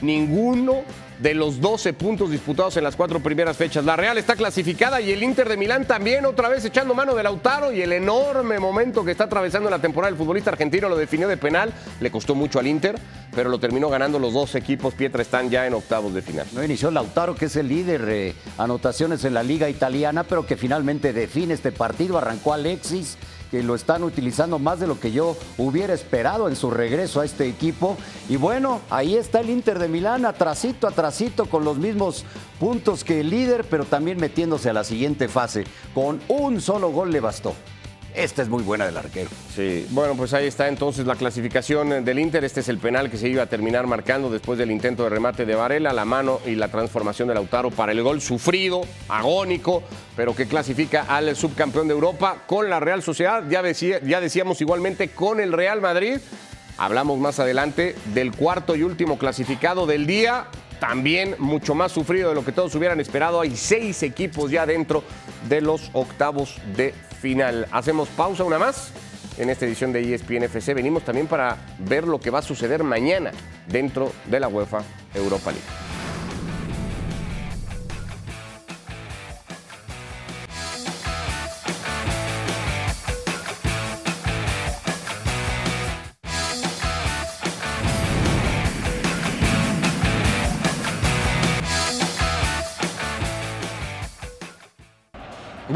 ninguno 0.00 0.82
de 1.18 1.34
los 1.34 1.60
12 1.60 1.94
puntos 1.94 2.30
disputados 2.30 2.76
en 2.76 2.84
las 2.84 2.96
cuatro 2.96 3.20
primeras 3.20 3.56
fechas. 3.56 3.84
La 3.84 3.96
Real 3.96 4.18
está 4.18 4.36
clasificada 4.36 5.00
y 5.00 5.10
el 5.10 5.22
Inter 5.22 5.48
de 5.48 5.56
Milán 5.56 5.84
también 5.84 6.24
otra 6.26 6.48
vez 6.48 6.64
echando 6.64 6.94
mano 6.94 7.14
de 7.14 7.22
Lautaro 7.22 7.72
y 7.72 7.82
el 7.82 7.92
enorme 7.92 8.58
momento 8.60 9.04
que 9.04 9.10
está 9.10 9.24
atravesando 9.24 9.68
la 9.68 9.80
temporada 9.80 10.10
el 10.10 10.16
futbolista 10.16 10.50
argentino 10.50 10.88
lo 10.88 10.96
definió 10.96 11.28
de 11.28 11.36
penal, 11.36 11.72
le 12.00 12.10
costó 12.10 12.34
mucho 12.34 12.58
al 12.60 12.66
Inter, 12.68 12.96
pero 13.34 13.50
lo 13.50 13.58
terminó 13.58 13.88
ganando 13.88 14.18
los 14.18 14.32
dos 14.32 14.54
equipos. 14.54 14.94
Pietra 14.94 15.22
están 15.22 15.50
ya 15.50 15.66
en 15.66 15.74
octavos 15.74 16.14
de 16.14 16.22
final. 16.22 16.46
No 16.52 16.62
inició 16.62 16.90
Lautaro, 16.90 17.34
que 17.34 17.46
es 17.46 17.56
el 17.56 17.68
líder 17.68 18.06
de 18.06 18.34
anotaciones 18.56 19.24
en 19.24 19.34
la 19.34 19.42
liga 19.42 19.68
italiana, 19.68 20.24
pero 20.24 20.46
que 20.46 20.56
finalmente 20.56 21.12
define 21.12 21.54
este 21.54 21.72
partido. 21.72 22.16
Arrancó 22.18 22.52
Alexis 22.52 23.18
que 23.50 23.62
lo 23.62 23.74
están 23.74 24.02
utilizando 24.02 24.58
más 24.58 24.80
de 24.80 24.86
lo 24.86 25.00
que 25.00 25.12
yo 25.12 25.36
hubiera 25.56 25.94
esperado 25.94 26.48
en 26.48 26.56
su 26.56 26.70
regreso 26.70 27.20
a 27.20 27.24
este 27.24 27.48
equipo. 27.48 27.96
Y 28.28 28.36
bueno, 28.36 28.80
ahí 28.90 29.16
está 29.16 29.40
el 29.40 29.50
Inter 29.50 29.78
de 29.78 29.88
Milán, 29.88 30.26
atrasito, 30.26 30.86
atrasito, 30.86 31.46
con 31.46 31.64
los 31.64 31.78
mismos 31.78 32.24
puntos 32.58 33.04
que 33.04 33.20
el 33.20 33.30
líder, 33.30 33.64
pero 33.64 33.84
también 33.84 34.18
metiéndose 34.18 34.70
a 34.70 34.72
la 34.74 34.84
siguiente 34.84 35.28
fase. 35.28 35.64
Con 35.94 36.20
un 36.28 36.60
solo 36.60 36.90
gol 36.90 37.10
le 37.10 37.20
bastó. 37.20 37.54
Esta 38.14 38.42
es 38.42 38.48
muy 38.48 38.62
buena 38.62 38.86
del 38.86 38.96
arquero. 38.96 39.30
Sí, 39.54 39.86
bueno, 39.90 40.14
pues 40.16 40.32
ahí 40.34 40.46
está 40.46 40.68
entonces 40.68 41.06
la 41.06 41.14
clasificación 41.14 42.04
del 42.04 42.18
Inter. 42.18 42.44
Este 42.44 42.60
es 42.60 42.68
el 42.68 42.78
penal 42.78 43.10
que 43.10 43.16
se 43.16 43.28
iba 43.28 43.42
a 43.42 43.46
terminar 43.46 43.86
marcando 43.86 44.30
después 44.30 44.58
del 44.58 44.70
intento 44.70 45.04
de 45.04 45.10
remate 45.10 45.46
de 45.46 45.54
Varela, 45.54 45.92
la 45.92 46.04
mano 46.04 46.40
y 46.46 46.54
la 46.54 46.68
transformación 46.68 47.28
de 47.28 47.34
Lautaro 47.34 47.70
para 47.70 47.92
el 47.92 48.02
gol 48.02 48.20
sufrido, 48.20 48.80
agónico, 49.08 49.82
pero 50.16 50.34
que 50.34 50.46
clasifica 50.46 51.02
al 51.02 51.34
subcampeón 51.36 51.88
de 51.88 51.94
Europa 51.94 52.42
con 52.46 52.68
la 52.70 52.80
Real 52.80 53.02
Sociedad. 53.02 53.44
Ya, 53.48 53.62
ya 53.70 54.20
decíamos 54.20 54.60
igualmente 54.60 55.08
con 55.08 55.40
el 55.40 55.52
Real 55.52 55.80
Madrid. 55.80 56.18
Hablamos 56.76 57.18
más 57.18 57.38
adelante 57.40 57.94
del 58.14 58.32
cuarto 58.32 58.74
y 58.74 58.82
último 58.82 59.18
clasificado 59.18 59.86
del 59.86 60.06
día 60.06 60.46
también 60.78 61.34
mucho 61.38 61.74
más 61.74 61.92
sufrido 61.92 62.28
de 62.28 62.36
lo 62.36 62.44
que 62.44 62.52
todos 62.52 62.74
hubieran 62.74 63.00
esperado. 63.00 63.40
Hay 63.40 63.56
seis 63.56 64.02
equipos 64.02 64.50
ya 64.50 64.64
dentro 64.64 65.02
de 65.48 65.60
los 65.60 65.90
octavos 65.92 66.56
de 66.76 66.94
final. 67.20 67.66
Hacemos 67.72 68.08
pausa 68.08 68.44
una 68.44 68.58
más 68.58 68.92
en 69.38 69.50
esta 69.50 69.66
edición 69.66 69.92
de 69.92 70.14
ESPN 70.14 70.44
FC. 70.44 70.74
Venimos 70.74 71.04
también 71.04 71.26
para 71.26 71.56
ver 71.78 72.06
lo 72.06 72.20
que 72.20 72.30
va 72.30 72.40
a 72.40 72.42
suceder 72.42 72.82
mañana 72.82 73.30
dentro 73.66 74.12
de 74.26 74.40
la 74.40 74.48
UEFA 74.48 74.82
Europa 75.14 75.50
League. 75.50 75.87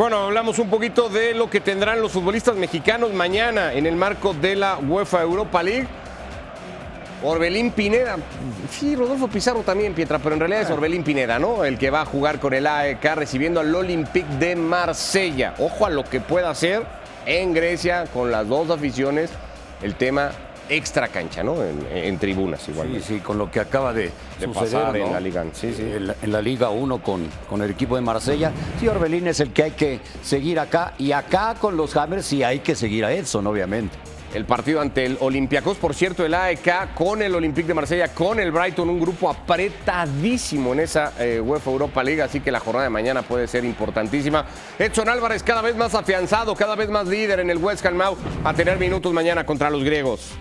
Bueno, 0.02 0.16
hablamos 0.16 0.58
un 0.58 0.68
poquito 0.68 1.08
de 1.08 1.32
lo 1.32 1.48
que 1.48 1.60
tendrán 1.60 2.02
los 2.02 2.10
futbolistas 2.10 2.56
mexicanos 2.56 3.12
mañana 3.12 3.72
en 3.72 3.86
el 3.86 3.94
marco 3.94 4.34
de 4.34 4.56
la 4.56 4.76
UEFA 4.78 5.22
Europa 5.22 5.62
League. 5.62 5.86
Orbelín 7.22 7.70
Pineda, 7.70 8.16
sí, 8.68 8.96
Rodolfo 8.96 9.28
Pizarro 9.28 9.60
también, 9.60 9.94
Pietra, 9.94 10.18
pero 10.18 10.34
en 10.34 10.40
realidad 10.40 10.62
es 10.62 10.70
ah. 10.70 10.74
Orbelín 10.74 11.04
Pineda, 11.04 11.38
¿no? 11.38 11.64
El 11.64 11.78
que 11.78 11.90
va 11.90 12.00
a 12.00 12.04
jugar 12.04 12.40
con 12.40 12.52
el 12.52 12.66
AEK 12.66 13.14
recibiendo 13.14 13.60
al 13.60 13.72
Olympique 13.72 14.26
de 14.40 14.56
Marsella. 14.56 15.54
Ojo 15.58 15.86
a 15.86 15.90
lo 15.90 16.02
que 16.02 16.18
pueda 16.18 16.50
hacer 16.50 16.82
en 17.24 17.54
Grecia 17.54 18.06
con 18.12 18.32
las 18.32 18.48
dos 18.48 18.70
aficiones. 18.70 19.30
El 19.82 19.94
tema 19.94 20.32
extra 20.76 21.08
cancha, 21.08 21.42
¿no? 21.42 21.56
En, 21.62 22.18
tribunas 22.18 22.68
igual. 22.68 22.88
Sí, 22.94 23.00
sí, 23.00 23.18
con 23.20 23.38
lo 23.38 23.50
que 23.50 23.60
acaba 23.60 23.92
de, 23.92 24.10
suceder 24.40 24.96
en 24.96 25.12
la 25.12 25.20
Liga. 25.20 25.44
Sí, 25.52 25.72
sí. 25.74 25.82
En, 25.82 26.32
la, 26.32 26.42
Liga 26.42 26.70
1 26.70 27.02
con, 27.02 27.28
con 27.48 27.62
el 27.62 27.70
equipo 27.70 27.96
de 27.96 28.02
Marsella. 28.02 28.52
Sí, 28.80 28.88
Orbelín 28.88 29.26
es 29.26 29.40
el 29.40 29.52
que 29.52 29.64
hay 29.64 29.70
que 29.72 30.00
seguir 30.22 30.58
acá. 30.58 30.94
Y 30.98 31.12
acá 31.12 31.54
con 31.60 31.76
los 31.76 31.96
Hammers 31.96 32.26
sí 32.26 32.42
hay 32.42 32.60
que 32.60 32.74
seguir 32.74 33.04
a 33.04 33.12
Edson, 33.12 33.46
obviamente. 33.46 33.96
El 34.34 34.46
partido 34.46 34.80
ante 34.80 35.04
el 35.04 35.18
Olympiacos, 35.20 35.76
por 35.76 35.94
cierto, 35.94 36.24
el 36.24 36.32
AEK 36.32 36.94
con 36.94 37.20
el 37.20 37.34
Olympique 37.34 37.68
de 37.68 37.74
Marsella, 37.74 38.08
con 38.08 38.40
el 38.40 38.50
Brighton, 38.50 38.88
un 38.88 38.98
grupo 38.98 39.28
apretadísimo 39.28 40.72
en 40.72 40.80
esa 40.80 41.12
eh, 41.18 41.38
UEFA 41.38 41.70
Europa 41.70 42.02
League, 42.02 42.22
así 42.22 42.40
que 42.40 42.50
la 42.50 42.58
jornada 42.58 42.84
de 42.84 42.90
mañana 42.90 43.20
puede 43.20 43.46
ser 43.46 43.62
importantísima. 43.66 44.46
Edson 44.78 45.10
Álvarez 45.10 45.42
cada 45.42 45.60
vez 45.60 45.76
más 45.76 45.94
afianzado, 45.94 46.54
cada 46.54 46.76
vez 46.76 46.88
más 46.88 47.08
líder 47.08 47.40
en 47.40 47.50
el 47.50 47.58
West 47.58 47.84
Ham 47.84 48.00
a 48.42 48.54
tener 48.54 48.78
minutos 48.78 49.12
mañana 49.12 49.44
contra 49.44 49.68
los 49.68 49.84
griegos. 49.84 50.32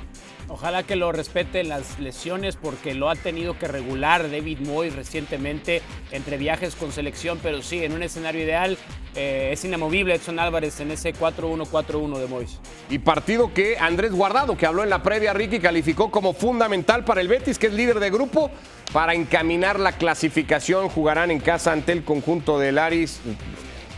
Ojalá 0.52 0.84
que 0.84 0.98
lo 0.98 1.14
respeten 1.14 1.70
las 1.70 1.98
lesiones 1.98 2.58
porque 2.58 2.94
lo 2.94 3.10
ha 3.10 3.16
tenido 3.16 3.58
que 3.58 3.70
regular 3.70 4.30
David 4.30 4.60
Moyes 4.60 4.94
recientemente 4.94 5.82
entre 6.12 6.38
viajes 6.38 6.76
con 6.76 6.92
selección, 6.92 7.40
pero 7.42 7.62
sí, 7.62 7.86
en 7.86 7.94
un 7.94 8.04
escenario 8.04 8.44
ideal 8.44 8.78
eh, 9.16 9.52
es 9.54 9.64
inamovible 9.64 10.14
Edson 10.14 10.40
Álvarez 10.40 10.82
en 10.82 10.92
ese 10.92 11.14
4-1-4-1 11.14 12.18
de 12.20 12.28
Moyes. 12.28 12.60
Y 12.90 13.00
partido 13.00 13.54
que 13.54 13.78
Andrés 13.80 14.12
Guardado, 14.12 14.58
que 14.58 14.66
habló 14.66 14.84
en 14.84 14.90
la 14.90 15.02
previa, 15.02 15.32
Ricky, 15.32 15.60
calificó 15.60 16.12
como 16.12 16.34
fundamental 16.34 17.06
para 17.06 17.22
el 17.22 17.30
Betis, 17.30 17.58
que 17.58 17.68
es 17.68 17.74
líder 17.74 18.02
de 18.02 18.10
grupo, 18.10 18.52
para 18.92 19.14
encaminar 19.14 19.80
la 19.80 19.94
clasificación. 19.94 20.90
Jugarán 20.90 21.32
en 21.32 21.40
casa 21.40 21.72
ante 21.72 21.94
el 21.94 22.04
conjunto 22.04 22.60
del 22.60 22.78
Aris 22.78 23.22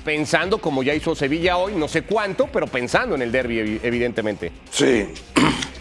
pensando, 0.06 0.60
como 0.60 0.84
ya 0.84 0.94
hizo 0.94 1.16
Sevilla 1.16 1.58
hoy, 1.58 1.74
no 1.76 1.88
sé 1.88 2.04
cuánto, 2.04 2.48
pero 2.48 2.68
pensando 2.68 3.16
en 3.16 3.24
el 3.24 3.32
derby, 3.32 3.80
evidentemente. 3.82 4.52
Sí, 4.70 5.08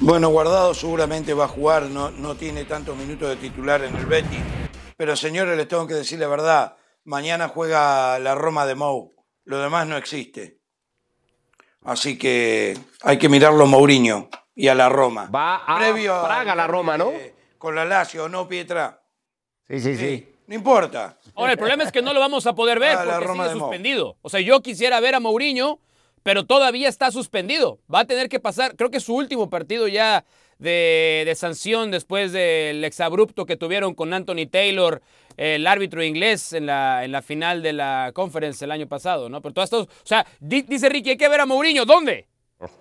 bueno, 0.00 0.28
Guardado 0.30 0.74
seguramente 0.74 1.34
va 1.34 1.44
a 1.44 1.48
jugar, 1.48 1.84
no, 1.84 2.10
no 2.10 2.34
tiene 2.34 2.64
tantos 2.64 2.96
minutos 2.96 3.28
de 3.28 3.36
titular 3.36 3.82
en 3.84 3.94
el 3.94 4.06
Betis. 4.06 4.40
Pero 4.96 5.16
señores, 5.16 5.56
les 5.56 5.68
tengo 5.68 5.86
que 5.86 5.94
decir 5.94 6.18
la 6.18 6.28
verdad, 6.28 6.76
mañana 7.04 7.48
juega 7.48 8.18
la 8.18 8.34
Roma 8.34 8.66
de 8.66 8.74
Mou, 8.74 9.14
lo 9.44 9.60
demás 9.60 9.86
no 9.86 9.96
existe. 9.96 10.58
Así 11.84 12.18
que 12.18 12.78
hay 13.02 13.18
que 13.18 13.28
mirarlo 13.28 13.64
a 13.64 13.66
Mourinho 13.66 14.28
y 14.54 14.68
a 14.68 14.74
la 14.74 14.88
Roma. 14.88 15.30
Va 15.34 15.56
a 15.56 15.78
Previo 15.78 16.22
Praga 16.22 16.54
la 16.54 16.66
Roma, 16.66 16.98
¿no? 16.98 17.12
con 17.58 17.74
la 17.74 17.84
Lazio, 17.84 18.28
¿no, 18.28 18.48
Pietra? 18.48 19.02
Sí, 19.68 19.80
sí, 19.80 19.96
sí. 19.96 20.26
No 20.46 20.54
importa. 20.54 21.18
Ahora, 21.34 21.52
el 21.52 21.58
problema 21.58 21.84
es 21.84 21.92
que 21.92 22.02
no 22.02 22.12
lo 22.12 22.20
vamos 22.20 22.46
a 22.46 22.54
poder 22.54 22.80
ver 22.80 22.98
porque 23.04 23.28
sigue 23.28 23.50
suspendido. 23.52 24.16
O 24.22 24.28
sea, 24.28 24.40
yo 24.40 24.60
quisiera 24.62 24.98
ver 24.98 25.14
a 25.14 25.20
Mourinho 25.20 25.78
pero 26.22 26.44
todavía 26.44 26.88
está 26.88 27.10
suspendido. 27.10 27.78
Va 27.92 28.00
a 28.00 28.04
tener 28.04 28.28
que 28.28 28.40
pasar, 28.40 28.76
creo 28.76 28.90
que 28.90 29.00
su 29.00 29.14
último 29.14 29.50
partido 29.50 29.88
ya 29.88 30.24
de, 30.58 31.32
sanción 31.36 31.90
después 31.90 32.32
del 32.32 32.84
exabrupto 32.84 33.46
que 33.46 33.56
tuvieron 33.56 33.94
con 33.94 34.12
Anthony 34.12 34.46
Taylor, 34.50 35.00
el 35.36 35.66
árbitro 35.66 36.02
inglés 36.02 36.52
en 36.52 36.66
la, 36.66 37.04
en 37.04 37.12
la 37.12 37.22
final 37.22 37.62
de 37.62 37.72
la 37.72 38.10
conference 38.14 38.64
el 38.64 38.70
año 38.70 38.86
pasado, 38.86 39.28
¿no? 39.28 39.40
Pero 39.40 39.54
todo 39.54 39.64
esto, 39.64 39.80
o 39.82 39.88
sea, 40.04 40.26
dice 40.40 40.88
Ricky, 40.88 41.10
hay 41.10 41.16
que 41.16 41.28
ver 41.28 41.40
a 41.40 41.46
Mourinho, 41.46 41.84
¿dónde? 41.84 42.28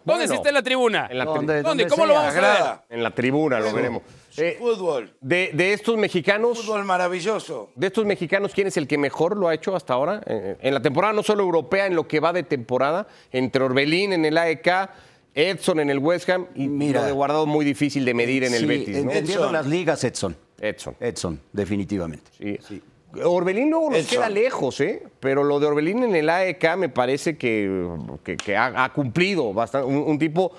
¿Dónde 0.03 0.25
está 0.25 0.49
en 0.49 0.55
la 0.55 0.61
tribuna? 0.61 1.07
En 1.09 1.17
la 1.17 1.25
¿Dónde? 1.25 1.87
¿Cómo 1.87 2.05
lo 2.05 2.13
vamos 2.13 2.35
a 2.35 2.41
ver? 2.41 2.97
En 2.97 3.01
la 3.01 3.11
tribuna 3.11 3.59
lo 3.59 3.71
veremos. 3.71 4.03
Eh, 4.41 4.55
fútbol. 4.59 5.13
De, 5.21 5.73
estos 5.73 5.97
mexicanos. 5.97 6.61
Fútbol 6.61 6.85
maravilloso. 6.85 7.71
De 7.75 7.87
estos 7.87 8.05
mexicanos, 8.05 8.53
¿quién 8.53 8.67
es 8.67 8.77
el 8.77 8.87
que 8.87 8.97
mejor 8.97 9.37
lo 9.37 9.47
ha 9.47 9.53
hecho 9.53 9.75
hasta 9.75 9.93
ahora? 9.93 10.21
Eh, 10.25 10.57
en 10.61 10.73
la 10.73 10.81
temporada 10.81 11.13
no 11.13 11.23
solo 11.23 11.43
europea, 11.43 11.87
en 11.87 11.95
lo 11.95 12.07
que 12.07 12.19
va 12.19 12.33
de 12.33 12.43
temporada, 12.43 13.07
entre 13.31 13.63
Orbelín 13.63 14.13
en 14.13 14.25
el 14.25 14.37
AEK, 14.37 14.89
Edson 15.33 15.79
en 15.79 15.89
el 15.89 15.99
West 15.99 16.29
Ham 16.29 16.47
y 16.55 16.67
Mira, 16.67 17.01
lo 17.01 17.07
de 17.07 17.11
guardado 17.11 17.45
muy 17.45 17.63
difícil 17.63 18.03
de 18.03 18.13
medir 18.13 18.43
en 18.43 18.53
el 18.53 18.65
Betis. 18.65 18.97
¿no? 18.97 19.11
Entendiendo 19.11 19.51
las 19.51 19.65
ligas, 19.67 20.03
Edson. 20.03 20.35
Edson. 20.59 20.95
Edson, 20.99 21.39
definitivamente. 21.53 22.31
Sí. 22.37 22.81
Orbelín 23.23 23.71
luego 23.71 23.89
nos 23.89 24.05
queda 24.05 24.29
lejos, 24.29 24.79
¿eh? 24.81 25.03
Pero 25.19 25.43
lo 25.43 25.59
de 25.59 25.65
Orbelín 25.65 26.03
en 26.03 26.15
el 26.15 26.29
AEK 26.29 26.75
me 26.77 26.89
parece 26.89 27.37
que, 27.37 27.87
ha, 28.55 28.93
cumplido 28.93 29.51
bastante. 29.53 29.87
un 29.87 30.19
tipo 30.19 30.51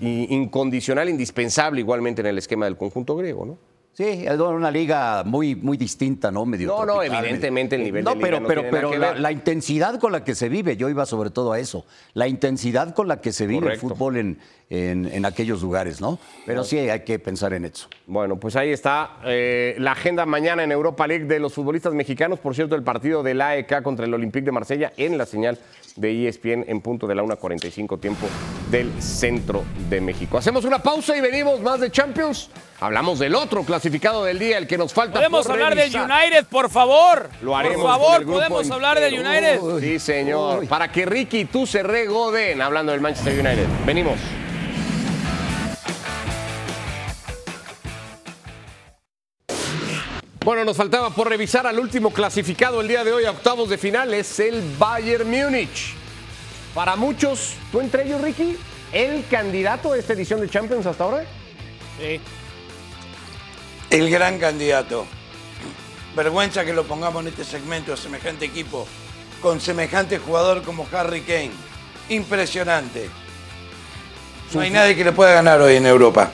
incondicional, 0.00 1.08
indispensable 1.08 1.80
igualmente 1.80 2.20
en 2.20 2.26
el 2.26 2.38
esquema 2.38 2.66
del 2.66 2.76
conjunto 2.76 3.16
griego, 3.16 3.46
¿no? 3.46 3.58
Sí, 3.92 4.04
es 4.04 4.38
una 4.38 4.70
liga 4.70 5.24
muy, 5.24 5.54
muy 5.56 5.76
distinta, 5.76 6.30
¿no? 6.30 6.46
Medio 6.46 6.68
No, 6.68 6.86
no, 6.86 7.02
evidentemente 7.02 7.74
el 7.76 7.82
nivel 7.82 8.04
no, 8.04 8.10
de 8.12 8.16
liga 8.16 8.28
pero, 8.28 8.40
no 8.40 8.46
pero, 8.48 8.60
tiene 8.62 8.70
pero 8.76 8.88
nada 8.88 8.92
que 8.92 8.98
la, 8.98 9.12
ver. 9.12 9.20
la 9.20 9.32
intensidad 9.32 9.98
con 9.98 10.12
la 10.12 10.24
que 10.24 10.34
se 10.34 10.48
vive, 10.48 10.76
yo 10.76 10.88
iba 10.88 11.04
sobre 11.06 11.30
todo 11.30 11.52
a 11.52 11.58
eso, 11.58 11.84
la 12.14 12.28
intensidad 12.28 12.94
con 12.94 13.08
la 13.08 13.20
que 13.20 13.32
se 13.32 13.46
vive 13.46 13.62
Correcto. 13.62 13.86
el 13.86 13.92
fútbol 13.92 14.16
en, 14.16 14.38
en, 14.70 15.06
en 15.06 15.24
aquellos 15.24 15.60
lugares, 15.62 16.00
¿no? 16.00 16.18
Pero 16.46 16.62
sí 16.62 16.78
hay 16.78 17.00
que 17.00 17.18
pensar 17.18 17.52
en 17.52 17.64
eso. 17.64 17.88
Bueno, 18.06 18.36
pues 18.36 18.54
ahí 18.54 18.70
está 18.70 19.18
eh, 19.26 19.74
la 19.78 19.92
agenda 19.92 20.24
mañana 20.24 20.62
en 20.62 20.70
Europa 20.70 21.06
League 21.06 21.24
de 21.24 21.40
los 21.40 21.52
futbolistas 21.52 21.92
mexicanos. 21.92 22.38
Por 22.38 22.54
cierto, 22.54 22.76
el 22.76 22.84
partido 22.84 23.24
del 23.24 23.40
AEK 23.40 23.82
contra 23.82 24.06
el 24.06 24.14
Olympique 24.14 24.44
de 24.44 24.52
Marsella 24.52 24.92
en 24.96 25.18
la 25.18 25.26
señal 25.26 25.58
de 25.96 26.28
ESPN 26.28 26.64
en 26.68 26.80
punto 26.80 27.08
de 27.08 27.16
la 27.16 27.22
1.45 27.24 28.00
tiempo 28.00 28.26
del 28.70 28.90
centro 29.02 29.64
de 29.88 30.00
México. 30.00 30.38
Hacemos 30.38 30.64
una 30.64 30.78
pausa 30.78 31.16
y 31.16 31.20
venimos 31.20 31.60
más 31.60 31.80
de 31.80 31.90
Champions. 31.90 32.48
Hablamos 32.78 33.18
del 33.18 33.34
otro 33.34 33.64
clasificado 33.80 34.24
del 34.24 34.38
día, 34.38 34.58
el 34.58 34.66
que 34.66 34.76
nos 34.76 34.92
falta. 34.92 35.14
¿Podemos 35.14 35.46
por 35.46 35.52
hablar 35.52 35.74
del. 35.74 35.90
United, 35.94 36.44
por 36.50 36.68
favor? 36.68 37.30
Lo 37.40 37.56
haremos 37.56 37.78
Por 37.78 37.86
con 37.86 37.92
favor, 37.92 38.20
el 38.20 38.26
grupo 38.26 38.38
¿podemos 38.38 38.70
hablar 38.70 39.00
del. 39.00 39.14
United? 39.14 39.60
Sí, 39.80 39.98
señor. 39.98 40.60
Uy. 40.60 40.66
Para 40.66 40.92
que 40.92 41.06
Ricky 41.06 41.38
y 41.40 41.44
tú 41.46 41.66
se 41.66 41.82
regoden 41.82 42.60
hablando 42.60 42.92
del 42.92 43.00
Manchester 43.00 43.32
United. 43.32 43.66
Venimos. 43.86 44.18
Bueno, 50.44 50.64
nos 50.64 50.76
faltaba 50.76 51.10
por 51.10 51.28
revisar 51.28 51.66
al 51.66 51.78
último 51.78 52.12
clasificado 52.12 52.82
el 52.82 52.88
día 52.88 53.02
de 53.02 53.12
hoy 53.12 53.24
a 53.24 53.30
octavos 53.30 53.70
de 53.70 53.78
final, 53.78 54.12
es 54.12 54.40
el 54.40 54.62
Bayern 54.78 55.30
Múnich. 55.30 55.94
Para 56.74 56.96
muchos, 56.96 57.54
tú 57.72 57.80
entre 57.80 58.04
ellos, 58.04 58.20
Ricky, 58.20 58.56
el 58.92 59.24
candidato 59.30 59.92
a 59.92 59.98
esta 59.98 60.12
edición 60.12 60.40
de 60.40 60.50
Champions 60.50 60.86
hasta 60.86 61.04
ahora. 61.04 61.24
Sí. 61.98 62.20
El 63.90 64.08
gran 64.10 64.38
candidato. 64.38 65.06
Vergüenza 66.14 66.64
que 66.64 66.72
lo 66.72 66.84
pongamos 66.84 67.22
en 67.22 67.28
este 67.28 67.44
segmento, 67.44 67.96
semejante 67.96 68.44
equipo, 68.44 68.86
con 69.40 69.60
semejante 69.60 70.18
jugador 70.18 70.62
como 70.62 70.86
Harry 70.92 71.22
Kane. 71.22 71.50
Impresionante. 72.08 73.08
No 74.52 74.60
hay 74.60 74.70
nadie 74.70 74.96
que 74.96 75.04
le 75.04 75.12
pueda 75.12 75.32
ganar 75.34 75.60
hoy 75.60 75.76
en 75.76 75.86
Europa. 75.86 76.30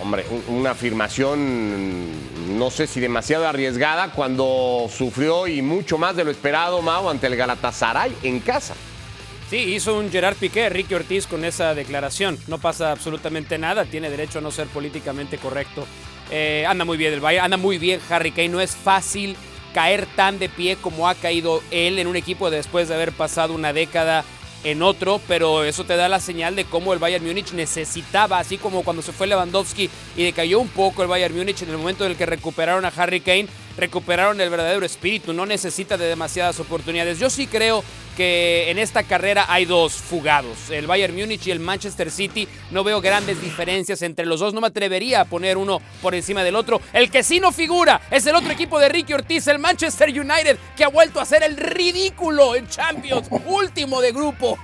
Hombre, 0.00 0.26
un- 0.30 0.56
una 0.56 0.72
afirmación, 0.72 2.58
no 2.58 2.70
sé 2.70 2.88
si 2.88 2.98
demasiado 2.98 3.46
arriesgada, 3.46 4.10
cuando 4.10 4.88
sufrió 4.96 5.46
y 5.46 5.62
mucho 5.62 5.96
más 5.98 6.16
de 6.16 6.24
lo 6.24 6.30
esperado, 6.32 6.82
Mao, 6.82 7.08
ante 7.08 7.28
el 7.28 7.36
Galatasaray 7.36 8.12
en 8.24 8.40
casa. 8.40 8.74
Sí, 9.48 9.58
hizo 9.58 9.96
un 9.98 10.10
Gerard 10.10 10.34
Piqué, 10.36 10.68
Ricky 10.70 10.94
Ortiz, 10.94 11.26
con 11.28 11.44
esa 11.44 11.74
declaración. 11.74 12.36
No 12.48 12.58
pasa 12.58 12.90
absolutamente 12.90 13.58
nada, 13.58 13.84
tiene 13.84 14.10
derecho 14.10 14.38
a 14.38 14.42
no 14.42 14.50
ser 14.50 14.66
políticamente 14.66 15.38
correcto. 15.38 15.86
Eh, 16.34 16.64
anda 16.66 16.86
muy 16.86 16.96
bien 16.96 17.12
el 17.12 17.20
Bayern, 17.20 17.44
anda 17.44 17.58
muy 17.58 17.76
bien 17.76 18.00
Harry 18.08 18.30
Kane. 18.30 18.48
No 18.48 18.62
es 18.62 18.74
fácil 18.74 19.36
caer 19.74 20.06
tan 20.16 20.38
de 20.38 20.48
pie 20.48 20.76
como 20.76 21.06
ha 21.06 21.14
caído 21.14 21.62
él 21.70 21.98
en 21.98 22.06
un 22.06 22.16
equipo 22.16 22.50
después 22.50 22.88
de 22.88 22.94
haber 22.94 23.12
pasado 23.12 23.52
una 23.52 23.74
década 23.74 24.24
en 24.64 24.82
otro, 24.82 25.20
pero 25.28 25.64
eso 25.64 25.84
te 25.84 25.96
da 25.96 26.08
la 26.08 26.20
señal 26.20 26.56
de 26.56 26.64
cómo 26.64 26.92
el 26.92 26.98
Bayern 26.98 27.26
Múnich 27.26 27.52
necesitaba, 27.52 28.38
así 28.38 28.58
como 28.58 28.82
cuando 28.82 29.02
se 29.02 29.12
fue 29.12 29.26
Lewandowski 29.26 29.90
y 30.16 30.22
decayó 30.22 30.60
un 30.60 30.68
poco 30.68 31.02
el 31.02 31.08
Bayern 31.08 31.36
Múnich 31.36 31.62
en 31.62 31.70
el 31.70 31.76
momento 31.76 32.04
en 32.04 32.12
el 32.12 32.16
que 32.16 32.26
recuperaron 32.26 32.84
a 32.84 32.92
Harry 32.96 33.20
Kane, 33.20 33.48
recuperaron 33.76 34.40
el 34.40 34.50
verdadero 34.50 34.86
espíritu, 34.86 35.32
no 35.32 35.46
necesita 35.46 35.96
de 35.96 36.06
demasiadas 36.06 36.60
oportunidades. 36.60 37.18
Yo 37.18 37.28
sí 37.28 37.46
creo 37.46 37.82
que 38.16 38.70
en 38.70 38.78
esta 38.78 39.02
carrera 39.02 39.46
hay 39.48 39.64
dos 39.64 39.94
fugados, 39.94 40.70
el 40.70 40.86
Bayern 40.86 41.14
Múnich 41.14 41.46
y 41.46 41.50
el 41.50 41.60
Manchester 41.60 42.10
City. 42.10 42.46
No 42.70 42.84
veo 42.84 43.00
grandes 43.00 43.40
diferencias 43.40 44.02
entre 44.02 44.26
los 44.26 44.40
dos, 44.40 44.54
no 44.54 44.60
me 44.60 44.66
atrevería 44.66 45.22
a 45.22 45.24
poner 45.24 45.56
uno 45.56 45.80
por 46.00 46.14
encima 46.14 46.44
del 46.44 46.56
otro. 46.56 46.80
El 46.92 47.10
que 47.10 47.22
sí 47.22 47.40
no 47.40 47.52
figura 47.52 48.00
es 48.10 48.26
el 48.26 48.34
otro 48.34 48.50
equipo 48.50 48.78
de 48.78 48.88
Ricky 48.88 49.14
Ortiz, 49.14 49.46
el 49.46 49.58
Manchester 49.58 50.08
United, 50.08 50.58
que 50.76 50.84
ha 50.84 50.88
vuelto 50.88 51.20
a 51.20 51.24
ser 51.24 51.42
el 51.42 51.56
ridículo 51.56 52.54
en 52.54 52.68
Champions, 52.68 53.28
último 53.46 54.00
de 54.00 54.12
grupo. 54.12 54.58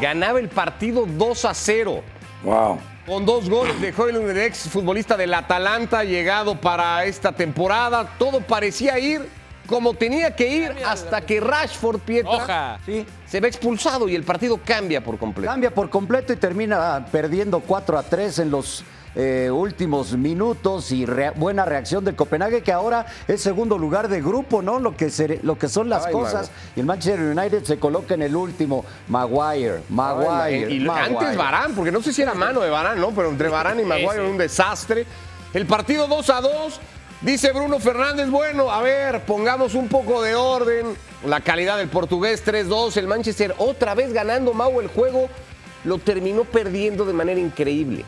Ganaba 0.00 0.38
el 0.38 0.48
partido 0.48 1.04
2 1.06 1.44
a 1.44 1.54
0. 1.54 2.02
Wow. 2.42 2.80
Con 3.06 3.26
dos 3.26 3.50
goles 3.50 3.78
de 3.80 3.92
Højlund, 3.92 4.30
el 4.30 4.38
ex 4.38 4.68
futbolista 4.68 5.16
del 5.16 5.34
Atalanta, 5.34 6.04
llegado 6.04 6.60
para 6.60 7.04
esta 7.04 7.32
temporada. 7.32 8.08
Todo 8.18 8.40
parecía 8.40 8.98
ir 8.98 9.28
como 9.70 9.94
tenía 9.94 10.34
que 10.36 10.48
ir 10.48 10.74
hasta 10.84 11.20
que 11.22 11.40
Rashford 11.40 12.00
Pietra. 12.00 12.78
Sí. 12.84 13.06
se 13.26 13.40
ve 13.40 13.46
expulsado 13.48 14.08
y 14.08 14.14
el 14.16 14.24
partido 14.24 14.58
cambia 14.62 15.02
por 15.02 15.16
completo. 15.16 15.48
Cambia 15.50 15.70
por 15.72 15.88
completo 15.88 16.32
y 16.32 16.36
termina 16.36 17.06
perdiendo 17.10 17.60
4 17.60 17.96
a 17.96 18.02
3 18.02 18.40
en 18.40 18.50
los 18.50 18.84
eh, 19.14 19.48
últimos 19.52 20.12
minutos 20.16 20.90
y 20.92 21.04
buena 21.36 21.64
reacción 21.64 22.04
del 22.04 22.14
Copenhague 22.16 22.62
que 22.62 22.72
ahora 22.72 23.06
es 23.28 23.40
segundo 23.40 23.78
lugar 23.78 24.08
de 24.08 24.20
grupo, 24.20 24.60
¿no? 24.62 24.78
Lo 24.80 24.96
que, 24.96 25.10
se- 25.10 25.40
lo 25.42 25.56
que 25.58 25.68
son 25.68 25.88
las 25.88 26.06
Ay, 26.06 26.12
cosas. 26.12 26.50
Y 26.76 26.80
el 26.80 26.86
Manchester 26.86 27.20
United 27.36 27.64
se 27.64 27.78
coloca 27.78 28.14
en 28.14 28.22
el 28.22 28.34
último. 28.36 28.84
Maguire, 29.08 29.82
Maguire. 29.88 30.72
y 30.72 30.80
Maguire. 30.80 31.18
antes 31.18 31.36
Barán, 31.36 31.74
porque 31.74 31.90
no 31.92 32.02
sé 32.02 32.12
si 32.12 32.22
era 32.22 32.34
mano 32.34 32.60
de 32.60 32.70
Barán, 32.70 33.00
¿no? 33.00 33.10
Pero 33.10 33.30
entre 33.30 33.48
Barán 33.48 33.78
y 33.80 33.84
Maguire 33.84 34.28
un 34.28 34.36
desastre. 34.38 35.06
El 35.54 35.66
partido 35.66 36.06
2 36.06 36.30
a 36.30 36.40
2. 36.40 36.80
Dice 37.20 37.52
Bruno 37.52 37.78
Fernández, 37.78 38.30
bueno, 38.30 38.70
a 38.70 38.80
ver, 38.80 39.20
pongamos 39.24 39.74
un 39.74 39.88
poco 39.88 40.22
de 40.22 40.34
orden. 40.34 40.86
La 41.26 41.40
calidad 41.40 41.76
del 41.76 41.88
portugués 41.88 42.42
3-2. 42.44 42.96
El 42.96 43.06
Manchester 43.06 43.54
otra 43.58 43.94
vez 43.94 44.12
ganando 44.12 44.54
Mau 44.54 44.80
el 44.80 44.86
juego. 44.88 45.28
Lo 45.84 45.98
terminó 45.98 46.44
perdiendo 46.44 47.04
de 47.04 47.12
manera 47.12 47.38
increíble. 47.38 48.04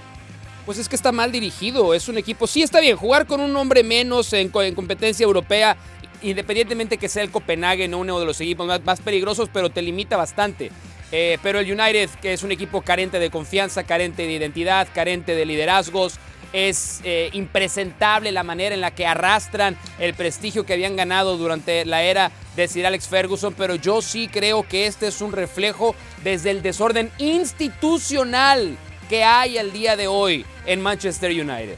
Pues 0.65 0.79
es 0.79 0.89
que 0.89 0.97
está 0.97 1.13
mal 1.13 1.31
dirigido, 1.33 1.93
es 1.93 2.09
un 2.09 2.19
equipo, 2.19 2.47
sí 2.47 2.63
está 2.63 2.79
bien, 2.79 2.97
jugar 2.97 3.27
con 3.27 3.41
un 3.41 3.57
hombre 3.57 3.83
menos 3.83 4.33
en, 4.33 4.49
co- 4.49 4.63
en 4.63 4.77
competencia 4.77 5.25
europea, 5.25 5.77
independientemente 6.23 6.99
que 6.99 7.09
sea 7.09 7.25
el 7.25 7.33
Copenhague, 7.33 7.89
no 7.89 7.99
uno 7.99 8.21
de 8.21 8.27
los 8.27 8.41
equipos 8.41 8.69
más, 8.69 8.81
más 8.85 9.01
peligrosos, 9.01 9.49
pero 9.53 9.71
te 9.71 9.83
limita 9.83 10.17
bastante. 10.17 10.71
Eh, 11.11 11.37
pero 11.43 11.59
el 11.59 11.67
United, 11.71 12.09
que 12.21 12.33
es 12.33 12.45
un 12.45 12.53
equipo 12.53 12.81
carente 12.83 13.19
de 13.19 13.29
confianza, 13.29 13.83
carente 13.83 14.23
de 14.23 14.33
identidad, 14.35 14.87
carente 14.95 15.35
de 15.35 15.45
liderazgos, 15.47 16.15
es 16.53 17.01
eh, 17.05 17.31
impresentable 17.33 18.33
la 18.33 18.43
manera 18.43 18.75
en 18.75 18.81
la 18.81 18.93
que 18.93 19.07
arrastran 19.07 19.77
el 19.99 20.15
prestigio 20.15 20.67
que 20.67 20.75
habían 20.75 20.97
ganado 20.97 21.37
durante 21.37 21.85
la 21.85 22.03
era 22.03 22.31
de 22.57 22.69
Sir 22.69 22.87
Alex 22.87 23.09
Ferguson, 23.09 23.55
pero 23.57 23.75
yo 23.75 24.03
sí 24.03 24.29
creo 24.29 24.67
que 24.67 24.87
este 24.87 25.09
es 25.09 25.21
un 25.21 25.33
reflejo 25.33 25.95
desde 26.23 26.51
el 26.51 26.63
desorden 26.63 27.11
institucional 27.19 28.77
que 29.09 29.25
hay 29.25 29.59
al 29.59 29.73
día 29.73 29.97
de 29.97 30.07
hoy 30.07 30.45
en 30.67 30.81
Manchester 30.81 31.31
United. 31.31 31.77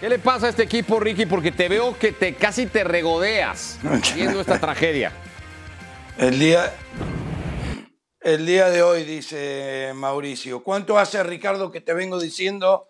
¿Qué 0.00 0.08
le 0.08 0.18
pasa 0.20 0.46
a 0.46 0.50
este 0.50 0.62
equipo, 0.62 1.00
Ricky? 1.00 1.26
Porque 1.26 1.50
te 1.50 1.68
veo 1.68 1.98
que 1.98 2.12
te 2.12 2.34
casi 2.34 2.66
te 2.66 2.84
regodeas 2.84 3.78
viendo 4.14 4.40
esta 4.40 4.60
tragedia. 4.60 5.12
El 6.16 6.38
día, 6.38 6.72
el 8.20 8.46
día 8.46 8.70
de 8.70 8.82
hoy, 8.82 9.02
dice 9.04 9.92
Mauricio, 9.94 10.62
¿cuánto 10.62 10.98
hace 10.98 11.20
Ricardo 11.24 11.72
que 11.72 11.80
te 11.80 11.94
vengo 11.94 12.20
diciendo, 12.20 12.88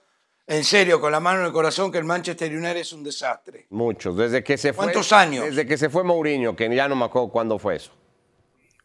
en 0.49 0.65
serio, 0.65 1.01
con 1.01 1.13
la 1.13 1.21
mano 1.21 1.41
en 1.41 1.47
el 1.47 1.53
corazón, 1.53 1.93
que 1.93 1.99
el 1.99 2.05
Manchester 2.05 2.51
United 2.51 2.79
es 2.79 2.93
un 2.93 3.05
desastre? 3.05 3.67
Muchos, 3.71 4.17
desde 4.17 4.43
que 4.43 4.57
se 4.57 4.73
fue. 4.73 4.85
¿Cuántos 4.87 5.13
años? 5.13 5.45
Desde 5.45 5.67
que 5.67 5.77
se 5.77 5.91
fue 5.91 6.03
Mourinho, 6.05 6.57
que 6.57 6.75
ya 6.75 6.89
no 6.89 6.97
me 6.97 7.05
acuerdo 7.05 7.29
cuándo 7.31 7.59
fue 7.59 7.77
eso. 7.77 7.93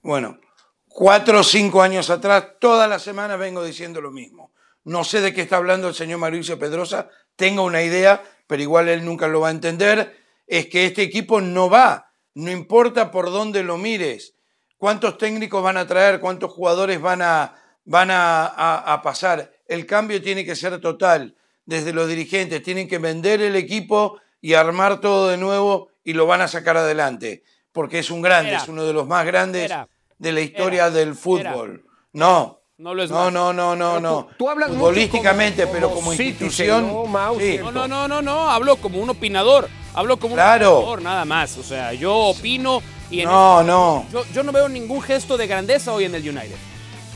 Bueno, 0.02 0.40
cuatro 0.88 1.40
o 1.40 1.44
cinco 1.44 1.82
años 1.82 2.10
atrás, 2.10 2.46
todas 2.60 2.90
las 2.90 3.02
semanas 3.02 3.40
vengo 3.40 3.64
diciendo 3.64 4.02
lo 4.02 4.12
mismo. 4.12 4.52
No 4.84 5.04
sé 5.06 5.22
de 5.22 5.34
qué 5.34 5.42
está 5.44 5.56
hablando 5.58 5.88
el 5.88 5.94
señor 5.96 6.20
Mauricio 6.20 6.60
Pedrosa, 6.60 7.10
tengo 7.38 7.64
una 7.64 7.82
idea, 7.82 8.22
pero 8.48 8.62
igual 8.62 8.90
él 8.90 9.06
nunca 9.06 9.28
lo 9.30 9.40
va 9.40 9.48
a 9.48 9.52
entender, 9.52 10.18
es 10.46 10.68
que 10.68 10.86
este 10.86 11.02
equipo 11.04 11.40
no 11.40 11.70
va, 11.70 12.12
no 12.34 12.52
importa 12.52 13.10
por 13.10 13.32
dónde 13.32 13.64
lo 13.64 13.78
mires, 13.78 14.36
cuántos 14.78 15.18
técnicos 15.18 15.64
van 15.64 15.78
a 15.78 15.88
traer, 15.88 16.20
cuántos 16.20 16.52
jugadores 16.52 17.00
van 17.00 17.22
a, 17.22 17.56
van 17.86 18.12
a, 18.12 18.46
a- 18.48 18.94
a 18.94 19.02
pasar. 19.02 19.54
El 19.66 19.86
cambio 19.86 20.22
tiene 20.22 20.44
que 20.44 20.58
ser 20.58 20.82
total, 20.82 21.38
desde 21.66 21.94
los 21.94 22.08
dirigentes, 22.08 22.62
tienen 22.64 22.88
que 22.88 22.98
vender 22.98 23.42
el 23.42 23.56
equipo 23.56 24.20
y 24.42 24.54
armar 24.54 25.00
todo 25.02 25.30
de 25.30 25.38
nuevo 25.38 25.90
y 26.04 26.14
lo 26.14 26.26
van 26.28 26.42
a 26.42 26.48
sacar 26.48 26.76
adelante, 26.78 27.44
porque 27.72 28.00
es 28.00 28.12
un 28.12 28.22
grande, 28.22 28.50
Era. 28.52 28.60
es 28.62 28.68
uno 28.68 28.84
de 28.84 28.94
los 28.94 29.08
más 29.08 29.26
grandes 29.26 29.66
Era. 29.66 29.88
de 30.18 30.32
la 30.32 30.42
historia 30.42 30.84
Era. 30.88 30.92
del 30.92 31.16
fútbol. 31.16 31.86
No. 32.12 32.60
No 32.78 32.94
lo 32.96 33.04
es 33.04 33.12
no, 33.12 33.30
no, 33.32 33.54
no, 33.54 33.76
no, 33.76 34.00
no. 34.00 34.26
tú- 34.26 34.32
tú 34.40 34.50
hablas 34.50 34.70
Futbolísticamente, 34.70 35.62
como- 35.64 35.74
pero 35.74 35.90
como 35.92 36.12
institución. 36.12 36.88
¿no, 36.88 37.06
Mau? 37.06 37.40
sí. 37.40 37.58
No, 37.60 37.72
no, 37.72 37.88
no, 37.88 38.08
no, 38.08 38.22
no, 38.22 38.50
hablo 38.50 38.76
como 38.78 39.00
un 39.00 39.10
opinador, 39.12 39.70
hablo 39.94 40.18
como 40.18 40.34
un 40.34 40.40
opinador, 40.40 41.02
nada 41.02 41.24
más. 41.24 41.56
O 41.58 41.64
sea, 41.64 41.94
yo 41.94 42.14
opino 42.14 42.82
y 43.10 43.22
en 43.22 43.26
No, 43.30 43.64
no. 43.64 44.06
Yo, 44.12 44.26
yo 44.34 44.44
no 44.44 44.52
veo 44.52 44.68
ningún 44.68 45.02
gesto 45.02 45.38
de 45.38 45.48
grandeza 45.48 45.94
hoy 45.94 46.06
en 46.06 46.16
el 46.16 46.28
United. 46.28 46.56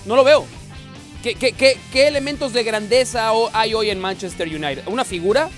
No 0.05 0.15
lo 0.15 0.23
veo. 0.23 0.45
¿Qué, 1.23 1.35
qué- 1.35 1.51
qué- 1.53 1.77
qué 1.91 2.07
elementos 2.07 2.53
de 2.53 2.63
grandeza 2.63 3.31
hay 3.53 3.73
hoy 3.73 3.89
en 3.89 3.99
Manchester 3.99 4.47
United? 4.47 4.83
¿Una 4.87 5.03
figura? 5.03 5.49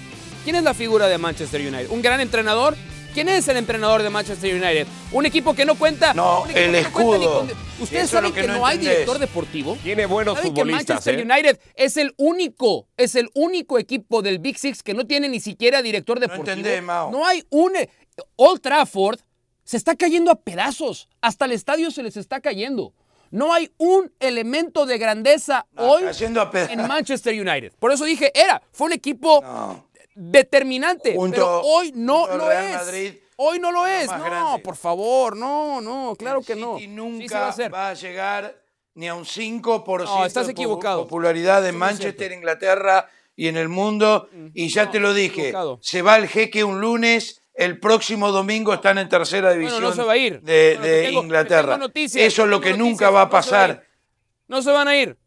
¿Quién 0.43 0.55
es 0.55 0.63
la 0.63 0.73
figura 0.73 1.07
de 1.07 1.17
Manchester 1.17 1.61
United? 1.61 1.89
¿Un 1.89 2.01
gran 2.01 2.21
entrenador? 2.21 2.75
¿Quién 3.13 3.27
es 3.27 3.47
el 3.47 3.57
entrenador 3.57 4.01
de 4.03 4.09
Manchester 4.09 4.53
United? 4.53 4.87
Un 5.11 5.25
equipo 5.25 5.53
que 5.53 5.65
no 5.65 5.75
cuenta. 5.75 6.13
No, 6.13 6.45
el 6.53 6.71
no 6.71 6.77
escudo. 6.77 7.39
con- 7.39 7.51
¿Ustedes 7.81 8.09
saben 8.09 8.31
que 8.31 8.41
que, 8.41 8.47
no 8.47 8.57
no, 8.59 8.65
hay 8.65 8.77
director 8.77 9.19
deportivo? 9.19 9.77
Tiene 9.83 10.05
buenos 10.05 10.35
¿Saben 10.37 10.53
que 10.53 10.61
futbolistas. 10.61 11.05
Manchester 11.05 11.19
¿eh? 11.19 11.23
United 11.23 11.59
es 11.75 11.97
el 11.97 12.13
único, 12.17 12.87
es 12.97 13.15
el 13.15 13.29
único 13.33 13.79
equipo 13.79 14.21
del 14.21 14.39
Big 14.39 14.57
Six 14.57 14.83
que 14.83 14.93
no 14.93 15.05
tiene 15.07 15.27
ni 15.27 15.39
siquiera 15.39 15.81
director 15.81 16.19
deportivo? 16.19 16.49
entendés, 16.49 16.83
Mao. 16.83 17.11
No 17.11 17.25
hay 17.25 17.43
un 17.49 17.75
eh, 17.75 17.89
Old 18.35 18.61
Trafford 18.61 19.19
se 19.63 19.77
está 19.77 19.95
cayendo 19.95 20.31
a 20.31 20.35
pedazos, 20.35 21.09
hasta 21.21 21.45
el 21.45 21.51
estadio 21.51 21.91
se 21.91 22.01
les 22.03 22.15
está 22.17 22.39
cayendo. 22.41 22.93
No 23.31 23.53
hay 23.53 23.71
un 23.77 24.11
elemento 24.19 24.85
de 24.85 24.97
grandeza 24.97 25.65
No, 25.73 25.83
hoy 25.91 26.03
en 26.69 26.87
Manchester 26.87 27.33
United. 27.33 27.73
Por 27.79 27.91
eso 27.91 28.05
dije, 28.05 28.31
era, 28.33 28.61
fue 28.71 28.87
un 28.87 28.93
equipo 28.93 29.41
No. 29.41 29.87
determinante, 30.15 31.15
Junto- 31.15 31.35
pero 31.35 31.61
hoy 31.61 31.91
no 31.95 32.27
lo 32.27 32.51
es. 32.51 32.75
Madrid, 32.75 33.13
hoy 33.37 33.59
no 33.59 33.71
lo 33.71 33.85
es 33.87 34.07
No, 34.11 34.23
grande. 34.23 34.63
por 34.63 34.75
favor, 34.75 35.35
no, 35.35 35.81
no, 35.81 36.15
claro 36.17 36.39
El 36.39 36.45
que 36.45 36.55
no. 36.55 36.75
City 36.75 36.85
Sí 36.87 36.91
nunca 36.95 37.39
va 37.39 37.45
a 37.45 37.49
hacer. 37.49 37.73
va 37.73 37.89
a 37.89 37.93
llegar 37.93 38.55
ni 38.95 39.07
a 39.07 39.15
un 39.15 39.25
5% 39.25 40.05
No, 40.19 40.25
estás 40.25 40.47
de 40.47 40.51
equivocado. 40.53 41.03
popularidad 41.03 41.65
en 41.67 41.75
no 41.75 41.79
Manchester. 41.79 42.31
Inglaterra 42.31 43.09
y 43.35 43.47
en 43.47 43.55
el 43.57 43.69
mundo. 43.69 44.27
Y 44.53 44.67
ya 44.69 44.85
No, 44.85 44.91
te 44.91 44.99
lo 44.99 45.13
dije, 45.13 45.41
equivocado. 45.49 45.79
se 45.81 46.01
va 46.01 46.17
el 46.17 46.27
jeque 46.27 46.63
un 46.63 46.81
lunes. 46.81 47.38
El 47.59 47.77
próximo 47.77 48.31
domingo 48.31 48.73
están 48.73 48.97
en 48.99 49.09
tercera 49.09 49.51
división 49.51 49.81
no 49.81 49.91
se 49.91 50.01
va 50.01 50.13
a 50.13 50.17
ir. 50.17 50.39
de, 50.41 50.75
Bueno, 50.77 50.81
te 50.83 50.87
de 50.89 51.01
tengo- 51.07 51.19
te 51.19 51.25
Inglaterra. 51.25 51.77
noticias, 51.77 52.25
Eso 52.25 52.43
es 52.43 52.49
lo 52.49 52.61
que 52.61 52.69
noticias, 52.69 52.89
nunca 52.89 53.09
va 53.09 53.21
a 53.23 53.25
no 53.25 53.29
se 53.41 53.51
va 53.51 53.61
a 53.61 53.65
ir. 53.67 53.75
pasar. 53.75 53.87
No 54.47 54.61
se 54.61 54.71
van 54.71 54.87
a 54.87 54.95
ir. 54.95 55.17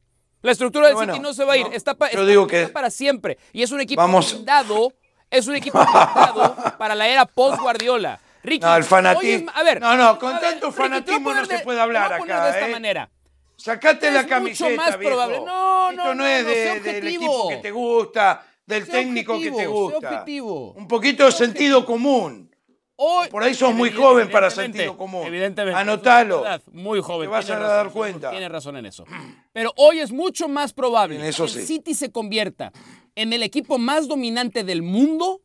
La 0.41 0.51
estructura 0.53 0.87
del 0.87 0.97
Bueno, 0.97 1.13
City 1.13 1.23
no 1.23 1.35
se 1.35 1.45
va 1.45 1.53
a 1.53 1.57
ir. 1.59 1.67
no, 1.69 1.73
está, 1.75 1.95
pa- 1.95 2.07
yo 2.11 2.21
está- 2.21 2.27
digo 2.31 2.47
que- 2.47 2.63
está 2.63 2.73
para 2.73 2.91
siempre. 2.91 3.37
Y 3.53 3.63
es 3.63 3.71
un 3.71 3.81
equipo 3.83 4.01
Vamos. 4.01 4.33
blindado. 4.33 4.93
Es 5.31 5.47
un 5.47 5.57
equipo 5.57 5.79
blindado 5.85 6.57
para 6.79 6.95
la 6.95 7.07
era 7.07 7.27
post-Guardiola. 7.27 8.19
Ricky, 8.43 8.65
No, 8.65 8.77
el 8.77 8.85
fanatismo- 8.85 9.51
es- 9.51 9.57
a 9.57 9.63
ver, 9.63 9.81
No, 9.81 9.95
no, 9.97 10.19
con 10.19 10.33
ver, 10.33 10.41
tanto 10.41 10.67
Ricky, 10.69 10.79
fanatismo 10.83 11.35
no 11.35 11.45
se 11.45 11.57
de- 11.59 11.63
puede 11.65 11.81
hablar 11.81 12.15
acá, 12.15 12.45
de 12.47 12.51
esta 12.51 12.69
¿eh? 12.69 12.73
manera. 12.73 13.11
Sacate 13.57 14.09
Es 14.09 14.15
la 14.15 14.21
mucho 14.23 14.31
camiseta, 14.31 14.77
más 14.77 14.99
viejo. 14.99 15.11
probable. 15.15 15.37
No, 15.45 15.91
Esto 15.91 16.03
no, 16.03 16.09
no, 16.09 16.15
no, 16.15 16.27
es 16.27 16.43
no, 16.43 16.49
de- 16.51 16.81
del 16.81 17.07
equipo 17.09 17.49
que 17.51 17.57
te 17.59 17.71
gusta, 17.71 18.43
del 18.67 18.85
Sé 18.87 18.93
técnico 18.93 19.39
que 19.39 19.45
te 19.45 19.51
objetivo, 19.51 19.91
gusta. 19.91 20.09
objetivo. 20.11 20.73
Un 20.73 20.89
poquito 20.89 21.25
de 21.27 21.33
sentido 21.33 21.85
común. 21.85 22.49
Hoy, 22.97 23.29
Por 23.31 23.43
ahí 23.43 23.55
sos 23.55 23.75
muy 23.75 23.91
joven 23.91 24.31
para 24.31 24.49
sentido 24.51 24.97
común. 24.97 25.27
Evidentemente. 25.27 25.79
Anotalo. 25.81 26.47
es 26.49 26.61
Muy 26.69 27.01
joven. 27.01 27.29
Te 27.29 27.33
vas 27.33 27.51
a 27.51 27.59
dar 27.59 27.87
razón, 27.87 27.93
cuenta. 27.93 28.31
Tiene 28.31 28.49
razón 28.49 28.77
en 28.77 28.87
eso. 28.87 29.05
Pero 29.53 29.73
hoy 29.77 29.99
es 29.99 30.13
mucho 30.13 30.47
más 30.47 30.73
probable 30.73 31.17
En 31.17 31.23
eso 31.25 31.47
que 31.47 31.53
el 31.53 31.61
sí. 31.61 31.67
City 31.67 31.95
se 31.95 32.13
convierta 32.13 32.71
en 33.17 33.33
el 33.33 33.43
equipo 33.43 33.79
más 33.79 34.07
dominante 34.07 34.63
del 34.63 34.83
mundo 34.83 35.41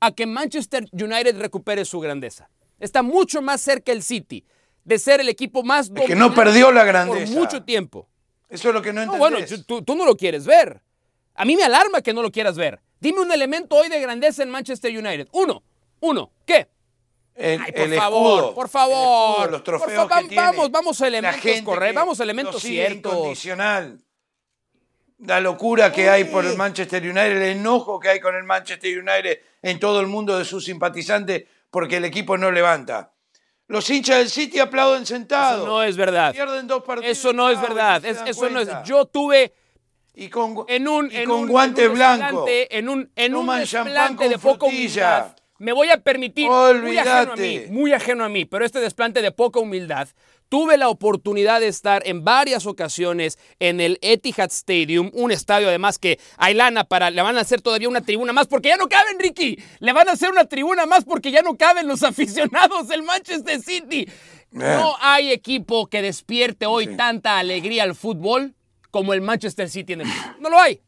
a 0.00 0.12
que 0.12 0.26
Manchester 0.26 0.86
United 0.92 1.38
recupere 1.38 1.84
su 1.84 2.00
grandeza. 2.00 2.48
Está 2.80 3.02
mucho 3.02 3.42
más 3.42 3.60
cerca 3.60 3.92
el 3.92 4.02
City 4.02 4.44
de 4.84 4.98
ser 4.98 5.20
el 5.20 5.28
equipo 5.28 5.62
más 5.62 5.88
que 5.90 5.94
dominante 6.02 6.16
no 6.16 6.34
perdió 6.34 6.72
la 6.72 6.84
grandeza. 6.84 7.32
por 7.32 7.40
mucho 7.42 7.62
tiempo. 7.62 8.08
Eso 8.48 8.68
es 8.68 8.74
lo 8.74 8.80
que 8.82 8.92
no 8.92 9.04
No, 9.04 9.14
entendés. 9.14 9.18
bueno, 9.30 9.46
tú- 9.46 9.62
tú, 9.64 9.82
tú 9.82 9.94
no 9.96 10.04
lo 10.06 10.16
quieres 10.16 10.46
ver. 10.46 10.80
A 11.34 11.44
mí 11.44 11.56
me 11.56 11.64
alarma 11.64 12.02
que 12.02 12.12
no 12.12 12.22
lo 12.22 12.30
quieras 12.30 12.56
ver. 12.56 12.80
Dime 13.00 13.20
un 13.20 13.32
elemento 13.32 13.76
hoy 13.76 13.88
de 13.88 14.00
grandeza 14.00 14.42
en 14.42 14.50
Manchester 14.50 14.90
United. 14.96 15.28
Uno. 15.32 15.62
Uno. 16.00 16.30
¿Qué? 16.46 16.68
el, 17.34 17.60
Ay, 17.62 17.72
por 17.72 17.80
el 17.80 17.94
favor, 17.94 18.34
escudo, 18.40 18.54
por 18.54 18.68
favor. 18.68 19.50
los 19.50 19.62
Por 19.62 19.78
trofeos 19.78 19.92
favor, 20.08 20.22
que 20.22 20.28
tiene, 20.28 20.42
vamos, 20.42 20.70
vamos 20.70 21.00
a 21.00 21.06
elementos 21.06 21.40
correctos, 21.64 21.94
vamos 21.94 22.20
a 22.20 22.22
elementos 22.24 22.62
ciertos. 22.62 23.12
incondicional. 23.12 23.98
La 25.18 25.40
locura 25.40 25.90
que 25.92 26.10
hay 26.10 26.24
por 26.24 26.44
el 26.44 26.56
Manchester 26.56 27.02
United, 27.02 27.36
el 27.42 27.56
enojo 27.58 27.98
que 28.00 28.08
hay 28.10 28.20
con 28.20 28.34
el 28.34 28.42
Manchester 28.44 28.98
United 28.98 29.38
en 29.62 29.78
todo 29.78 30.00
el 30.00 30.08
mundo 30.08 30.36
de 30.36 30.44
sus 30.44 30.64
simpatizantes 30.64 31.44
porque 31.70 31.96
el 31.98 32.04
equipo 32.04 32.36
no 32.36 32.50
levanta. 32.50 33.12
Los 33.68 33.88
hinchas 33.88 34.18
del 34.18 34.28
City 34.28 34.58
aplauden 34.58 35.06
sentados. 35.06 35.60
Eso 35.62 35.66
no 35.66 35.82
es 35.82 35.96
verdad. 35.96 36.32
Pierden 36.32 36.66
dos 36.66 36.82
partidos. 36.82 37.16
Eso 37.16 37.32
no 37.32 37.48
es 37.48 37.58
y 37.58 37.62
verdad. 37.62 38.04
Es- 38.04 38.20
eso 38.26 38.50
no 38.50 38.60
es. 38.60 38.68
Yo 38.84 39.06
tuve 39.06 39.54
y 40.14 40.28
con, 40.28 40.56
en 40.68 40.88
un, 40.88 41.10
y 41.10 41.16
en 41.16 41.28
con 41.28 41.40
un- 41.40 41.48
guante 41.48 41.84
en 41.84 41.90
un 41.90 41.94
blanco. 41.96 42.46
en 42.48 42.88
un, 42.88 43.10
en 43.16 43.34
un 43.34 43.46
desplante 43.46 44.28
de 44.28 44.38
poca 44.38 44.66
humildad. 44.66 45.36
Me 45.58 45.72
voy 45.72 45.90
a 45.90 45.98
permitir, 46.02 46.48
muy 46.48 46.98
ajeno 46.98 47.32
a 47.32 47.36
mí, 47.36 47.56
Olvídate. 47.56 47.66
muy 47.70 47.92
ajeno 47.92 48.24
a 48.24 48.28
mí, 48.28 48.44
pero 48.46 48.64
este 48.64 48.80
desplante 48.80 49.22
de 49.22 49.30
poca 49.30 49.60
humildad, 49.60 50.08
tuve 50.48 50.76
la 50.76 50.88
oportunidad 50.88 51.60
de 51.60 51.68
estar 51.68 52.02
en 52.04 52.24
varias 52.24 52.66
ocasiones 52.66 53.38
en 53.60 53.80
el 53.80 53.96
Etihad 54.02 54.50
Stadium, 54.50 55.10
un 55.14 55.30
estadio 55.30 55.68
además 55.68 56.00
que 56.00 56.18
hay 56.36 56.54
lana 56.54 56.82
para, 56.82 57.10
le 57.10 57.22
van 57.22 57.38
a 57.38 57.42
hacer 57.42 57.60
todavía 57.60 57.88
una 57.88 58.00
tribuna 58.00 58.32
más 58.32 58.48
porque 58.48 58.70
ya 58.70 58.76
no 58.76 58.88
caben, 58.88 59.20
Ricky, 59.20 59.56
le 59.78 59.92
van 59.92 60.08
a 60.08 60.12
hacer 60.12 60.30
una 60.30 60.46
tribuna 60.46 60.84
más 60.84 61.04
porque 61.04 61.30
ya 61.30 61.42
no 61.42 61.56
caben 61.56 61.86
los 61.86 62.02
aficionados 62.02 62.88
del 62.88 63.04
Manchester 63.04 63.60
City. 63.62 64.08
No 64.50 64.96
hay 65.00 65.30
equipo 65.30 65.86
que 65.86 66.02
despierte 66.02 66.66
hoy 66.66 66.96
tanta 66.96 67.38
alegría 67.38 67.84
al 67.84 67.94
fútbol 67.94 68.54
como 68.92 69.12
el 69.14 69.20
Manchester 69.22 69.68
City 69.68 69.94
en 69.94 70.02
el 70.02 70.08
No 70.38 70.48
lo 70.50 70.60
hay. 70.60 70.80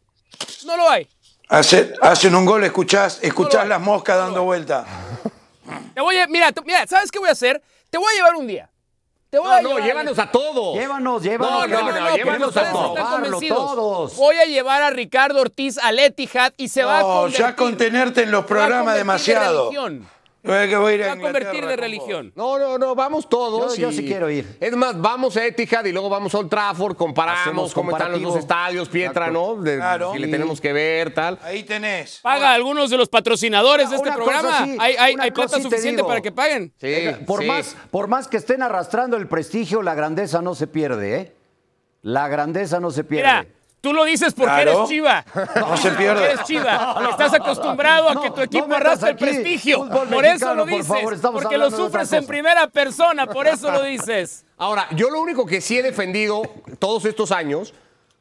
No 0.65 0.77
lo 0.77 0.89
hay. 0.89 1.09
Hace- 1.49 1.95
hacen 2.01 2.35
un 2.35 2.45
gol, 2.47 2.63
escuchás, 2.65 3.19
escuchás 3.23 3.67
las 3.67 3.81
moscas 3.81 4.17
No 4.17 4.23
dando 4.25 4.41
hay. 4.41 4.47
vuelta. 4.47 4.85
Te 5.95 6.01
voy 6.01 6.17
a, 6.19 6.27
mira, 6.29 6.53
te- 6.53 6.63
mira, 6.63 6.87
¿sabes 6.87 7.11
qué 7.11 7.19
voy 7.19 7.29
a 7.29 7.33
hacer? 7.33 7.61
Te 7.91 7.99
voy 7.99 8.07
a 8.13 8.17
llevar 8.17 8.35
un 8.37 8.47
día. 8.47 8.71
Te 9.31 9.39
voy 9.39 9.49
No, 9.49 9.53
a 9.55 9.63
no, 9.63 9.69
llevar- 9.71 9.85
llévanos 9.85 10.19
a 10.19 10.31
todos. 10.31 10.77
Llévanos, 10.79 11.23
llévanos. 11.23 11.51
No, 11.51 11.67
no, 11.67 11.83
no, 11.87 11.93
queremos 11.93 12.17
llévanos 12.17 12.57
a 12.57 12.73
todos. 13.49 14.17
Voy 14.17 14.37
a 14.37 14.45
llevar 14.45 14.83
a 14.83 14.91
Ricardo 14.91 15.41
Ortiz 15.41 15.79
al 15.79 15.99
Etihad 15.99 16.53
y 16.57 16.69
se 16.69 16.85
va 16.85 16.99
a 16.99 17.01
No, 17.03 17.07
convertir. 17.09 17.41
ya 17.41 17.57
con 17.57 17.77
tenerte 17.77 18.23
en 18.23 18.31
los 18.31 18.45
a 18.45 18.47
programas 18.47 18.95
convertir 18.97 18.99
de 18.99 19.05
que 20.45 20.77
voy 20.77 20.93
a 20.93 20.95
ir 20.95 21.03
a 21.05 21.07
va 21.09 21.13
a 21.15 21.19
convertir 21.19 21.67
de 21.67 21.77
religión. 21.77 22.33
No, 22.37 22.59
no, 22.59 22.77
no, 22.79 22.95
vamos 22.95 23.29
todos. 23.29 23.77
Yo- 23.77 23.91
yo 23.91 23.93
sí 23.97 24.05
quiero 24.07 24.29
ir. 24.31 24.57
Es 24.61 24.77
más, 24.77 25.01
vamos 25.01 25.37
a 25.37 25.45
Etihad 25.47 25.85
y 25.87 25.93
luego 25.93 26.09
vamos 26.09 26.35
a 26.35 26.39
Old 26.39 26.51
Trafford, 26.51 26.97
comparamos 26.97 27.41
Hacemos 27.43 27.73
cómo 27.75 27.91
están 27.93 28.13
los 28.13 28.21
dos 28.21 28.33
comparativo. 28.35 28.39
estadios, 28.63 28.89
Pietra, 28.89 29.27
Exacto. 29.29 29.57
¿no? 29.57 29.63
De- 29.63 29.77
Claro. 29.77 30.13
Si 30.13 30.19
le 30.19 30.27
Sí. 30.27 30.31
tenemos 30.33 30.61
que 30.61 30.73
ver, 30.73 31.15
tal. 31.15 31.39
Ahí 31.43 31.63
tenés. 31.65 32.21
Paga 32.23 32.51
a 32.51 32.55
algunos 32.55 32.91
de 32.91 32.97
los 32.99 33.09
patrocinadores 33.09 33.91
de 33.91 33.97
este 33.97 34.09
Una 34.09 34.19
cosa 34.19 34.31
programa. 34.41 34.65
sí, 34.67 34.77
hay 34.81 34.97
hay, 34.97 35.15
una 35.15 35.25
hay 35.25 35.31
cosa 35.31 35.47
plata 35.49 35.57
sí 35.57 35.63
te 35.63 35.69
suficiente 35.71 35.97
digo. 36.03 36.09
para 36.09 36.21
que 36.21 36.33
paguen. 36.33 36.73
Sí, 36.81 36.87
Venga, 36.87 37.19
por, 37.27 37.41
sí. 37.41 37.47
Más, 37.47 37.77
por 37.91 38.09
más 38.09 38.29
que 38.29 38.37
estén 38.37 38.63
arrastrando 38.63 39.17
el 39.17 39.27
prestigio, 39.29 39.83
la 39.83 39.95
grandeza 39.95 40.43
no 40.43 40.55
se 40.55 40.67
pierde, 40.67 41.17
¿eh? 41.21 41.33
La 42.03 42.29
grandeza 42.29 42.81
no 42.81 42.91
se 42.91 43.03
pierde. 43.03 43.29
Mira, 43.29 43.47
tú 43.85 43.93
lo 43.93 44.05
dices 44.05 44.33
porque 44.33 44.53
Claro. 44.55 44.73
eres 44.79 44.89
chiva. 44.89 45.25
No 45.35 45.77
se 45.77 45.89
Porque 45.91 45.97
pierde. 46.03 46.25
eres 46.33 46.45
chiva. 46.45 47.07
Estás 47.11 47.35
acostumbrado 47.35 48.09
a 48.09 48.15
no, 48.15 48.23
que 48.23 48.31
tu 48.31 48.37
no 48.39 48.43
equipo 48.43 48.75
arrastre 48.75 49.11
el 49.11 49.17
prestigio. 49.17 49.85
fútbol 49.85 50.09
Por 50.09 50.25
eso 50.25 50.55
lo 50.55 50.63
por 50.63 50.71
dices. 50.71 50.87
favor, 50.89 51.13
estamos 51.15 51.43
porque 51.43 51.59
lo 51.59 51.71
sufres 51.71 52.13
en 52.15 52.27
primera 52.27 52.67
persona. 52.69 53.27
Por 53.27 53.47
eso 53.47 53.71
lo 53.71 53.83
dices. 53.83 54.45
Ahora, 54.57 54.87
yo 54.93 55.11
lo 55.11 55.21
único 55.21 55.45
que 55.45 55.61
sí 55.61 55.79
he 55.79 55.83
defendido 55.83 56.43
todos 56.79 57.05
estos 57.05 57.31
años, 57.31 57.75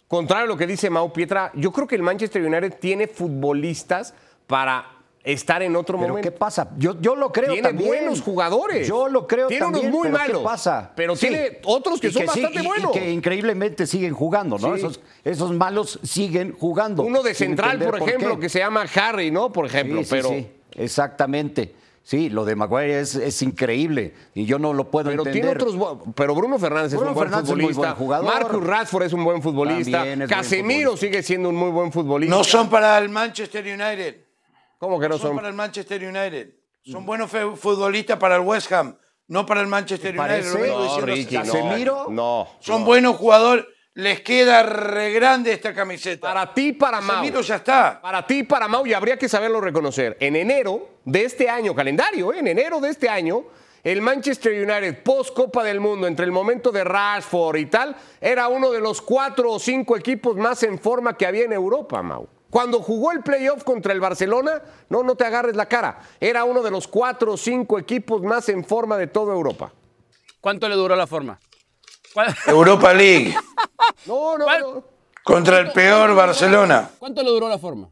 contrario 0.07 0.43
a 0.45 0.47
lo 0.47 0.57
que 0.57 0.68
dice 0.68 0.89
Mau 0.89 1.14
Pietra, 1.14 1.49
yo 1.55 1.72
creo 1.72 1.88
que 1.88 1.95
el 1.95 2.03
Manchester 2.03 2.41
United 2.43 2.74
tiene 2.80 3.07
futbolistas 3.07 4.14
para 4.47 4.86
estar 5.24 5.63
en 5.63 5.76
otro 5.76 5.97
Pero 5.97 6.09
momento. 6.09 6.30
¿qué 6.30 6.38
pasa? 6.38 6.69
Yo, 6.78 6.99
yo 6.99 7.15
lo 7.15 7.32
creo 7.32 7.53
tiene 7.53 7.61
también. 7.69 7.88
buenos 7.88 8.21
jugadores. 8.21 8.86
Yo 8.88 9.07
lo 9.07 9.26
creo 9.26 9.47
tiene 9.47 9.63
también. 9.63 9.86
unos 9.88 9.97
muy 9.97 10.07
pero 10.09 10.17
malos. 10.19 10.38
¿Qué 10.39 10.43
pasa? 10.43 10.91
Pero 10.95 11.15
Sí. 11.15 11.28
tiene 11.28 11.59
otros 11.63 11.99
que 12.01 12.07
Y 12.07 12.11
son 12.11 12.21
sí, 12.24 12.28
bastante 12.28 12.59
y- 12.59 12.63
y 12.63 12.67
buenos. 12.67 12.91
que 12.91 13.09
increíblemente 13.11 13.88
siguen 13.88 14.13
jugando, 14.13 14.57
¿no? 14.57 14.74
Sí. 14.76 14.80
Esos, 14.82 14.99
esos 15.24 15.51
malos 15.53 15.99
siguen 16.03 16.53
jugando. 16.59 17.03
Uno 17.03 17.24
de 17.24 17.34
central, 17.34 17.80
por 17.80 18.01
ejemplo, 18.01 18.38
que 18.38 18.49
se 18.49 18.59
llama 18.59 18.86
Harry, 18.95 19.32
¿no? 19.32 19.51
Por 19.51 19.65
ejemplo, 19.65 19.99
Sí, 19.99 20.03
sí, 20.03 20.09
pero. 20.09 20.30
sí, 20.30 20.47
exactamente. 20.76 21.76
Sí, 22.05 22.30
lo 22.30 22.43
de 22.43 22.57
Maguire 22.57 22.99
es, 22.99 23.15
es 23.15 23.41
increíble 23.43 24.13
y 24.36 24.43
yo 24.45 24.59
no 24.59 24.74
lo 24.74 24.91
puedo 24.91 25.09
Pero 25.09 25.26
entender. 25.26 25.57
tiene 25.57 25.74
otros. 25.80 25.97
Pero 26.15 26.36
Bruno 26.36 26.59
Fernández 26.59 26.91
Bruno 26.91 27.05
es 27.05 27.09
un 27.11 27.15
buen 27.15 27.28
Fernández 27.30 27.49
es 27.49 27.55
muy 27.55 27.61
futbolista. 27.61 27.82
buen 27.82 27.95
jugador. 27.95 28.34
Marcus 28.34 28.63
Rashford 28.67 29.03
es 29.03 29.13
un 29.13 29.24
buen 29.24 29.41
futbolista. 29.41 30.03
Buen 30.03 30.28
Casemiro 30.28 30.91
futbolista. 30.91 31.07
sigue 31.07 31.24
siendo 31.24 31.47
un 31.47 31.55
muy 31.55 31.69
buen 31.71 31.93
futbolista. 31.93 32.36
No 32.36 32.43
son 32.43 32.69
para 32.69 32.97
el 32.97 33.07
Manchester 33.07 33.63
United. 33.63 34.17
¿Cómo 34.84 34.99
que 34.99 35.07
no 35.07 35.17
son 35.17 35.29
son? 35.29 35.36
para 35.38 35.47
el 35.47 35.53
Manchester 35.53 36.03
United. 36.03 36.55
Son 36.84 37.05
buenos 37.05 37.31
futbolistas 37.31 38.17
para 38.17 38.36
el 38.36 38.41
West 38.41 38.69
Ham, 38.73 38.97
no 39.29 39.45
para 39.45 39.61
el 39.61 39.67
Manchester 39.67 40.13
¿Te 40.13 40.19
United. 40.19 40.67
No, 40.67 40.99
Ricky, 40.99 41.38
años. 41.38 41.47
no. 41.47 41.53
Casemiro. 41.53 42.07
No. 42.09 42.47
Son 42.59 42.84
buenos 42.84 43.15
jugadores. 43.15 43.63
Les 43.93 44.19
queda 44.19 44.61
re 44.61 45.13
grande 45.13 45.53
esta 45.53 45.73
camiseta. 45.73 46.27
Para 46.27 46.53
ti, 46.53 46.73
para 46.73 46.99
Mau. 46.99 47.15
Casemiro 47.15 47.39
ya 47.39 47.55
está. 47.55 48.01
Para 48.01 48.27
ti, 48.27 48.43
para 48.43 48.67
Mau, 48.67 48.86
y 48.86 48.91
habría 48.91 49.17
que 49.17 49.29
saberlo 49.29 49.61
reconocer. 49.61 50.17
En 50.19 50.36
enero 50.36 50.99
de 51.05 51.23
este 51.23 51.49
año, 51.49 51.73
calendario, 51.73 52.34
¿eh? 52.34 52.39
en 52.39 52.47
enero 52.47 52.81
de 52.81 52.89
este 52.89 53.07
año, 53.07 53.45
el 53.86 54.01
Manchester 54.01 54.51
United, 54.51 55.01
post 55.01 55.34
Copa 55.34 55.63
del 55.63 55.79
Mundo, 55.79 56.07
entre 56.07 56.25
el 56.25 56.34
momento 56.34 56.73
de 56.73 56.84
Rashford 56.84 57.55
y 57.55 57.67
tal, 57.67 57.95
era 58.19 58.49
uno 58.49 58.69
de 58.69 58.81
los 58.81 59.01
cuatro 59.01 59.49
o 59.49 59.59
cinco 59.59 59.95
equipos 59.95 60.36
más 60.36 60.61
en 60.63 60.77
forma 60.77 61.15
que 61.15 61.25
había 61.25 61.45
en 61.45 61.53
Europa, 61.53 62.03
Mau. 62.03 62.27
Cuando 62.53 62.83
jugó 62.83 63.11
el 63.11 63.21
playoff 63.23 63.63
contra 63.63 63.93
el 63.93 63.99
Barcelona, 63.99 64.61
no, 64.89 65.01
no 65.01 65.15
te 65.15 65.25
agarres 65.25 65.55
la 65.55 65.65
cara. 65.65 65.99
Era 66.19 66.43
uno 66.43 66.61
de 66.61 66.69
los 66.69 66.87
cuatro 66.87 67.33
o 67.33 67.37
cinco 67.37 67.79
equipos 67.79 68.21
más 68.21 68.47
en 68.47 68.63
forma 68.63 68.95
de 68.95 69.07
toda 69.07 69.33
Europa. 69.33 69.73
¿Cuánto 70.39 70.69
le 70.69 70.75
duró 70.75 70.95
la 70.95 71.07
forma? 71.07 71.39
¿Cuál- 72.13 72.35
Europa 72.45 72.93
League 72.93 73.33
No, 74.05 74.37
no, 74.37 74.43
¿Cuál? 74.45 74.61
no. 74.61 74.83
contra 75.23 75.57
el 75.57 75.71
peor 75.71 76.13
Barcelona. 76.13 76.91
¿Cuánto 76.99 77.23
le 77.23 77.31
duró 77.31 77.49
la 77.49 77.57
forma? 77.57 77.89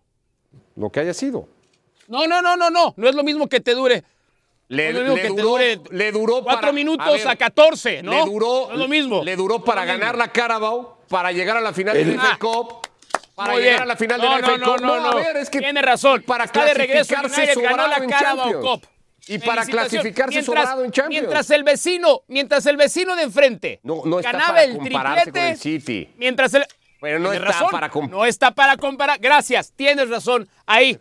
Lo 0.75 0.91
que 0.91 0.99
haya 0.99 1.15
sido. 1.15 1.47
No, 2.07 2.27
no, 2.27 2.39
no, 2.43 2.55
no, 2.55 2.69
no. 2.69 2.93
No 2.97 3.09
es 3.09 3.15
lo 3.15 3.23
mismo 3.23 3.47
que 3.49 3.61
te 3.61 3.73
dure 3.73 4.03
Le, 4.67 4.93
No 4.93 4.99
es 4.99 5.05
lo 5.07 5.13
mismo 5.13 5.15
le 5.15 5.21
que 5.23 5.27
te 5.29 5.41
duró, 5.41 5.49
dure 5.49 5.81
le 5.89 6.11
duró 6.11 6.33
cuatro 6.43 6.61
para- 6.61 6.71
minutos 6.71 7.11
ver, 7.13 7.27
a 7.27 7.35
14, 7.35 8.03
¿no? 8.03 8.11
Le 8.11 8.25
duró, 8.31 8.67
No 8.67 8.73
es 8.73 8.77
lo 8.77 8.87
mismo. 8.87 9.23
Le 9.23 9.35
duró 9.35 9.63
para 9.63 9.81
No 9.81 9.87
ganar 9.87 10.13
mismo. 10.13 10.25
la 10.27 10.31
Carabao, 10.31 10.99
para 11.09 11.31
llegar 11.31 11.57
a 11.57 11.61
la 11.61 11.73
final 11.73 11.97
El- 11.97 12.05
del 12.05 12.15
FA 12.19 12.33
Ah. 12.33 12.37
Cup, 12.39 12.87
para 13.35 13.53
Muy 13.53 13.61
llegar 13.61 13.75
bien. 13.77 13.83
a 13.83 13.85
la 13.85 13.95
final 13.95 14.21
no, 14.21 14.35
del 14.35 14.43
FA 14.45 14.57
no, 14.57 14.65
no, 14.77 14.77
no, 14.77 14.93
a 14.93 15.11
no. 15.11 15.15
ver, 15.15 15.37
es 15.37 15.49
que 15.49 15.59
Tiene 15.59 15.81
razón. 15.81 16.23
Para 16.25 16.43
Está 16.45 16.65
de 16.65 16.73
regreso 16.73 17.13
clasificarse 17.15 17.61
ganó 17.61 17.87
la 17.87 18.05
Carabao. 18.07 18.61
Cup. 18.61 18.87
Y 19.27 19.37
para 19.37 19.65
clasificarse 19.65 20.31
Mientras- 20.37 20.45
sobrado 20.45 20.83
en 20.83 20.91
Champions. 20.91 21.21
Mientras 21.21 21.49
el 21.51 21.63
vecino, 21.63 22.21
mientras 22.27 22.65
el 22.65 22.75
vecino 22.75 23.15
de 23.15 23.23
enfrente 23.23 23.79
No, 23.83 24.01
no 24.03 24.19
está 24.19 24.31
ganaba 24.31 24.49
para 24.53 24.63
el 24.63 24.77
compararse 24.77 25.21
triplete, 25.23 25.39
con 25.39 25.49
el 25.53 25.57
City. 25.59 26.09
mientras 26.17 26.53
el 26.55 26.65
Pero 26.99 27.19
no 27.19 27.31
está 27.31 27.45
razón, 27.45 27.67
para 27.71 27.89
com- 27.89 28.09
No 28.09 28.25
está 28.25 28.51
para 28.51 28.77
comparar. 28.77 29.19
Gracias, 29.19 29.73
tienes 29.75 30.09
razón. 30.09 30.49
Ahí, 30.65 30.99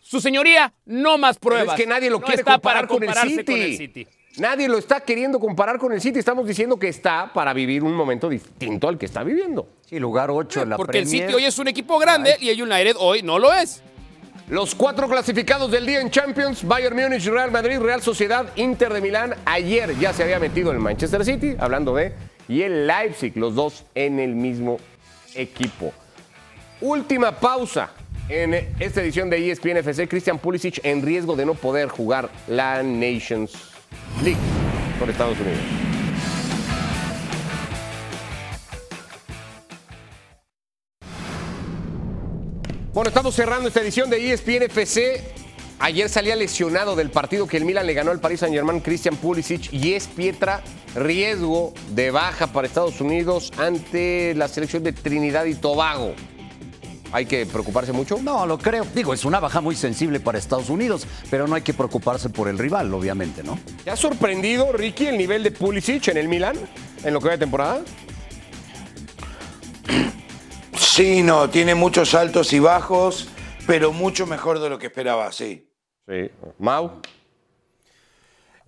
su 0.00 0.20
señoría, 0.20 0.72
no 0.86 1.18
más 1.18 1.38
Pero 1.38 1.50
pruebas. 1.56 1.74
es 1.78 1.84
que 1.84 1.88
nadie 1.88 2.08
lo 2.08 2.18
No 2.20 2.24
quiere 2.26 2.40
está 2.40 2.52
comparar 2.54 2.82
para 2.82 2.88
con 2.88 3.02
el, 3.02 3.08
compararse 3.08 3.36
City. 3.36 3.52
con 3.52 3.62
el 3.62 3.76
City. 3.76 4.08
Nadie 4.38 4.68
lo 4.68 4.78
está 4.78 5.00
queriendo 5.00 5.40
comparar 5.40 5.78
con 5.78 5.92
el 5.92 6.00
City. 6.00 6.18
Estamos 6.18 6.46
diciendo 6.46 6.78
que 6.78 6.88
está 6.88 7.32
para 7.32 7.52
vivir 7.52 7.82
un 7.82 7.94
momento 7.94 8.28
distinto 8.28 8.88
al 8.88 8.96
que 8.96 9.06
está 9.06 9.24
viviendo. 9.24 9.68
Sí, 9.86 9.98
lugar 9.98 10.30
8 10.30 10.62
en 10.62 10.68
la 10.70 10.76
Porque 10.76 10.98
el. 10.98 11.06
City 11.06 11.34
hoy 11.34 11.44
es 11.44 11.58
un 11.58 11.68
equipo 11.68 11.98
grande 11.98 12.36
y 12.40 12.48
el 12.48 12.62
United 12.62 12.94
hoy 12.98 13.22
no 13.22 13.38
lo 13.38 13.52
es. 13.52 13.82
Los 14.48 14.74
cuatro 14.74 15.08
clasificados 15.08 15.70
del 15.70 15.86
día 15.86 16.00
en 16.00 16.10
Champions, 16.10 16.66
Bayern 16.66 16.96
Múnich, 16.96 17.24
Real 17.26 17.52
Madrid, 17.52 17.78
Real 17.78 18.02
Sociedad, 18.02 18.46
Inter 18.56 18.92
de 18.92 19.00
Milán. 19.00 19.34
Ayer 19.44 19.96
ya 19.98 20.12
se 20.12 20.24
había 20.24 20.40
metido 20.40 20.72
el 20.72 20.78
Manchester 20.78 21.24
City, 21.24 21.54
hablando 21.58 21.94
de, 21.94 22.12
y 22.48 22.62
el 22.62 22.86
Leipzig, 22.86 23.36
los 23.36 23.54
dos 23.54 23.84
en 23.94 24.18
el 24.18 24.34
mismo 24.34 24.78
equipo. 25.34 25.92
Última 26.80 27.38
pausa 27.38 27.90
en 28.28 28.54
esta 28.80 29.02
edición 29.02 29.30
de 29.30 29.50
ESPN 29.50 29.76
FC. 29.78 30.08
Christian 30.08 30.38
Pulisic 30.38 30.80
en 30.84 31.02
riesgo 31.02 31.36
de 31.36 31.46
no 31.46 31.54
poder 31.54 31.88
jugar 31.88 32.28
la 32.48 32.82
Nations 32.82 33.69
League 34.22 34.38
con 34.98 35.10
Estados 35.10 35.38
Unidos. 35.38 35.60
Bueno, 42.92 43.08
estamos 43.08 43.34
cerrando 43.34 43.68
esta 43.68 43.80
edición 43.80 44.10
de 44.10 44.32
ESPN 44.32 44.64
FC. 44.64 45.22
Ayer 45.78 46.08
salía 46.08 46.36
lesionado 46.36 46.96
del 46.96 47.10
partido 47.10 47.46
que 47.46 47.56
el 47.56 47.64
Milan 47.64 47.86
le 47.86 47.94
ganó 47.94 48.10
al 48.10 48.20
Paris 48.20 48.40
Saint-Germain 48.40 48.80
Christian 48.80 49.16
Pulisic 49.16 49.72
y 49.72 49.94
es 49.94 50.06
Pietra 50.08 50.62
riesgo 50.94 51.72
de 51.90 52.10
baja 52.10 52.48
para 52.48 52.66
Estados 52.66 53.00
Unidos 53.00 53.52
ante 53.56 54.34
la 54.34 54.48
selección 54.48 54.82
de 54.82 54.92
Trinidad 54.92 55.44
y 55.44 55.54
Tobago. 55.54 56.14
¿Hay 57.12 57.26
que 57.26 57.44
preocuparse 57.46 57.92
mucho? 57.92 58.18
No, 58.22 58.46
lo 58.46 58.58
creo. 58.58 58.86
Digo, 58.94 59.12
es 59.12 59.24
una 59.24 59.40
baja 59.40 59.60
muy 59.60 59.74
sensible 59.74 60.20
para 60.20 60.38
Estados 60.38 60.70
Unidos, 60.70 61.06
pero 61.30 61.46
no 61.46 61.54
hay 61.54 61.62
que 61.62 61.74
preocuparse 61.74 62.28
por 62.28 62.48
el 62.48 62.58
rival, 62.58 62.92
obviamente, 62.94 63.42
¿no? 63.42 63.58
¿Te 63.84 63.90
ha 63.90 63.96
sorprendido, 63.96 64.72
Ricky, 64.72 65.06
el 65.06 65.18
nivel 65.18 65.42
de 65.42 65.50
Pulisic 65.50 66.08
en 66.08 66.16
el 66.16 66.28
Milan 66.28 66.56
en 67.04 67.12
lo 67.12 67.20
que 67.20 67.26
va 67.26 67.32
de 67.32 67.38
temporada? 67.38 67.82
Sí, 70.76 71.22
no, 71.22 71.50
tiene 71.50 71.74
muchos 71.74 72.14
altos 72.14 72.52
y 72.52 72.58
bajos, 72.58 73.28
pero 73.66 73.92
mucho 73.92 74.26
mejor 74.26 74.60
de 74.60 74.68
lo 74.68 74.78
que 74.78 74.86
esperaba, 74.86 75.32
sí. 75.32 75.68
Sí. 76.06 76.30
Mau. 76.58 77.00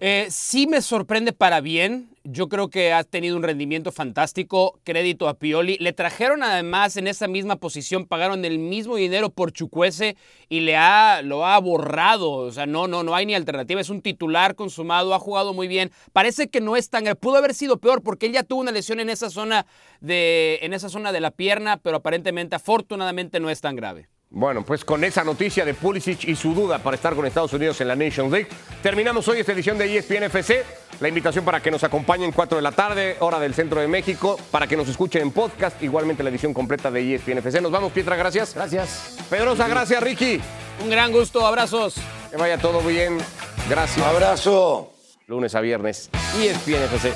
Eh, 0.05 0.27
sí 0.31 0.67
me 0.67 0.83
sorprende 0.83 1.33
para 1.33 1.61
bien. 1.61 2.09
Yo 2.25 2.49
creo 2.49 2.71
que 2.71 2.93
ha 2.93 3.05
tenido 3.05 3.37
un 3.37 3.45
rendimiento 3.45 3.93
fantástico. 3.93 4.81
Crédito 4.83 5.29
a 5.29 5.35
Pioli. 5.35 5.77
Le 5.79 5.93
trajeron 5.93 6.43
además 6.43 6.97
en 6.97 7.07
esa 7.07 7.29
misma 7.29 7.55
posición, 7.55 8.07
pagaron 8.07 8.45
el 8.45 8.59
mismo 8.59 8.97
dinero 8.97 9.31
por 9.31 9.53
Chucuese 9.53 10.17
y 10.49 10.59
le 10.59 10.77
ha, 10.77 11.23
lo 11.23 11.47
ha 11.47 11.57
borrado. 11.61 12.33
O 12.33 12.51
sea, 12.51 12.67
no, 12.67 12.89
no, 12.89 13.05
no 13.05 13.15
hay 13.15 13.27
ni 13.27 13.37
alternativa. 13.37 13.81
Es 13.81 13.91
un 13.91 14.03
titular 14.03 14.57
consumado, 14.57 15.15
ha 15.15 15.21
jugado 15.21 15.55
muy 15.55 15.69
bien. 15.69 15.93
Parece 16.13 16.49
que 16.49 16.61
no 16.61 16.75
es 16.75 16.91
tan. 16.91 17.05
Pudo 17.21 17.37
haber 17.37 17.55
sido 17.55 17.79
peor 17.79 18.03
porque 18.03 18.27
él 18.27 18.33
ya 18.33 18.43
tuvo 18.43 18.61
una 18.61 18.73
lesión 18.73 18.99
en 18.99 19.09
esa 19.09 19.31
zona 19.31 19.67
de, 20.01 20.59
en 20.63 20.73
esa 20.73 20.89
zona 20.89 21.13
de 21.13 21.21
la 21.21 21.31
pierna, 21.31 21.77
pero 21.77 21.99
aparentemente, 21.99 22.57
afortunadamente, 22.57 23.39
no 23.39 23.51
es 23.51 23.61
tan 23.61 23.77
grave. 23.77 24.09
Bueno, 24.35 24.65
pues 24.65 24.83
con 24.83 25.05
esa 25.05 25.25
noticia 25.25 25.63
de 25.63 25.75
Pulisic 25.75 26.25
y 26.25 26.35
su 26.35 26.55
duda 26.55 26.79
para 26.79 26.97
estar 26.97 27.15
con 27.15 27.27
Estados 27.27 27.53
Unidos 27.53 27.79
en 27.83 27.89
la 27.89 27.95
Nations 27.95 28.33
League, 28.33 28.49
terminamos 28.83 29.29
hoy 29.29 29.41
esta 29.41 29.53
edición 29.53 29.77
de 29.77 29.95
ESPN 29.95 30.23
FC. 30.25 30.65
La 31.01 31.09
invitación 31.09 31.45
para 31.45 31.61
que 31.61 31.71
nos 31.71 31.85
acompañen 31.85 32.33
4 32.33 32.57
de 32.57 32.63
la 32.63 32.73
tarde, 32.73 33.17
hora 33.21 33.39
del 33.39 33.53
centro 33.53 33.81
de 33.81 33.89
México, 33.89 34.39
para 34.51 34.67
que 34.67 34.75
nos 34.75 34.89
escuchen 34.89 35.21
en 35.21 35.33
podcast, 35.33 35.83
igualmente 35.83 36.23
la 36.23 36.31
edición 36.31 36.55
completa 36.55 36.91
de 36.91 37.15
ESPN 37.15 37.39
FC. 37.39 37.61
Nos 37.61 37.73
vamos, 37.73 37.93
Pietra, 37.93 38.17
gracias. 38.17 38.55
Gracias. 38.55 39.19
Pedrosa, 39.29 39.69
gracias, 39.69 40.03
Ricky. 40.03 40.41
Un 40.83 40.89
gran 40.89 41.13
gusto, 41.13 41.47
abrazos. 41.47 41.97
Que 42.31 42.39
vaya 42.39 42.57
todo 42.57 42.81
bien. 42.81 43.19
Gracias. 43.69 44.07
Abrazo. 44.07 44.93
Lunes 45.27 45.55
a 45.55 45.61
viernes, 45.61 46.09
ESPN 46.41 46.85
FC. 46.85 47.13